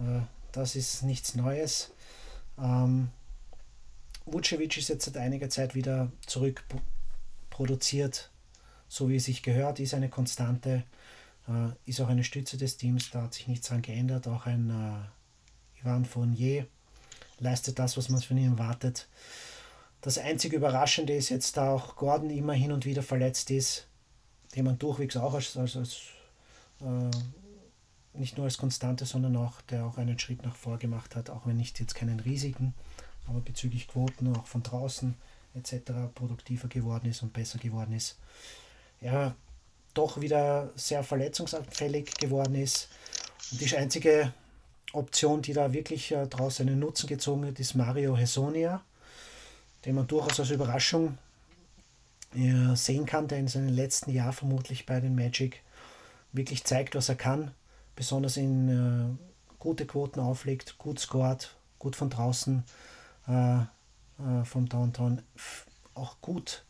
[0.00, 1.92] Äh, das ist nichts Neues.
[2.58, 3.10] Ähm,
[4.26, 6.64] Vucevic ist jetzt seit einiger Zeit wieder zurück
[7.48, 8.32] produziert,
[8.88, 10.82] so wie es sich gehört, ist eine Konstante,
[11.84, 14.28] ist auch eine Stütze des Teams, da hat sich nichts dran geändert.
[14.28, 16.66] Auch ein äh, Ivan Fournier
[17.38, 19.08] leistet das, was man von ihm erwartet.
[20.00, 23.86] Das einzige Überraschende ist jetzt, da auch Gordon immer hin und wieder verletzt ist,
[24.54, 26.00] den man durchwegs auch als, als, als
[26.80, 31.30] äh, nicht nur als Konstante, sondern auch, der auch einen Schritt nach vor gemacht hat,
[31.30, 32.74] auch wenn nicht jetzt keinen riesigen,
[33.26, 35.14] aber bezüglich Quoten auch von draußen
[35.54, 35.92] etc.
[36.14, 38.18] produktiver geworden ist und besser geworden ist.
[39.00, 39.34] Ja,
[39.94, 42.88] doch wieder sehr verletzungsanfällig geworden ist.
[43.50, 44.32] Und die einzige
[44.92, 48.82] Option, die da wirklich äh, daraus einen Nutzen gezogen hat, ist Mario Hesonia,
[49.84, 51.18] den man durchaus als Überraschung
[52.34, 55.62] äh, sehen kann, der in seinem letzten Jahr vermutlich bei den Magic
[56.32, 57.52] wirklich zeigt, was er kann,
[57.94, 59.26] besonders in äh,
[59.58, 62.64] gute Quoten auflegt, gut scored, gut von draußen
[63.28, 65.22] äh, äh, vom Downtown
[65.94, 66.64] auch gut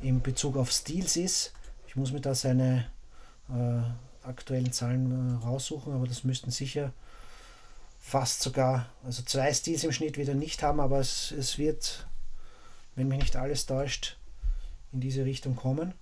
[0.00, 1.52] in Bezug auf Steals ist.
[1.88, 2.86] Ich muss mir da seine
[3.48, 6.92] äh, aktuellen Zahlen äh, raussuchen, aber das müssten sicher
[7.98, 12.06] fast sogar, also zwei Steals im Schnitt wieder nicht haben, aber es, es wird,
[12.94, 14.18] wenn mich nicht alles täuscht,
[14.92, 15.94] in diese Richtung kommen.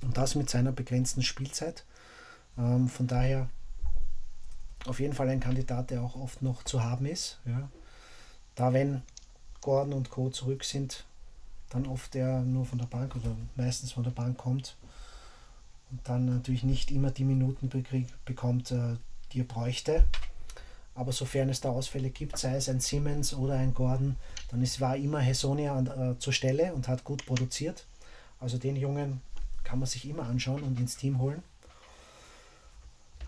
[0.00, 1.84] Und das mit seiner begrenzten Spielzeit.
[2.58, 3.48] Ähm, von daher
[4.86, 7.40] auf jeden Fall ein Kandidat, der auch oft noch zu haben ist.
[7.44, 7.70] Ja.
[8.54, 9.02] Da wenn
[9.60, 10.30] Gordon und Co.
[10.30, 11.04] zurück sind,
[11.74, 14.76] dann oft er nur von der Bank oder meistens von der Bank kommt
[15.90, 17.68] und dann natürlich nicht immer die Minuten
[18.24, 18.96] bekommt, äh,
[19.32, 20.04] die er bräuchte.
[20.94, 24.14] Aber sofern es da Ausfälle gibt, sei es ein Siemens oder ein Gordon,
[24.50, 27.84] dann ist, war immer Hesonia an, äh, zur Stelle und hat gut produziert.
[28.38, 29.20] Also den Jungen
[29.64, 31.42] kann man sich immer anschauen und ins Team holen.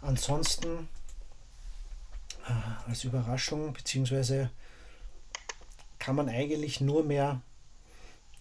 [0.03, 0.89] Ansonsten
[2.47, 4.51] äh, als Überraschung, beziehungsweise
[5.99, 7.41] kann man eigentlich nur mehr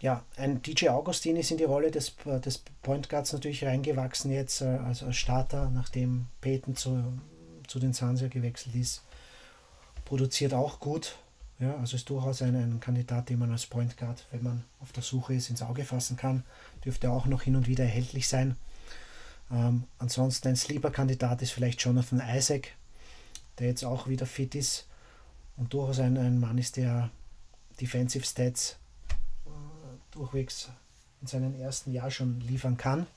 [0.06, 2.14] ja, ein DJ Augustin ist in die Rolle des,
[2.46, 7.18] des Point Guards natürlich reingewachsen jetzt äh, als, als Starter, nachdem Peyton zu,
[7.66, 9.02] zu den Suns gewechselt ist.
[10.06, 11.16] Produziert auch gut.
[11.58, 14.92] Ja, also ist durchaus ein, ein Kandidat, den man als Point Guard, wenn man auf
[14.92, 16.44] der Suche ist, ins Auge fassen kann.
[16.86, 18.58] Dürfte auch noch hin und wieder erhältlich sein.
[19.52, 22.74] Ähm, ansonsten ein Sleeper-Kandidat ist vielleicht Jonathan Isaac,
[23.58, 24.86] der jetzt auch wieder fit ist
[25.58, 27.10] und durchaus ein, ein Mann ist, der
[27.82, 28.78] Defensive Stats
[30.16, 30.70] durchwegs
[31.22, 33.08] in seinem ersten Jahr schon liefern kann,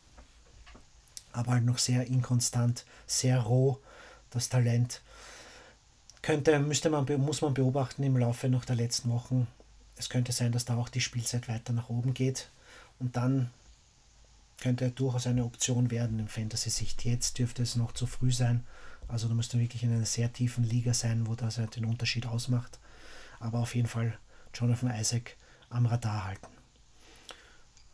[1.33, 3.79] aber halt noch sehr inkonstant, sehr roh
[4.31, 5.01] das Talent.
[6.21, 9.47] Könnte, müsste man, muss man beobachten im Laufe noch der letzten Wochen.
[9.97, 12.51] Es könnte sein, dass da auch die Spielzeit weiter nach oben geht
[12.99, 13.51] und dann
[14.61, 17.05] könnte er durchaus eine Option werden im Fantasy-Sicht.
[17.05, 18.65] Jetzt dürfte es noch zu früh sein.
[19.07, 22.27] Also da müsste wirklich in einer sehr tiefen Liga sein, wo das halt den Unterschied
[22.27, 22.79] ausmacht.
[23.39, 24.19] Aber auf jeden Fall
[24.53, 25.37] Jonathan Isaac
[25.71, 26.58] am Radar halten.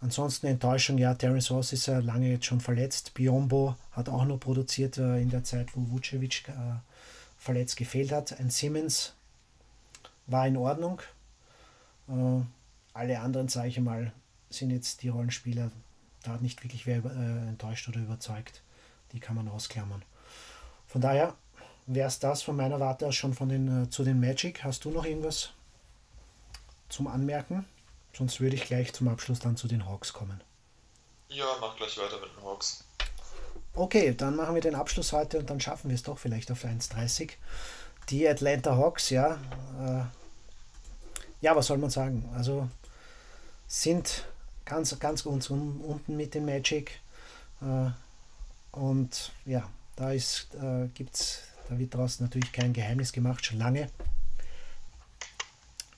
[0.05, 3.15] Ansonsten Enttäuschung, ja, Terence Ross ist ja lange jetzt schon verletzt.
[3.15, 6.53] Biombo hat auch nur produziert äh, in der Zeit, wo Vucevic äh,
[7.39, 8.39] verletzt gefehlt hat.
[8.39, 9.15] Ein Simmons
[10.27, 11.01] war in Ordnung.
[12.11, 12.43] Äh,
[12.93, 14.13] alle anderen, sage ich mal,
[14.51, 15.71] sind jetzt die Rollenspieler,
[16.23, 18.61] da hat nicht wirklich wer äh, enttäuscht oder überzeugt.
[19.13, 20.03] Die kann man ausklammern.
[20.87, 21.35] Von daher
[21.87, 24.65] wäre es das von meiner Warte aus schon von den, äh, zu den Magic.
[24.65, 25.55] Hast du noch irgendwas
[26.91, 27.65] zum Anmerken?
[28.17, 30.41] Sonst würde ich gleich zum Abschluss dann zu den Hawks kommen.
[31.29, 32.85] Ja, mach gleich weiter mit den Hawks.
[33.75, 36.65] Okay, dann machen wir den Abschluss heute und dann schaffen wir es doch vielleicht auf
[36.65, 37.31] 1,30.
[38.09, 39.39] Die Atlanta Hawks, ja.
[39.81, 40.05] Äh,
[41.41, 42.29] ja, was soll man sagen?
[42.37, 42.69] Also
[43.67, 44.25] sind
[44.65, 47.01] ganz, ganz unten mit den Magic.
[47.61, 47.91] Äh,
[48.71, 53.91] Und ja, da ist, äh, gibt's, da wird daraus natürlich kein Geheimnis gemacht, schon lange.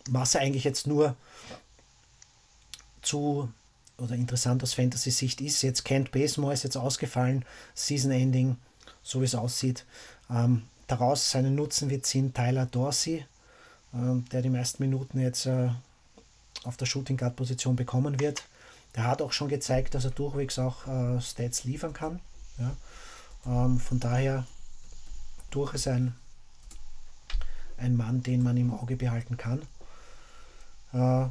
[0.08, 1.16] Was eigentlich jetzt nur
[3.06, 3.48] zu
[3.98, 8.56] oder interessant aus Fantasy-Sicht ist, jetzt Kent Basemore ist jetzt ausgefallen, Season Ending,
[9.02, 9.86] so wie es aussieht.
[10.30, 13.24] Ähm, daraus seinen Nutzen wird ziehen Tyler Dorsey,
[13.94, 15.70] äh, der die meisten Minuten jetzt äh,
[16.64, 18.44] auf der Shooting Guard Position bekommen wird.
[18.94, 22.20] Der hat auch schon gezeigt, dass er durchwegs auch äh, Stats liefern kann.
[22.58, 22.76] Ja.
[23.46, 24.46] Ähm, von daher
[25.50, 26.14] durchaus ein,
[27.78, 29.62] ein Mann, den man im Auge behalten kann.
[30.92, 31.28] Äh,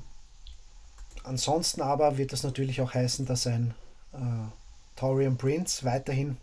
[1.26, 3.73] ansonsten aber wird das natürlich auch heißen, dass ein
[4.14, 4.18] äh,
[4.95, 6.38] Torian Prince weiterhin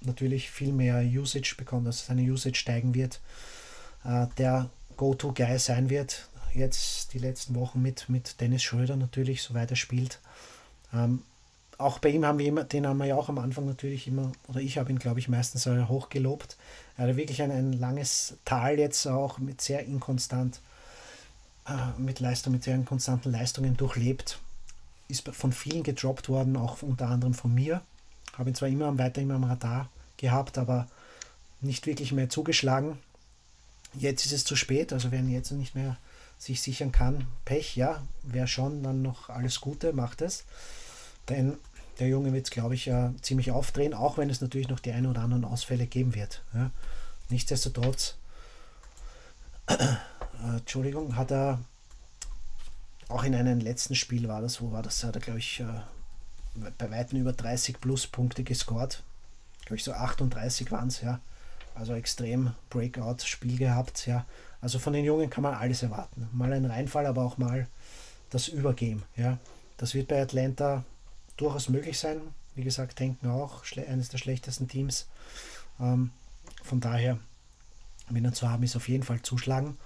[0.00, 3.20] natürlich viel mehr Usage bekommt, dass seine Usage steigen wird,
[4.04, 6.28] äh, der Go-To-Guy sein wird.
[6.54, 10.18] Jetzt die letzten Wochen mit, mit Dennis Schröder natürlich, soweit er spielt.
[10.92, 11.22] Ähm,
[11.76, 14.32] auch bei ihm haben wir immer, den haben wir ja auch am Anfang natürlich immer,
[14.48, 16.56] oder ich habe ihn, glaube ich, meistens hochgelobt.
[16.96, 20.60] Er hat wirklich ein, ein langes Tal jetzt auch mit sehr inkonstant,
[21.98, 24.38] mit Leistung, mit sehr inkonstanten Leistungen durchlebt.
[25.08, 27.82] Ist von vielen gedroppt worden, auch unter anderem von mir.
[28.36, 30.86] Habe ihn zwar immer weiter immer am Radar gehabt, aber
[31.60, 32.98] nicht wirklich mehr zugeschlagen.
[33.94, 35.96] Jetzt ist es zu spät, also wenn jetzt nicht mehr
[36.38, 40.44] sich sichern kann, Pech, ja, wäre schon dann noch alles Gute, macht es.
[41.28, 41.58] Denn
[41.98, 44.92] der Junge wird es, glaube ich, äh, ziemlich aufdrehen, auch wenn es natürlich noch die
[44.92, 46.42] ein oder anderen Ausfälle geben wird.
[46.54, 46.70] Ja.
[47.28, 48.14] Nichtsdestotrotz,
[50.44, 51.60] äh, Entschuldigung, hat er
[53.08, 56.70] auch in einem letzten Spiel war das, wo war das, hat er, glaube ich, äh,
[56.76, 59.02] bei weitem über 30 plus Punkte gescored.
[59.64, 61.20] Glaube ich, so 38 waren es, ja.
[61.74, 64.26] Also extrem Breakout-Spiel gehabt, ja.
[64.60, 66.28] Also von den Jungen kann man alles erwarten.
[66.32, 67.66] Mal ein Reinfall, aber auch mal
[68.30, 69.38] das Übergame, ja.
[69.76, 70.84] Das wird bei Atlanta
[71.36, 72.20] durchaus möglich sein.
[72.54, 75.06] Wie gesagt, denken auch eines der schlechtesten Teams.
[75.80, 76.10] Ähm,
[76.64, 77.18] von daher,
[78.08, 79.78] wenn er zu haben ist, auf jeden Fall zuschlagen.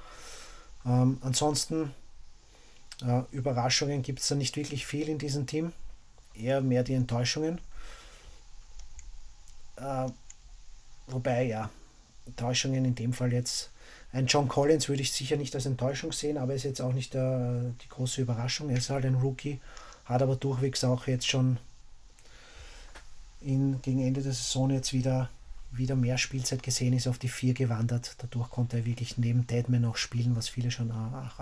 [0.84, 1.92] Ähm, ansonsten,
[3.06, 5.72] äh, Überraschungen gibt es da nicht wirklich viel in diesem Team.
[6.34, 7.60] Eher mehr die Enttäuschungen.
[9.76, 10.08] Äh,
[11.06, 11.70] wobei, ja,
[12.26, 13.70] Enttäuschungen in dem Fall jetzt.
[14.12, 16.92] Ein John Collins würde ich sicher nicht als Enttäuschung sehen, aber er ist jetzt auch
[16.92, 18.68] nicht der, die große Überraschung.
[18.68, 19.58] Er ist halt ein Rookie
[20.04, 21.58] hat aber durchwegs auch jetzt schon
[23.40, 25.30] in, gegen Ende der Saison jetzt wieder,
[25.72, 28.16] wieder mehr Spielzeit gesehen, ist auf die 4 gewandert.
[28.18, 31.40] Dadurch konnte er wirklich neben Deadman auch spielen, was viele schon auch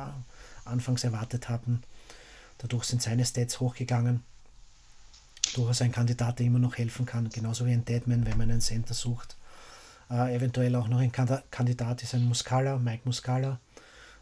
[0.64, 1.82] anfangs erwartet hatten.
[2.58, 4.22] Dadurch sind seine Stats hochgegangen.
[5.54, 8.60] Durchaus ein Kandidat, der immer noch helfen kann, genauso wie ein Deadman, wenn man einen
[8.60, 9.36] Center sucht.
[10.10, 13.58] Äh, eventuell auch noch ein Kandidat ist ein Muscala, Mike Muscala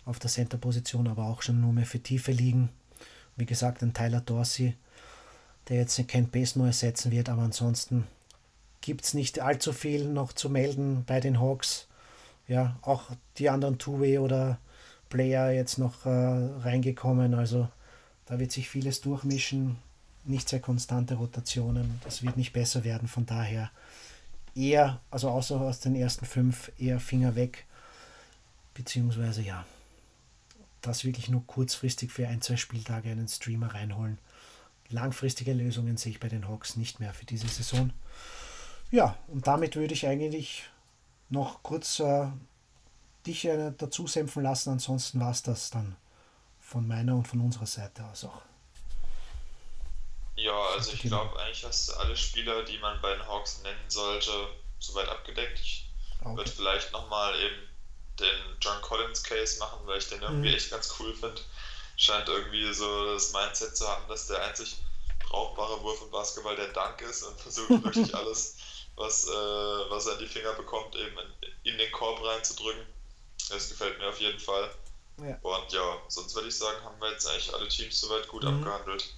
[0.05, 2.71] auf der Center-Position, aber auch schon nur mehr für Tiefe liegen.
[3.37, 4.75] Wie gesagt, ein Tyler Dorsey,
[5.69, 8.05] der jetzt Kent Basemore ersetzen wird, aber ansonsten
[8.81, 11.87] gibt es nicht allzu viel noch zu melden bei den Hawks.
[12.47, 14.59] Ja, auch die anderen Two-Way oder
[15.09, 17.69] Player jetzt noch äh, reingekommen, also
[18.27, 19.77] da wird sich vieles durchmischen.
[20.25, 23.71] Nicht sehr konstante Rotationen, das wird nicht besser werden, von daher
[24.55, 27.65] eher, also außer aus den ersten fünf, eher Finger weg,
[28.75, 29.65] beziehungsweise ja,
[30.83, 34.19] das wirklich nur kurzfristig für ein, zwei Spieltage einen Streamer reinholen.
[34.91, 37.91] Langfristige Lösungen sehe ich bei den Hawks nicht mehr für diese Saison.
[38.91, 40.65] Ja, und damit würde ich eigentlich
[41.29, 42.29] noch kurz äh,
[43.27, 44.71] dich äh, dazu sämpfen lassen.
[44.71, 45.97] Ansonsten war es das dann
[46.61, 48.43] von meiner und von unserer Seite aus auch.
[50.37, 53.89] Ja, also ich glaube, eigentlich hast du alle Spieler, die man bei den Hawks nennen
[53.89, 54.31] sollte,
[54.79, 55.59] soweit abgedeckt.
[55.59, 55.91] Ich
[56.21, 56.37] okay.
[56.37, 57.57] würde vielleicht nochmal eben
[58.21, 60.55] den John Collins Case machen, weil ich den irgendwie mhm.
[60.55, 61.41] echt ganz cool finde.
[61.97, 64.77] Scheint irgendwie so das Mindset zu haben, dass der einzig
[65.19, 68.57] brauchbare Wurf im Basketball der Dank ist und versucht wirklich alles,
[68.99, 71.17] was, äh, was er in die Finger bekommt, eben
[71.63, 72.85] in, in, den Korb reinzudrücken.
[73.49, 74.71] Das gefällt mir auf jeden Fall.
[75.19, 75.39] Ja.
[75.43, 78.59] Und ja, sonst würde ich sagen, haben wir jetzt eigentlich alle Teams soweit gut mhm.
[78.59, 79.15] abgehandelt.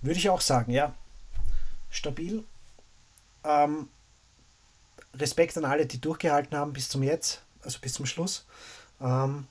[0.00, 0.94] Würde ich auch sagen, ja.
[1.90, 2.44] Stabil.
[3.44, 3.88] Ähm,
[5.14, 8.44] Respekt an alle, die durchgehalten haben bis zum Jetzt also bis zum Schluss.
[9.00, 9.46] Ähm,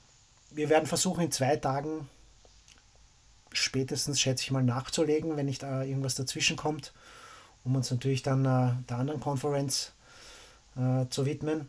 [0.50, 2.08] wir werden versuchen, in zwei Tagen
[3.52, 6.92] spätestens, schätze ich mal, nachzulegen, wenn nicht äh, irgendwas dazwischen kommt,
[7.64, 9.92] um uns natürlich dann äh, der anderen Konferenz
[10.76, 11.68] äh, zu widmen,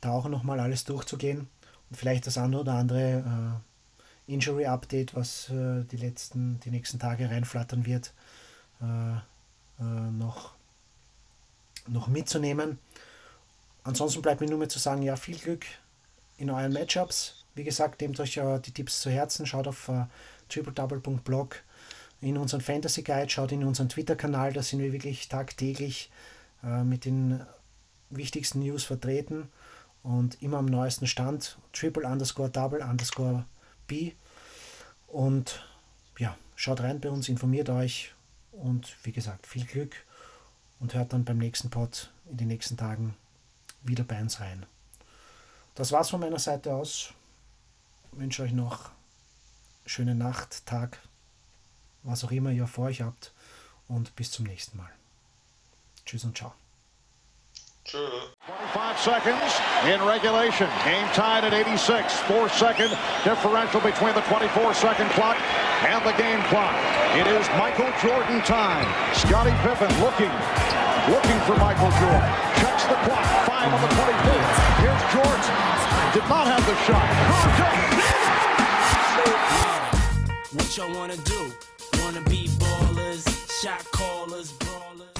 [0.00, 1.48] da auch nochmal alles durchzugehen
[1.90, 3.60] und vielleicht das andere oder andere
[4.28, 8.12] äh, Injury Update, was äh, die letzten, die nächsten Tage reinflattern wird,
[8.80, 10.52] äh, noch,
[11.86, 12.78] noch mitzunehmen.
[13.82, 15.64] Ansonsten bleibt mir nur mehr zu sagen, ja, viel Glück
[16.36, 17.44] in euren Matchups.
[17.54, 20.04] Wie gesagt, nehmt euch äh, die Tipps zu Herzen, schaut auf äh,
[20.48, 21.62] tripledouble.blog
[22.20, 26.10] in unseren Fantasy Guide, schaut in unseren Twitter-Kanal, da sind wir wirklich tagtäglich
[26.62, 27.40] äh, mit den
[28.10, 29.48] wichtigsten News vertreten
[30.02, 31.58] und immer am neuesten Stand.
[31.72, 33.44] Triple underscore double underscore
[33.86, 34.12] B.
[35.06, 35.64] Und
[36.18, 38.12] ja, schaut rein bei uns, informiert euch
[38.52, 39.96] und wie gesagt, viel Glück
[40.78, 43.16] und hört dann beim nächsten Pod in den nächsten Tagen
[43.82, 44.66] wieder bei uns rein.
[45.74, 47.12] Das war's von meiner Seite aus.
[48.12, 48.90] Ich wünsche euch noch
[49.86, 50.98] schöne Nacht, Tag,
[52.02, 53.32] was auch immer ihr vor euch habt
[53.88, 54.90] und bis zum nächsten Mal.
[56.04, 56.52] Tschüss und ciao.
[57.90, 60.68] 25 seconds in regulation.
[60.84, 62.12] Game tied at 86.
[62.28, 62.90] Four second
[63.24, 65.36] differential between the 24 second clock
[65.82, 66.74] and the game clock.
[67.18, 68.86] It is Michael Jordan time.
[69.14, 70.30] Scottie Pippen looking,
[71.10, 72.30] looking for Michael Jordan.
[72.62, 73.26] Checks the clock.
[73.48, 74.38] Five on the 24.
[74.86, 75.50] Here's Jordan.
[76.14, 77.89] Did not have the shot.
[80.52, 81.52] What y'all wanna do?
[82.00, 85.10] Wanna be ballers, shot callers, brawlers.